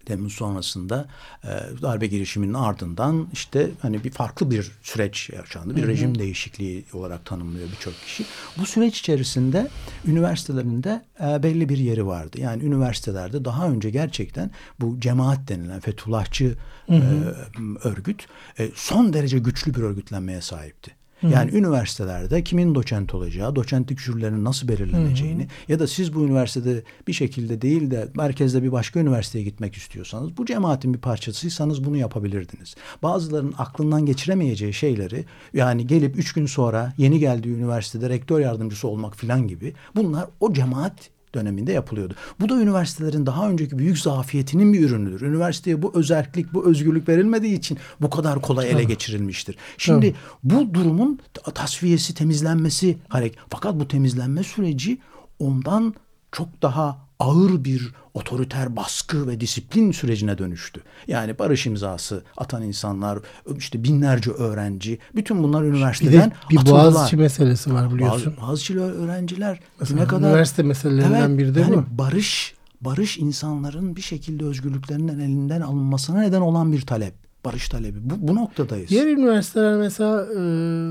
Temmuz 0.06 0.34
sonrasında 0.34 1.08
e, 1.44 1.48
darbe 1.82 2.08
girişiminin 2.08 2.54
ardından 2.54 3.28
işte 3.34 3.70
hani 3.82 4.04
bir 4.04 4.12
farklı 4.12 4.52
bir 4.52 4.72
süreç 4.84 5.30
yaşandı. 5.30 5.76
Bir 5.76 5.82
hı 5.82 5.86
hı. 5.86 5.90
rejim 5.90 6.20
değişikliği 6.20 6.86
olarak 6.94 7.26
tanımlıyor 7.26 7.68
birçok 7.72 7.94
kişi. 8.06 8.26
Bu 8.58 8.66
süreç 8.66 9.00
içerisinde 9.00 9.68
üniversitelerinde 10.08 11.02
e, 11.20 11.44
belli 11.44 11.70
bir 11.70 11.78
yeri 11.78 12.08
vardı. 12.08 12.42
Yani 12.42 12.64
üniversitelerde 12.64 13.46
daha 13.46 13.70
önce 13.70 13.90
gerçekten 13.90 14.52
bu 14.80 15.00
cemaat 15.00 15.48
denilen 15.48 15.80
Fethullahçı 15.80 16.56
hı 16.88 16.96
hı. 16.96 17.36
E, 17.84 17.88
örgüt 17.88 18.28
e, 18.60 18.70
son 18.76 19.14
derece 19.14 19.40
güçlü 19.40 19.76
bir 19.76 19.82
örgütlenmeye 19.82 20.42
sahipti. 20.42 21.05
Yani 21.24 21.52
Hı. 21.52 21.58
üniversitelerde 21.58 22.44
kimin 22.44 22.76
doçent 22.76 23.16
olacağı, 23.16 23.56
doçentlik 23.56 24.00
jürilerinin 24.00 24.46
nasıl 24.46 24.68
belirleneceğini 24.68 25.44
Hı. 25.44 25.48
ya 25.68 25.80
da 25.80 25.88
siz 25.88 26.14
bu 26.14 26.26
üniversitede 26.26 26.84
bir 27.08 27.14
şekilde 27.14 27.62
değil 27.62 27.92
de 27.92 28.08
merkezde 28.16 28.64
bir 28.64 28.72
başka 28.72 29.00
üniversiteye 29.00 29.44
gitmek 29.44 29.76
istiyorsanız 29.76 30.38
bu 30.38 30.46
cemaatin 30.46 30.94
bir 30.94 31.00
parçasıysanız 31.00 31.84
bunu 31.84 31.98
yapabilirdiniz. 31.98 32.76
Bazılarının 33.04 33.54
aklından 33.58 34.06
geçiremeyeceği 34.06 34.74
şeyleri 34.74 35.26
yani 35.54 35.88
gelip 35.88 36.18
üç 36.18 36.34
gün 36.34 36.46
sonra 36.46 36.94
yeni 36.98 37.20
geldiği 37.20 37.56
üniversitede 37.56 38.10
rektör 38.10 38.40
yardımcısı 38.40 38.88
olmak 38.88 39.16
filan 39.16 39.48
gibi 39.48 39.74
bunlar 39.96 40.26
o 40.40 40.54
cemaat 40.54 41.15
döneminde 41.36 41.72
yapılıyordu. 41.72 42.14
Bu 42.40 42.50
da 42.50 42.62
üniversitelerin 42.62 43.26
daha 43.26 43.50
önceki 43.50 43.78
büyük 43.78 43.98
zafiyetinin 43.98 44.74
bir 44.74 44.80
ürünüdür. 44.80 45.22
Üniversiteye 45.22 45.82
bu 45.82 45.92
özellik, 45.96 46.54
bu 46.54 46.66
özgürlük 46.66 47.10
verilmediği 47.10 47.58
için 47.58 47.78
bu 48.02 48.10
kadar 48.10 48.42
kolay 48.42 48.72
ele 48.72 48.84
geçirilmiştir. 48.84 49.56
Şimdi 49.78 50.16
bu 50.44 50.74
durumun 50.74 51.20
tasfiyesi, 51.54 52.14
temizlenmesi 52.14 52.98
hareket. 53.10 53.40
Fakat 53.50 53.80
bu 53.80 53.88
temizlenme 53.88 54.44
süreci 54.44 54.98
ondan 55.40 55.94
çok 56.32 56.62
daha 56.62 57.05
ağır 57.20 57.64
bir 57.64 57.92
otoriter 58.14 58.76
baskı 58.76 59.28
ve 59.28 59.40
disiplin 59.40 59.92
sürecine 59.92 60.38
dönüştü. 60.38 60.82
Yani 61.08 61.40
barış 61.40 61.66
imzası 61.66 62.24
atan 62.38 62.64
insanlar, 62.64 63.20
işte 63.58 63.84
binlerce 63.84 64.32
öğrenci, 64.32 65.00
bütün 65.16 65.44
bunlar 65.44 65.64
üniversiteden 65.64 66.32
bir 66.50 66.58
de 66.58 66.62
bir 66.62 66.72
Boğaziçi 66.72 67.18
meselesi 67.18 67.74
var 67.74 67.94
biliyorsun. 67.94 68.34
Boğaz, 68.42 68.70
öğrenciler 68.72 69.60
Mesela 69.80 70.02
ne 70.02 70.08
kadar 70.08 70.30
üniversite 70.30 70.64
meselelerinden 70.64 71.30
evet, 71.30 71.40
biri 71.40 71.56
değil 71.56 71.68
yani 71.68 71.78
mi? 71.78 71.86
Barış 71.92 72.56
barış 72.82 73.18
insanların 73.18 73.96
bir 73.96 74.02
şekilde 74.02 74.46
özgürlüklerinin 74.46 75.20
elinden 75.20 75.62
alınmasına 75.62 76.20
neden 76.20 76.42
olan 76.42 76.72
bir 76.72 76.82
talep 76.82 77.25
barış 77.46 77.70
talebi. 77.70 77.98
Bu, 78.02 78.28
bu 78.28 78.36
noktadayız. 78.36 78.90
Diğer 78.90 79.08
üniversiteler 79.08 79.76
mesela 79.76 80.26
e, 80.26 80.40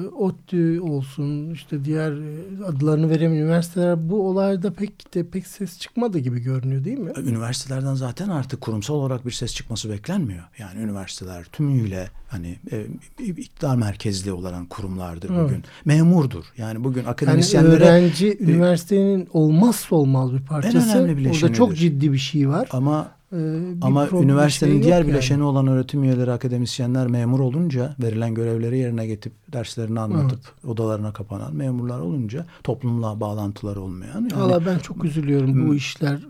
ODTÜ 0.08 0.80
olsun 0.80 1.50
işte 1.50 1.84
diğer 1.84 2.12
e, 2.12 2.64
adlarını 2.64 3.10
veremem 3.10 3.38
üniversiteler 3.38 4.10
bu 4.10 4.28
olayda 4.28 4.72
pek 4.72 5.14
de 5.14 5.30
pek 5.30 5.46
ses 5.46 5.78
çıkmadı 5.78 6.18
gibi 6.18 6.40
görünüyor 6.40 6.84
değil 6.84 6.98
mi? 6.98 7.12
Üniversitelerden 7.24 7.94
zaten 7.94 8.28
artık 8.28 8.60
kurumsal 8.60 8.94
olarak 8.94 9.26
bir 9.26 9.30
ses 9.30 9.54
çıkması 9.54 9.90
beklenmiyor. 9.90 10.44
Yani 10.58 10.80
üniversiteler 10.80 11.44
tümüyle 11.44 12.08
hani 12.28 12.56
e, 12.72 12.86
iktidar 13.18 13.76
merkezli 13.76 14.32
olan 14.32 14.66
kurumlardır 14.66 15.30
evet. 15.30 15.44
bugün. 15.44 15.64
Memurdur. 15.84 16.44
Yani 16.56 16.84
bugün 16.84 17.04
akademisyenlere... 17.04 17.84
Yani 17.84 17.98
öğrenci 17.98 18.28
e, 18.28 18.44
üniversitenin 18.44 19.28
olmazsa 19.32 19.96
olmaz 19.96 20.32
bir 20.32 20.40
parçası. 20.40 20.78
En 20.78 20.98
önemli 20.98 21.16
bileşenidir. 21.16 21.44
Orada 21.44 21.54
çok 21.54 21.76
ciddi 21.76 22.12
bir 22.12 22.18
şey 22.18 22.48
var. 22.48 22.68
Ama 22.70 23.10
ee, 23.34 23.60
Ama 23.80 24.08
üniversitenin 24.08 24.72
şey 24.72 24.82
diğer 24.82 25.06
bileşeni 25.06 25.38
yani. 25.38 25.48
olan 25.48 25.66
öğretim 25.66 26.04
üyeleri, 26.04 26.32
akademisyenler 26.32 27.06
memur 27.06 27.40
olunca 27.40 27.96
verilen 28.02 28.34
görevleri 28.34 28.78
yerine 28.78 29.06
getirip 29.06 29.52
derslerini 29.52 30.00
anlatıp 30.00 30.40
evet. 30.44 30.70
odalarına 30.70 31.12
kapanan 31.12 31.56
memurlar 31.56 32.00
olunca 32.00 32.46
toplumla 32.64 33.20
bağlantıları 33.20 33.80
olmayan. 33.80 34.28
Yani, 34.30 34.36
Valla 34.36 34.66
ben 34.66 34.78
çok 34.78 35.04
üzülüyorum 35.04 35.68
bu 35.68 35.74
işler 35.74 36.20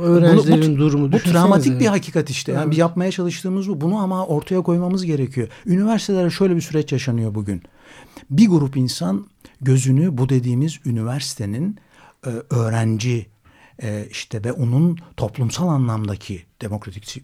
öğrencilerin 0.00 0.62
bunu, 0.62 0.74
bu, 0.74 0.78
durumu. 0.78 1.12
Bu 1.12 1.18
travmatik 1.18 1.80
bir 1.80 1.86
hakikat 1.86 2.30
işte. 2.30 2.52
Yani 2.52 2.64
evet. 2.66 2.78
yapmaya 2.78 3.10
çalıştığımız 3.10 3.68
bu. 3.68 3.80
Bunu 3.80 3.96
ama 3.96 4.26
ortaya 4.26 4.60
koymamız 4.60 5.04
gerekiyor. 5.04 5.48
Üniversitelere 5.66 6.30
şöyle 6.30 6.56
bir 6.56 6.60
süreç 6.60 6.92
yaşanıyor 6.92 7.34
bugün. 7.34 7.62
Bir 8.30 8.48
grup 8.48 8.76
insan 8.76 9.26
gözünü 9.60 10.18
bu 10.18 10.28
dediğimiz 10.28 10.78
üniversitenin 10.86 11.76
e, 12.26 12.30
öğrenci 12.50 13.26
e, 13.82 14.06
işte 14.10 14.44
ve 14.44 14.52
onun 14.52 14.98
toplumsal 15.16 15.68
anlamdaki 15.68 16.42
demokratik 16.62 17.22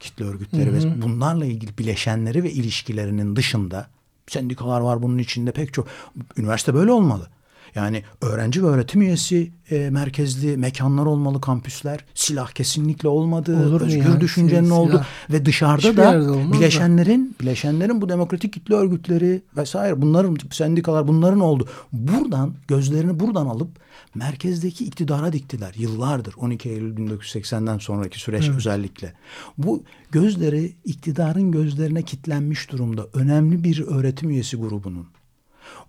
kitle 0.00 0.24
örgütleri 0.24 0.70
hı 0.70 0.76
hı. 0.76 0.90
ve 0.90 1.02
bunlarla 1.02 1.44
ilgili 1.44 1.78
bileşenleri 1.78 2.42
ve 2.42 2.50
ilişkilerinin 2.50 3.36
dışında 3.36 3.88
sendikalar 4.26 4.80
var 4.80 5.02
bunun 5.02 5.18
içinde 5.18 5.52
pek 5.52 5.74
çok 5.74 5.88
üniversite 6.36 6.74
böyle 6.74 6.92
olmalı. 6.92 7.28
Yani 7.74 8.02
öğrenci 8.20 8.62
ve 8.62 8.66
öğretim 8.66 9.02
üyesi 9.02 9.52
e, 9.70 9.90
merkezli 9.90 10.56
mekanlar 10.56 11.06
olmalı 11.06 11.40
kampüsler. 11.40 12.04
Silah 12.14 12.50
kesinlikle 12.50 13.08
olmadı. 13.08 13.68
Olur 13.68 13.80
özgür 13.80 14.04
yani? 14.04 14.20
düşüncenin 14.20 14.64
silah. 14.64 14.78
oldu 14.78 15.04
ve 15.30 15.46
dışarıda 15.46 15.88
Hiçbir 15.88 15.96
da 15.96 16.52
bileşenlerin 16.52 17.34
da. 17.34 17.40
bileşenlerin 17.40 18.00
bu 18.00 18.08
demokratik 18.08 18.52
kitle 18.52 18.74
örgütleri 18.74 19.42
vesaire 19.56 20.02
bunların 20.02 20.36
sendikalar 20.50 21.08
bunların 21.08 21.40
oldu. 21.40 21.68
Buradan 21.92 22.54
gözlerini 22.68 23.20
buradan 23.20 23.46
alıp 23.46 23.68
merkezdeki 24.14 24.84
iktidara 24.84 25.32
diktiler 25.32 25.74
yıllardır 25.76 26.34
12 26.36 26.70
Eylül 26.70 26.96
1980'den 26.96 27.78
sonraki 27.78 28.20
süreç 28.20 28.44
evet. 28.46 28.56
özellikle. 28.56 29.12
Bu 29.58 29.84
gözleri 30.10 30.76
iktidarın 30.84 31.52
gözlerine 31.52 32.02
kitlenmiş 32.02 32.70
durumda 32.70 33.06
önemli 33.14 33.64
bir 33.64 33.80
öğretim 33.86 34.30
üyesi 34.30 34.56
grubunun. 34.56 35.06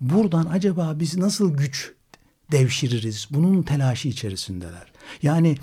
Buradan 0.01 0.45
acaba 0.45 0.93
biz 0.99 1.17
nasıl 1.17 1.57
güç 1.57 1.93
devşiririz? 2.51 3.27
Bunun 3.31 3.63
telaşı 3.63 4.07
içerisindeler. 4.07 4.91
Yani 5.21 5.57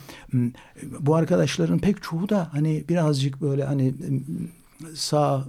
bu 1.00 1.14
arkadaşların 1.14 1.78
pek 1.78 2.02
çoğu 2.02 2.28
da 2.28 2.48
hani 2.52 2.84
birazcık 2.88 3.40
böyle 3.40 3.64
hani 3.64 3.94
sağ 4.94 5.48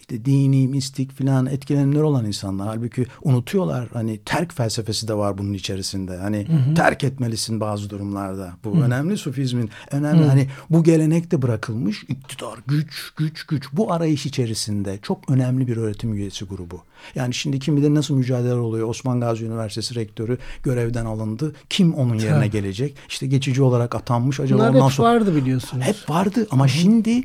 işte 0.00 0.24
dini, 0.24 0.68
mistik 0.68 1.12
filan 1.12 1.46
etkilenimler 1.46 2.00
olan 2.00 2.26
insanlar. 2.26 2.68
Halbuki 2.68 3.06
unutuyorlar 3.22 3.88
hani 3.92 4.20
terk 4.24 4.54
felsefesi 4.54 5.08
de 5.08 5.14
var 5.14 5.38
bunun 5.38 5.52
içerisinde. 5.52 6.16
Hani 6.16 6.48
hı 6.48 6.70
hı. 6.70 6.74
terk 6.74 7.04
etmelisin 7.04 7.60
bazı 7.60 7.90
durumlarda. 7.90 8.52
Bu 8.64 8.76
hı. 8.76 8.82
önemli 8.82 9.16
sufizmin 9.16 9.70
önemli 9.90 10.24
hı. 10.24 10.28
hani 10.28 10.48
bu 10.70 10.82
gelenek 10.82 11.30
de 11.30 11.42
bırakılmış. 11.42 12.02
iktidar, 12.02 12.58
güç, 12.66 13.12
güç, 13.16 13.46
güç. 13.46 13.68
Bu 13.72 13.92
arayış 13.92 14.26
içerisinde 14.26 14.98
çok 15.02 15.30
önemli 15.30 15.66
bir 15.66 15.76
öğretim 15.76 16.14
üyesi 16.14 16.44
grubu. 16.44 16.82
Yani 17.14 17.34
şimdi 17.34 17.58
kim 17.58 17.76
bilir 17.76 17.94
nasıl 17.94 18.14
mücadele 18.14 18.54
oluyor. 18.54 18.88
Osman 18.88 19.20
Gazi 19.20 19.44
Üniversitesi 19.44 19.94
rektörü 19.94 20.38
görevden 20.62 21.04
alındı. 21.04 21.54
Kim 21.70 21.94
onun 21.94 22.18
yerine 22.18 22.48
gelecek? 22.48 22.96
İşte 23.08 23.26
geçici 23.26 23.62
olarak 23.62 23.94
atanmış. 23.94 24.40
Acaba 24.40 24.58
Bunlar 24.58 24.70
ondan 24.70 24.86
hep 24.86 24.92
sonra... 24.92 25.14
vardı 25.14 25.36
biliyorsunuz. 25.36 25.84
Hep 25.84 26.10
vardı 26.10 26.46
ama 26.50 26.64
Hı. 26.64 26.68
şimdi 26.68 27.22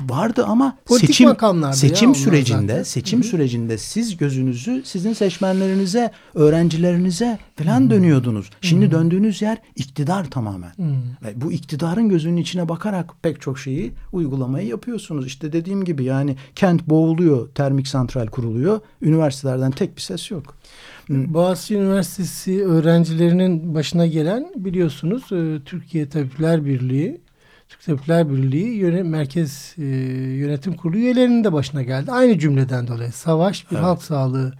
vardı 0.00 0.44
ama 0.48 0.76
Politik 0.86 1.08
seçim 1.08 1.36
seçim 1.72 2.14
sürecinde 2.14 2.72
zaten. 2.72 2.82
seçim 2.82 3.20
Hı-hı. 3.20 3.28
sürecinde 3.28 3.78
siz 3.78 4.16
gözünüzü 4.16 4.82
sizin 4.84 5.12
seçmenlerinize, 5.12 6.10
öğrencilerinize 6.34 7.38
falan 7.56 7.80
Hı-hı. 7.80 7.90
dönüyordunuz. 7.90 8.50
Şimdi 8.60 8.84
Hı-hı. 8.84 8.92
döndüğünüz 8.92 9.42
yer 9.42 9.58
iktidar 9.76 10.30
tamamen. 10.30 10.72
Ve 11.24 11.40
bu 11.40 11.52
iktidarın 11.52 12.08
gözünün 12.08 12.36
içine 12.36 12.68
bakarak 12.68 13.10
pek 13.22 13.40
çok 13.40 13.58
şeyi 13.58 13.92
uygulamayı 14.12 14.68
yapıyorsunuz. 14.68 15.26
İşte 15.26 15.52
dediğim 15.52 15.84
gibi 15.84 16.04
yani 16.04 16.36
kent 16.54 16.88
boğuluyor, 16.88 17.48
termik 17.48 17.88
santral 17.88 18.26
kuruluyor. 18.26 18.80
Üniversitelerden 19.02 19.70
tek 19.70 19.96
bir 19.96 20.02
ses 20.02 20.30
yok. 20.30 20.54
Boğaziçi 21.08 21.74
Üniversitesi 21.74 22.64
öğrencilerinin 22.66 23.74
başına 23.74 24.06
gelen 24.06 24.52
biliyorsunuz 24.56 25.32
e, 25.32 25.64
Türkiye 25.64 26.08
Tabipler 26.08 26.64
Birliği 26.64 27.20
Türk 27.68 27.82
Tabipler 27.82 28.30
Birliği 28.30 28.74
yönet, 28.74 29.04
Merkez 29.04 29.74
e, 29.78 29.84
Yönetim 30.36 30.74
Kurulu 30.76 30.96
üyelerinin 30.96 31.44
de 31.44 31.52
başına 31.52 31.82
geldi. 31.82 32.12
Aynı 32.12 32.38
cümleden 32.38 32.88
dolayı. 32.88 33.12
Savaş 33.12 33.70
bir 33.70 33.76
evet. 33.76 33.84
halk 33.84 34.02
sağlığı 34.02 34.52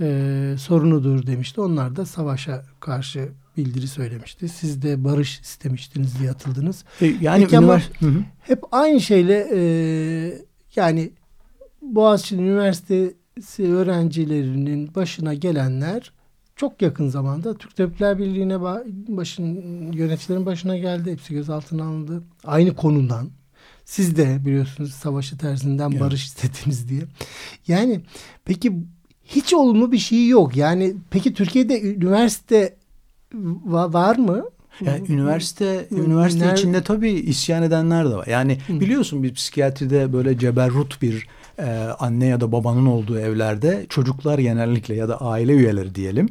e, 0.00 0.54
sorunudur 0.58 1.26
demişti. 1.26 1.60
Onlar 1.60 1.96
da 1.96 2.06
savaşa 2.06 2.62
karşı 2.80 3.28
bildiri 3.56 3.88
söylemişti. 3.88 4.48
Siz 4.48 4.82
de 4.82 5.04
barış 5.04 5.40
istemiştiniz 5.40 6.18
diye 6.18 6.30
atıldınız. 6.30 6.84
E, 7.00 7.06
yani 7.20 7.42
Peki 7.42 7.58
ama 7.58 7.80
hep 8.40 8.62
aynı 8.72 9.00
şeyle 9.00 9.48
e, 9.54 9.60
yani 10.76 11.10
Boğaziçi 11.82 12.36
Üniversitesi 12.36 13.72
öğrencilerinin 13.72 14.94
başına 14.94 15.34
gelenler 15.34 16.12
çok 16.58 16.82
yakın 16.82 17.08
zamanda 17.08 17.54
Türk 17.54 17.76
Tabipler 17.76 18.18
Birliği'ne 18.18 18.60
başın 19.08 19.44
yöneticilerin 19.92 20.46
başına 20.46 20.76
geldi. 20.76 21.12
Hepsi 21.12 21.34
gözaltına 21.34 21.84
alındı. 21.84 22.22
Aynı 22.44 22.76
konudan. 22.76 23.30
Siz 23.84 24.16
de 24.16 24.38
biliyorsunuz 24.44 24.92
savaşı 24.92 25.38
tersinden 25.38 25.90
evet. 25.90 26.00
barış 26.00 26.24
istediniz 26.24 26.88
diye. 26.88 27.02
Yani 27.68 28.00
peki 28.44 28.72
hiç 29.24 29.54
olumlu 29.54 29.92
bir 29.92 29.98
şey 29.98 30.28
yok. 30.28 30.56
Yani 30.56 30.94
peki 31.10 31.34
Türkiye'de 31.34 31.82
üniversite 31.82 32.76
var 33.64 34.16
mı? 34.16 34.44
Yani 34.80 35.12
üniversite 35.12 35.88
üniversite 35.90 36.52
içinde 36.52 36.82
tabii 36.82 37.10
isyan 37.10 37.62
edenler 37.62 38.10
de 38.10 38.14
var. 38.14 38.26
Yani 38.26 38.58
Hı. 38.66 38.80
biliyorsun 38.80 39.22
bir 39.22 39.34
psikiyatride 39.34 40.12
böyle 40.12 40.38
ceberrut 40.38 41.02
bir 41.02 41.26
e, 41.58 41.66
anne 41.98 42.26
ya 42.26 42.40
da 42.40 42.52
babanın 42.52 42.86
olduğu 42.86 43.18
evlerde 43.18 43.86
çocuklar 43.88 44.38
genellikle 44.38 44.94
ya 44.94 45.08
da 45.08 45.20
aile 45.20 45.52
üyeleri 45.52 45.94
diyelim 45.94 46.28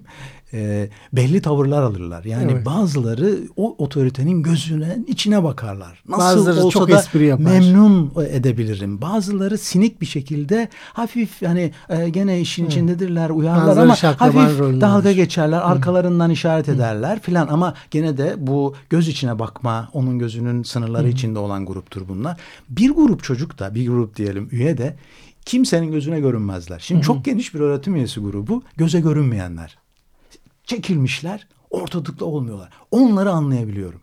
e, 0.54 0.90
belli 1.14 1.42
tavırlar 1.42 1.82
alırlar. 1.82 2.24
Yani 2.24 2.52
evet. 2.52 2.66
bazıları 2.66 3.40
o 3.58 3.76
otoritenin 3.78 4.44
gözüne 4.44 4.98
içine 5.08 5.44
bakarlar. 5.44 6.04
Nasıl 6.08 6.24
bazıları 6.24 6.64
olsa 6.64 6.80
çok 6.80 6.92
da 6.92 7.00
espri 7.00 7.26
yapar. 7.26 7.44
memnun 7.44 8.12
edebilirim. 8.30 9.02
Bazıları 9.02 9.58
sinik 9.58 10.02
bir 10.02 10.06
şekilde 10.06 10.70
hafif 10.94 11.42
hani 11.42 11.72
e, 11.90 12.10
gene 12.10 12.42
işin 12.42 12.64
evet. 12.64 12.74
içindedirler 12.74 13.30
uyarlar 13.30 13.68
bazıları 13.68 13.84
ama 13.84 13.96
hafif 14.20 14.60
dalga 14.82 15.12
geçerler. 15.12 15.72
Arkalarından 15.72 16.30
Hı. 16.30 16.34
işaret 16.34 16.70
ederler 16.70 17.20
filan 17.20 17.48
ama 17.48 17.74
gene 17.92 18.18
de 18.18 18.36
bu 18.38 18.76
göz 18.90 19.08
içine 19.08 19.40
bakma 19.40 19.90
onun 19.94 20.20
gözünün 20.20 20.64
sınırları 20.64 21.08
Hı. 21.08 21.12
içinde 21.12 21.40
olan 21.40 21.66
gruptur 21.66 22.02
bunlar. 22.10 22.38
Bir 22.70 22.92
grup 22.92 23.24
çocuk 23.24 23.60
da 23.60 23.76
bir 23.76 23.88
grup 23.88 24.16
diyelim 24.16 24.50
üye 24.52 24.78
de 24.78 24.96
kimsenin 25.46 25.92
gözüne 25.92 26.20
görünmezler. 26.20 26.80
Şimdi 26.80 27.00
Hı-hı. 27.00 27.08
çok 27.08 27.26
geniş 27.26 27.54
bir 27.54 27.60
öğretim 27.60 27.96
üyesi 27.96 28.20
grubu 28.20 28.64
göze 28.78 29.00
görünmeyenler 29.00 29.78
çekilmişler 30.68 31.48
ortalıkta 31.70 32.26
olmuyorlar. 32.26 32.70
Onları 32.92 33.32
anlayabiliyorum. 33.32 34.02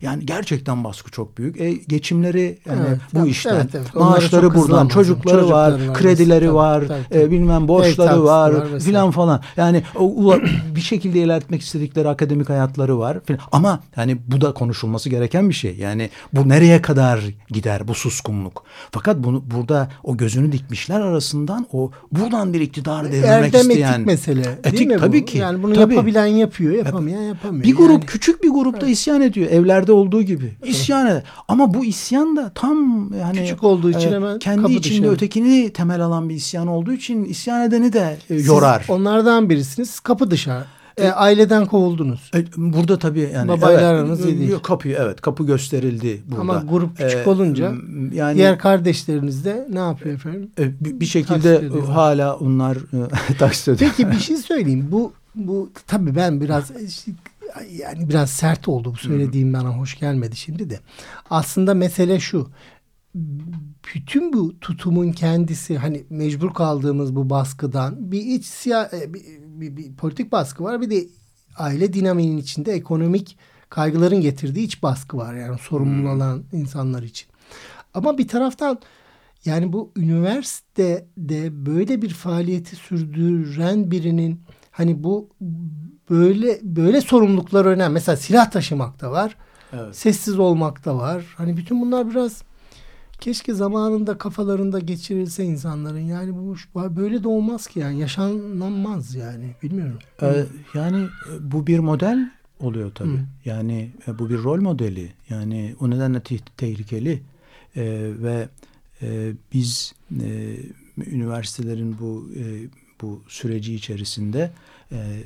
Yani 0.00 0.26
gerçekten 0.26 0.84
baskı 0.84 1.10
çok 1.10 1.38
büyük. 1.38 1.60
E, 1.60 1.72
geçimleri 1.72 2.58
yani 2.66 2.80
evet, 2.88 2.98
bu 3.14 3.18
evet, 3.18 3.28
işten, 3.28 3.54
evet, 3.54 3.74
evet. 3.74 3.94
maaşları 3.94 4.54
buradan, 4.54 4.88
çocukları, 4.88 5.36
çocukları 5.38 5.48
var, 5.48 5.72
var, 5.72 5.94
kredileri 5.94 6.40
mesela, 6.40 6.54
var, 6.54 6.80
tabii, 6.80 7.02
tabii. 7.10 7.22
E, 7.22 7.30
bilmem 7.30 7.68
borçları 7.68 8.24
var, 8.24 8.52
var 8.52 8.78
filan 8.78 9.10
falan. 9.10 9.42
Yani 9.56 9.82
o, 9.94 10.34
bir 10.74 10.80
şekilde 10.80 11.18
ilerletmek 11.18 11.62
istedikleri 11.62 12.08
akademik 12.08 12.48
hayatları 12.48 12.98
var 12.98 13.18
filan. 13.24 13.40
Ama 13.52 13.80
yani 13.96 14.18
bu 14.26 14.40
da 14.40 14.54
konuşulması 14.54 15.10
gereken 15.10 15.48
bir 15.48 15.54
şey. 15.54 15.76
Yani 15.76 16.10
bu 16.32 16.48
nereye 16.48 16.82
kadar 16.82 17.20
gider 17.48 17.88
bu 17.88 17.94
suskunluk? 17.94 18.64
Fakat 18.90 19.16
bunu 19.18 19.44
burada 19.50 19.88
o 20.02 20.16
gözünü 20.16 20.52
dikmişler 20.52 21.00
arasından 21.00 21.66
o 21.72 21.90
buradan 22.12 22.52
bir 22.52 22.60
iktidar 22.60 23.04
devirmek 23.04 23.24
Erdem 23.28 23.60
isteyen. 23.60 23.92
etik 23.92 24.06
mesele. 24.06 24.40
Etik 24.40 24.78
değil 24.78 24.86
mi 24.86 24.96
tabii 24.98 25.22
bu? 25.22 25.24
ki. 25.24 25.38
Yani 25.38 25.62
bunu 25.62 25.74
tabii. 25.74 25.94
yapabilen 25.94 26.26
yapıyor, 26.26 26.74
yapamayan 26.74 27.22
yapamıyor. 27.22 27.64
Bir 27.64 27.76
grup 27.76 27.90
yani. 27.90 28.06
küçük 28.06 28.42
bir 28.42 28.48
grupta 28.48 28.86
evet. 28.86 28.96
isyan 28.96 29.20
ediyor. 29.20 29.50
Evlerde 29.50 29.85
Türklerde 29.86 29.92
olduğu 29.92 30.22
gibi 30.22 30.52
isyan 30.64 31.06
eder. 31.06 31.22
Ama 31.48 31.74
bu 31.74 31.84
isyan 31.84 32.36
da 32.36 32.52
tam 32.54 33.10
yani 33.20 33.38
küçük 33.38 33.64
olduğu 33.64 33.90
için 33.90 34.12
e, 34.12 34.14
hemen 34.14 34.38
kendi 34.38 34.72
içinde 34.72 34.98
dışarı. 34.98 35.14
ötekini 35.14 35.72
temel 35.72 36.00
alan 36.00 36.28
bir 36.28 36.34
isyan 36.34 36.66
olduğu 36.66 36.92
için 36.92 37.24
isyan 37.24 37.62
edeni 37.62 37.92
de 37.92 38.18
e, 38.30 38.34
yorar. 38.34 38.80
Siz 38.80 38.90
onlardan 38.90 39.50
birisiniz. 39.50 40.00
Kapı 40.00 40.30
dışarı. 40.30 40.64
E, 40.96 41.08
aileden 41.08 41.66
kovuldunuz. 41.66 42.30
E, 42.34 42.44
burada 42.56 42.98
tabii 42.98 43.30
yani 43.34 43.48
babayla 43.48 43.80
evet, 43.80 43.82
aranız 43.82 44.24
iyi 44.26 44.38
değil. 44.38 44.58
Kapı 44.62 44.88
evet 44.88 45.20
kapı 45.20 45.46
gösterildi 45.46 46.22
burada. 46.26 46.40
Ama 46.40 46.64
grup 46.70 46.96
küçük 46.96 47.26
e, 47.26 47.30
olunca 47.30 47.72
yani 48.12 48.36
diğer 48.36 48.58
kardeşleriniz 48.58 49.44
de 49.44 49.68
ne 49.72 49.78
yapıyor 49.78 50.14
efendim? 50.14 50.50
E, 50.58 50.64
bir, 50.80 51.00
bir 51.00 51.06
şekilde 51.06 51.68
hala 51.92 52.36
onlar 52.36 52.76
e, 52.76 53.34
taksit 53.38 53.68
ediyor. 53.68 53.90
Peki 53.96 54.10
bir 54.12 54.20
şey 54.20 54.36
söyleyeyim. 54.36 54.88
Bu 54.90 55.12
bu 55.36 55.70
tabii 55.86 56.16
ben 56.16 56.40
biraz 56.40 56.70
yani 57.70 58.08
biraz 58.08 58.30
sert 58.30 58.68
oldu 58.68 58.92
bu 58.92 58.96
söylediğim 58.96 59.52
bana 59.52 59.68
hoş 59.68 59.98
gelmedi 59.98 60.36
şimdi 60.36 60.70
de. 60.70 60.80
Aslında 61.30 61.74
mesele 61.74 62.20
şu. 62.20 62.50
Bütün 63.94 64.32
bu 64.32 64.60
tutumun 64.60 65.12
kendisi 65.12 65.78
hani 65.78 66.04
mecbur 66.10 66.54
kaldığımız 66.54 67.16
bu 67.16 67.30
baskıdan 67.30 68.12
bir 68.12 68.20
iç 68.20 68.44
siyah 68.44 68.92
e, 68.92 69.14
bir, 69.14 69.22
bir, 69.42 69.76
bir 69.76 69.94
politik 69.94 70.32
baskı 70.32 70.64
var 70.64 70.80
bir 70.80 70.90
de 70.90 71.06
aile 71.56 71.92
dinamiğinin 71.92 72.36
içinde 72.36 72.72
ekonomik 72.72 73.38
kaygıların 73.70 74.20
getirdiği 74.20 74.64
iç 74.64 74.82
baskı 74.82 75.16
var 75.16 75.34
yani 75.34 75.58
sorumlu 75.58 76.10
olan 76.10 76.44
insanlar 76.52 77.02
için. 77.02 77.28
Ama 77.94 78.18
bir 78.18 78.28
taraftan 78.28 78.78
yani 79.44 79.72
bu 79.72 79.92
üniversitede 79.96 81.66
böyle 81.66 82.02
bir 82.02 82.10
faaliyeti 82.10 82.76
sürdüren 82.76 83.90
birinin 83.90 84.40
hani 84.70 85.04
bu 85.04 85.28
böyle 86.10 86.58
böyle 86.62 87.00
sorumluluklar 87.00 87.64
önemli. 87.64 87.92
Mesela 87.92 88.16
silah 88.16 88.50
taşımak 88.50 89.00
da 89.00 89.10
var. 89.10 89.36
Evet. 89.72 89.96
Sessiz 89.96 90.38
olmak 90.38 90.84
da 90.84 90.96
var. 90.98 91.24
Hani 91.36 91.56
bütün 91.56 91.80
bunlar 91.80 92.10
biraz 92.10 92.42
keşke 93.20 93.54
zamanında 93.54 94.18
kafalarında 94.18 94.78
geçirilse 94.78 95.44
insanların. 95.44 96.00
Yani 96.00 96.34
bu 96.34 96.56
böyle 96.96 97.22
de 97.22 97.28
olmaz 97.28 97.66
ki 97.66 97.78
yani 97.78 98.00
yaşanmaz 98.00 99.14
yani 99.14 99.54
bilmiyorum. 99.62 99.98
Ee, 100.22 100.44
yani 100.74 101.02
e, 101.02 101.52
bu 101.52 101.66
bir 101.66 101.78
model 101.78 102.30
oluyor 102.60 102.90
tabii. 102.94 103.10
Hı. 103.10 103.26
Yani 103.44 103.90
e, 104.08 104.18
bu 104.18 104.30
bir 104.30 104.42
rol 104.42 104.60
modeli. 104.60 105.12
Yani 105.28 105.74
o 105.80 105.90
nedenle 105.90 106.20
te 106.20 106.36
tehlikeli 106.56 107.22
ee, 107.76 108.10
ve 108.22 108.48
e, 109.02 109.32
biz 109.52 109.94
e, 110.20 110.56
üniversitelerin 111.06 111.98
bu 112.00 112.28
e, 112.36 112.42
bu 113.02 113.22
süreci 113.28 113.74
içerisinde 113.74 114.50
e, 114.92 115.22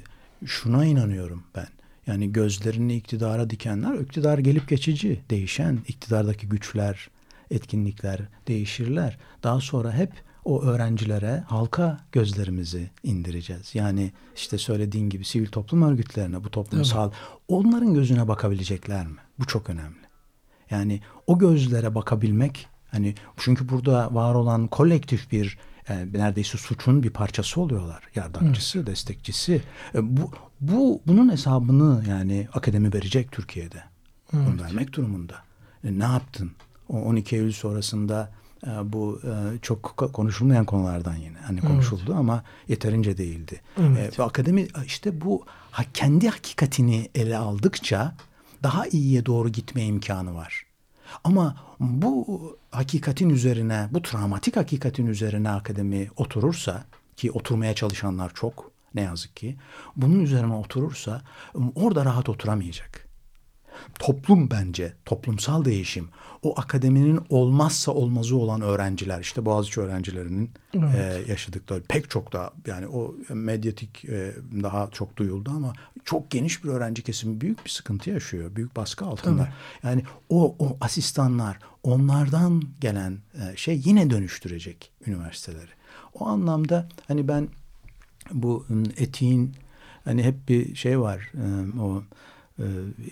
şuna 0.46 0.84
inanıyorum 0.84 1.44
ben. 1.54 1.68
Yani 2.06 2.32
gözlerini 2.32 2.96
iktidara 2.96 3.50
dikenler, 3.50 3.94
iktidar 3.94 4.38
gelip 4.38 4.68
geçici, 4.68 5.20
değişen, 5.30 5.78
iktidardaki 5.88 6.48
güçler, 6.48 7.10
etkinlikler 7.50 8.20
değişirler. 8.48 9.18
Daha 9.42 9.60
sonra 9.60 9.92
hep 9.92 10.12
o 10.44 10.62
öğrencilere, 10.62 11.44
halka 11.46 12.00
gözlerimizi 12.12 12.90
indireceğiz. 13.02 13.74
Yani 13.74 14.12
işte 14.36 14.58
söylediğin 14.58 15.10
gibi 15.10 15.24
sivil 15.24 15.46
toplum 15.46 15.82
örgütlerine, 15.82 16.44
bu 16.44 16.50
toplumsal, 16.50 17.08
evet. 17.08 17.18
onların 17.48 17.94
gözüne 17.94 18.28
bakabilecekler 18.28 19.06
mi? 19.06 19.18
Bu 19.38 19.46
çok 19.46 19.70
önemli. 19.70 20.00
Yani 20.70 21.00
o 21.26 21.38
gözlere 21.38 21.94
bakabilmek, 21.94 22.66
hani 22.90 23.14
çünkü 23.36 23.68
burada 23.68 24.14
var 24.14 24.34
olan 24.34 24.66
kolektif 24.66 25.32
bir 25.32 25.58
yani 25.90 26.12
neredeyse 26.12 26.58
suçun 26.58 27.02
bir 27.02 27.10
parçası 27.10 27.60
oluyorlar. 27.60 28.02
Yardakçısı, 28.14 28.78
Hı. 28.78 28.86
destekçisi. 28.86 29.62
E, 29.94 30.16
bu, 30.16 30.30
bu 30.60 31.02
bunun 31.06 31.32
hesabını 31.32 32.04
yani 32.08 32.48
akademi 32.52 32.94
verecek 32.94 33.32
Türkiye'de. 33.32 33.82
Evet. 34.34 34.46
Bunu 34.46 34.62
vermek 34.62 34.92
durumunda. 34.92 35.34
E, 35.84 35.98
ne 35.98 36.04
yaptın? 36.04 36.52
O 36.88 37.02
12 37.02 37.36
Eylül 37.36 37.52
sonrasında 37.52 38.30
e, 38.66 38.92
bu 38.92 39.20
e, 39.24 39.58
çok 39.62 39.82
konuşulmayan 40.12 40.64
konulardan 40.64 41.16
yine. 41.16 41.38
Hani 41.38 41.60
konuşuldu 41.60 42.02
evet. 42.06 42.16
ama 42.16 42.44
yeterince 42.68 43.18
değildi. 43.18 43.60
Evet. 43.80 44.14
E, 44.14 44.22
ve 44.22 44.26
akademi 44.26 44.66
işte 44.86 45.20
bu 45.20 45.44
kendi 45.94 46.28
hakikatini 46.28 47.08
ele 47.14 47.36
aldıkça 47.36 48.14
daha 48.62 48.86
iyiye 48.86 49.26
doğru 49.26 49.48
gitme 49.48 49.84
imkanı 49.84 50.34
var. 50.34 50.69
Ama 51.24 51.56
bu 51.80 52.58
hakikatin 52.70 53.30
üzerine, 53.30 53.88
bu 53.90 54.02
travmatik 54.02 54.56
hakikatin 54.56 55.06
üzerine 55.06 55.50
akademi 55.50 56.10
oturursa 56.16 56.84
ki 57.16 57.32
oturmaya 57.32 57.74
çalışanlar 57.74 58.32
çok 58.34 58.70
ne 58.94 59.00
yazık 59.00 59.36
ki. 59.36 59.56
Bunun 59.96 60.20
üzerine 60.20 60.54
oturursa 60.54 61.22
orada 61.74 62.04
rahat 62.04 62.28
oturamayacak. 62.28 63.09
Toplum 63.98 64.50
bence, 64.50 64.92
toplumsal 65.04 65.64
değişim, 65.64 66.08
o 66.42 66.60
akademinin 66.60 67.20
olmazsa 67.28 67.92
olmazı 67.92 68.36
olan 68.36 68.60
öğrenciler, 68.60 69.20
işte 69.20 69.44
Boğaziçi 69.44 69.80
öğrencilerinin 69.80 70.50
evet. 70.74 70.94
e, 70.94 71.30
yaşadıkları 71.32 71.82
pek 71.82 72.10
çok 72.10 72.32
da 72.32 72.52
yani 72.66 72.88
o 72.88 73.14
medyatik 73.28 74.04
e, 74.04 74.32
daha 74.62 74.88
çok 74.92 75.16
duyuldu 75.16 75.50
ama 75.56 75.72
çok 76.04 76.30
geniş 76.30 76.64
bir 76.64 76.68
öğrenci 76.68 77.02
kesimi 77.02 77.40
büyük 77.40 77.64
bir 77.64 77.70
sıkıntı 77.70 78.10
yaşıyor, 78.10 78.56
büyük 78.56 78.76
baskı 78.76 79.04
altında. 79.04 79.44
Tabii. 79.44 79.88
Yani 79.88 80.02
o, 80.28 80.56
o 80.58 80.76
asistanlar, 80.80 81.58
onlardan 81.82 82.62
gelen 82.80 83.18
e, 83.34 83.56
şey 83.56 83.82
yine 83.84 84.10
dönüştürecek 84.10 84.92
üniversiteleri. 85.06 85.70
O 86.14 86.26
anlamda 86.26 86.88
hani 87.08 87.28
ben 87.28 87.48
bu 88.32 88.66
etiğin 88.96 89.54
hani 90.04 90.22
hep 90.22 90.48
bir 90.48 90.74
şey 90.74 91.00
var 91.00 91.32
e, 91.34 91.78
o 91.80 92.02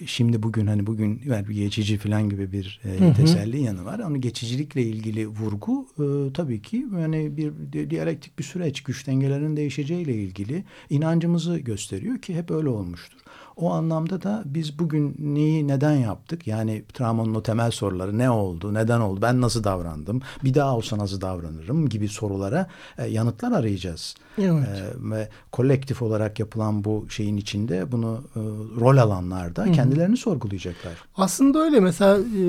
şimdi 0.06 0.42
bugün 0.42 0.66
hani 0.66 0.86
bugün 0.86 1.22
yani 1.26 1.54
geçici 1.54 1.98
falan 1.98 2.28
gibi 2.28 2.52
bir 2.52 2.80
e, 2.84 3.12
teselli 3.12 3.60
yanı 3.60 3.84
var. 3.84 3.98
Ama 3.98 4.16
geçicilikle 4.16 4.82
ilgili 4.82 5.26
vurgu 5.26 5.86
e, 5.98 6.32
tabii 6.32 6.62
ki 6.62 6.86
yani 7.00 7.36
bir 7.36 7.52
diyalektik 7.90 8.38
bir 8.38 8.44
süreç, 8.44 8.82
güç 8.82 9.06
dengelerinin 9.06 9.56
değişeceğiyle 9.56 10.14
ilgili 10.14 10.64
inancımızı 10.90 11.58
gösteriyor 11.58 12.18
ki 12.18 12.34
hep 12.36 12.50
öyle 12.50 12.68
olmuştur. 12.68 13.18
O 13.58 13.72
anlamda 13.72 14.22
da 14.22 14.42
biz 14.46 14.78
bugün 14.78 15.16
neyi 15.18 15.68
neden 15.68 15.92
yaptık? 15.92 16.46
Yani 16.46 16.84
travmanın 16.92 17.34
o 17.34 17.42
temel 17.42 17.70
soruları 17.70 18.18
ne 18.18 18.30
oldu, 18.30 18.74
neden 18.74 19.00
oldu, 19.00 19.22
ben 19.22 19.40
nasıl 19.40 19.64
davrandım, 19.64 20.22
bir 20.44 20.54
daha 20.54 20.76
olsa 20.76 20.98
nasıl 20.98 21.20
davranırım 21.20 21.88
gibi 21.88 22.08
sorulara 22.08 22.66
e, 22.98 23.06
yanıtlar 23.06 23.52
arayacağız. 23.52 24.14
Evet. 24.38 24.68
E, 24.68 25.10
ve 25.10 25.28
kolektif 25.52 26.02
olarak 26.02 26.38
yapılan 26.38 26.84
bu 26.84 27.06
şeyin 27.10 27.36
içinde 27.36 27.92
bunu 27.92 28.24
e, 28.36 28.40
rol 28.80 28.96
alanlar 28.96 29.56
da 29.56 29.72
kendilerini 29.72 30.16
sorgulayacaklar. 30.16 30.92
Aslında 31.16 31.58
öyle 31.58 31.80
mesela 31.80 32.18
e, 32.18 32.44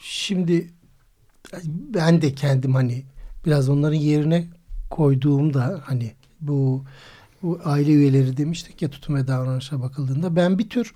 şimdi 0.00 0.70
ben 1.94 2.22
de 2.22 2.34
kendim 2.34 2.74
hani 2.74 3.04
biraz 3.46 3.68
onların 3.68 3.96
yerine 3.96 4.46
koyduğumda 4.90 5.80
hani 5.84 6.12
bu 6.40 6.84
bu 7.44 7.60
aile 7.64 7.92
üyeleri 7.92 8.36
demiştik 8.36 8.82
ya 8.82 8.90
tutum 8.90 9.14
ve 9.14 9.28
davranışa 9.28 9.82
bakıldığında 9.82 10.36
ben 10.36 10.58
bir 10.58 10.68
tür 10.68 10.94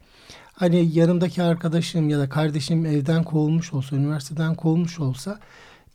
hani 0.53 0.99
yanımdaki 0.99 1.43
arkadaşım 1.43 2.09
ya 2.09 2.19
da 2.19 2.29
kardeşim 2.29 2.87
evden 2.87 3.25
kovulmuş 3.25 3.73
olsa, 3.73 3.97
üniversiteden 3.97 4.55
kovulmuş 4.55 5.01
olsa 5.01 5.39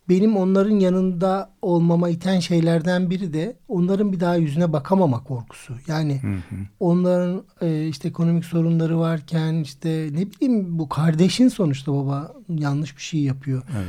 benim 0.09 0.37
onların 0.37 0.79
yanında 0.79 1.51
olmama 1.61 2.09
iten 2.09 2.39
şeylerden 2.39 3.09
biri 3.09 3.33
de 3.33 3.57
onların 3.67 4.11
bir 4.11 4.19
daha 4.19 4.35
yüzüne 4.35 4.73
bakamama 4.73 5.23
korkusu. 5.23 5.73
Yani 5.87 6.21
hı 6.21 6.27
hı. 6.27 6.59
onların 6.79 7.43
e, 7.61 7.87
işte 7.87 8.07
ekonomik 8.07 8.45
sorunları 8.45 8.99
varken 8.99 9.53
işte 9.53 10.09
ne 10.11 10.31
bileyim 10.31 10.79
bu 10.79 10.89
kardeşin 10.89 11.47
sonuçta 11.47 11.93
baba 11.93 12.33
yanlış 12.49 12.97
bir 12.97 13.01
şey 13.01 13.19
yapıyor. 13.19 13.63
Evet. 13.77 13.87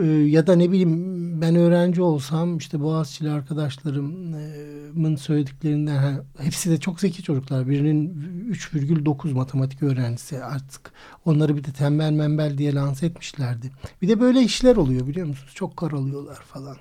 Ee, 0.00 0.06
ya 0.06 0.46
da 0.46 0.56
ne 0.56 0.70
bileyim 0.70 1.40
ben 1.40 1.56
öğrenci 1.56 2.02
olsam 2.02 2.58
işte 2.58 2.80
Boğaziçi'li 2.80 3.30
arkadaşlarımın 3.30 5.16
söylediklerinden 5.16 6.24
hepsi 6.38 6.70
de 6.70 6.80
çok 6.80 7.00
zeki 7.00 7.22
çocuklar. 7.22 7.68
Birinin 7.68 8.14
3,9 8.52 9.32
matematik 9.32 9.82
öğrencisi 9.82 10.44
artık 10.44 10.92
onları 11.24 11.56
bir 11.56 11.64
de 11.64 11.72
tembel 11.72 12.12
membel 12.12 12.58
diye 12.58 12.74
lanse 12.74 13.06
etmişlerdi. 13.06 13.70
Bir 14.02 14.08
de 14.08 14.20
böyle 14.20 14.42
işler 14.42 14.76
oluyor 14.76 15.06
biliyor 15.06 15.26
musunuz? 15.26 15.52
Çok 15.54 15.76
karalıyorlar 15.76 16.36
falan. 16.36 16.76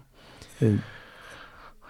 Evet. 0.61 0.80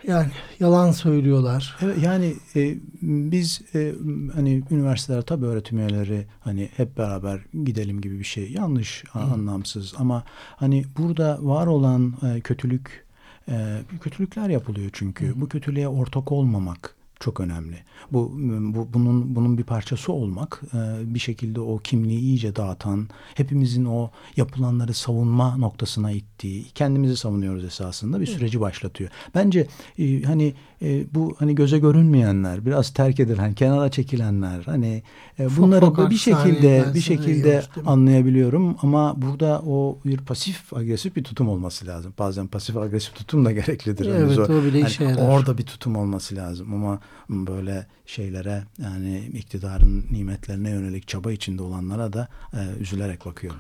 Yani 0.08 0.28
yalan 0.60 0.92
söylüyorlar. 0.92 1.78
Evet, 1.82 1.98
yani 2.04 2.34
e, 2.56 2.78
biz 3.02 3.62
e, 3.76 3.94
hani 4.34 4.64
üniversiteler 4.72 5.22
tabii 5.22 5.46
öğretim 5.46 5.78
üyeleri 5.78 6.26
hani 6.40 6.70
hep 6.78 6.98
beraber 6.98 7.40
gidelim 7.64 8.02
gibi 8.02 8.20
bir 8.20 8.24
şey 8.24 8.52
yanlış, 8.52 9.04
Hı. 9.12 9.20
anlamsız 9.20 9.94
ama 9.98 10.24
hani 10.56 10.86
burada 10.98 11.38
var 11.42 11.68
olan 11.68 12.14
e, 12.24 12.42
kötülük 12.42 13.06
e, 13.50 13.82
kötülükler 14.02 14.50
yapılıyor 14.50 14.90
çünkü. 14.94 15.28
Hı. 15.28 15.42
Bu 15.42 15.50
kötülüğe 15.50 15.88
ortak 15.88 16.32
olmamak 16.32 16.99
çok 17.20 17.40
önemli. 17.40 17.76
Bu, 18.12 18.32
bu 18.74 18.88
bunun 18.94 19.36
bunun 19.36 19.58
bir 19.58 19.64
parçası 19.64 20.14
olmak 20.14 20.62
e, 20.74 21.14
bir 21.14 21.20
şekilde 21.20 21.60
o 21.60 21.78
kimliği 21.78 22.20
iyice 22.20 22.56
dağıtan, 22.56 23.08
hepimizin 23.36 23.86
o 23.86 24.10
yapılanları 24.38 24.94
savunma 24.94 25.58
noktasına 25.58 26.12
ittiği, 26.12 26.66
kendimizi 26.76 27.18
savunuyoruz 27.18 27.64
esasında 27.64 28.22
bir 28.22 28.26
süreci 28.26 28.60
başlatıyor. 28.60 29.10
Bence 29.36 29.68
e, 30.00 30.22
hani 30.22 30.54
e, 30.82 31.14
bu 31.14 31.36
hani 31.40 31.56
göze 31.56 31.80
görünmeyenler, 31.80 32.66
biraz 32.66 32.90
terk 32.94 33.20
edilen, 33.20 33.54
kenara 33.54 33.92
çekilenler 33.92 34.64
hani 34.64 35.04
e, 35.40 35.58
bunları 35.58 35.86
Fokak, 35.86 36.10
bir 36.10 36.18
şekilde 36.18 36.86
bir 36.94 37.02
şekilde 37.02 37.64
anlayabiliyorum 37.86 38.78
ama 38.82 39.22
burada 39.22 39.62
o 39.68 40.00
bir 40.06 40.18
pasif 40.18 40.74
agresif 40.74 41.16
bir 41.16 41.24
tutum 41.24 41.50
olması 41.50 41.88
lazım. 41.88 42.14
Bazen 42.20 42.48
pasif 42.48 42.78
agresif 42.78 43.16
tutum 43.16 43.46
da 43.46 43.52
gereklidir. 43.52 44.06
Evet, 44.06 44.38
yani 44.38 44.60
o 44.60 44.64
bile 44.64 44.82
işe 44.82 45.04
yarar. 45.04 45.30
Orada 45.30 45.58
bir 45.58 45.66
tutum 45.66 45.96
olması 45.96 46.36
lazım 46.36 46.74
ama 46.74 47.00
böyle 47.30 47.88
şeylere 48.06 48.64
yani 48.84 49.20
iktidarın 49.34 50.06
nimetlerine 50.12 50.70
yönelik 50.70 51.08
çaba 51.08 51.32
içinde 51.32 51.64
olanlara 51.64 52.14
da 52.14 52.28
e, 52.54 52.58
üzülerek 52.80 53.26
bakıyorum. 53.26 53.60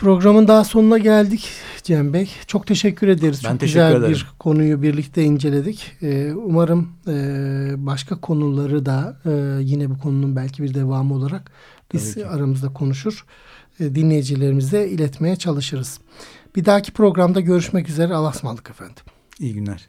Programın 0.00 0.48
daha 0.48 0.64
sonuna 0.64 0.98
geldik 0.98 1.48
Cem 1.82 2.12
Bey. 2.12 2.30
Çok 2.46 2.66
teşekkür 2.66 3.08
ederiz. 3.08 3.40
Ben 3.44 3.50
Çok 3.50 3.60
teşekkür 3.60 3.80
güzel 3.86 3.96
ederim. 3.96 4.12
bir 4.12 4.26
konuyu 4.38 4.82
birlikte 4.82 5.24
inceledik. 5.24 5.92
Ee, 6.02 6.32
umarım 6.32 6.88
e, 7.08 7.12
başka 7.76 8.20
konuları 8.20 8.86
da 8.86 9.16
e, 9.26 9.62
yine 9.62 9.90
bu 9.90 9.98
konunun 9.98 10.36
belki 10.36 10.62
bir 10.62 10.74
devamı 10.74 11.14
olarak 11.14 11.50
biz 11.92 12.18
aramızda 12.18 12.72
konuşur. 12.72 13.24
E, 13.80 13.94
dinleyicilerimize 13.94 14.88
iletmeye 14.88 15.36
çalışırız. 15.36 16.00
Bir 16.56 16.64
dahaki 16.64 16.92
programda 16.92 17.40
görüşmek 17.40 17.88
üzere. 17.88 18.14
Allah'a 18.14 18.30
ısmarladık 18.30 18.70
efendim. 18.70 19.02
İyi 19.40 19.54
günler. 19.54 19.88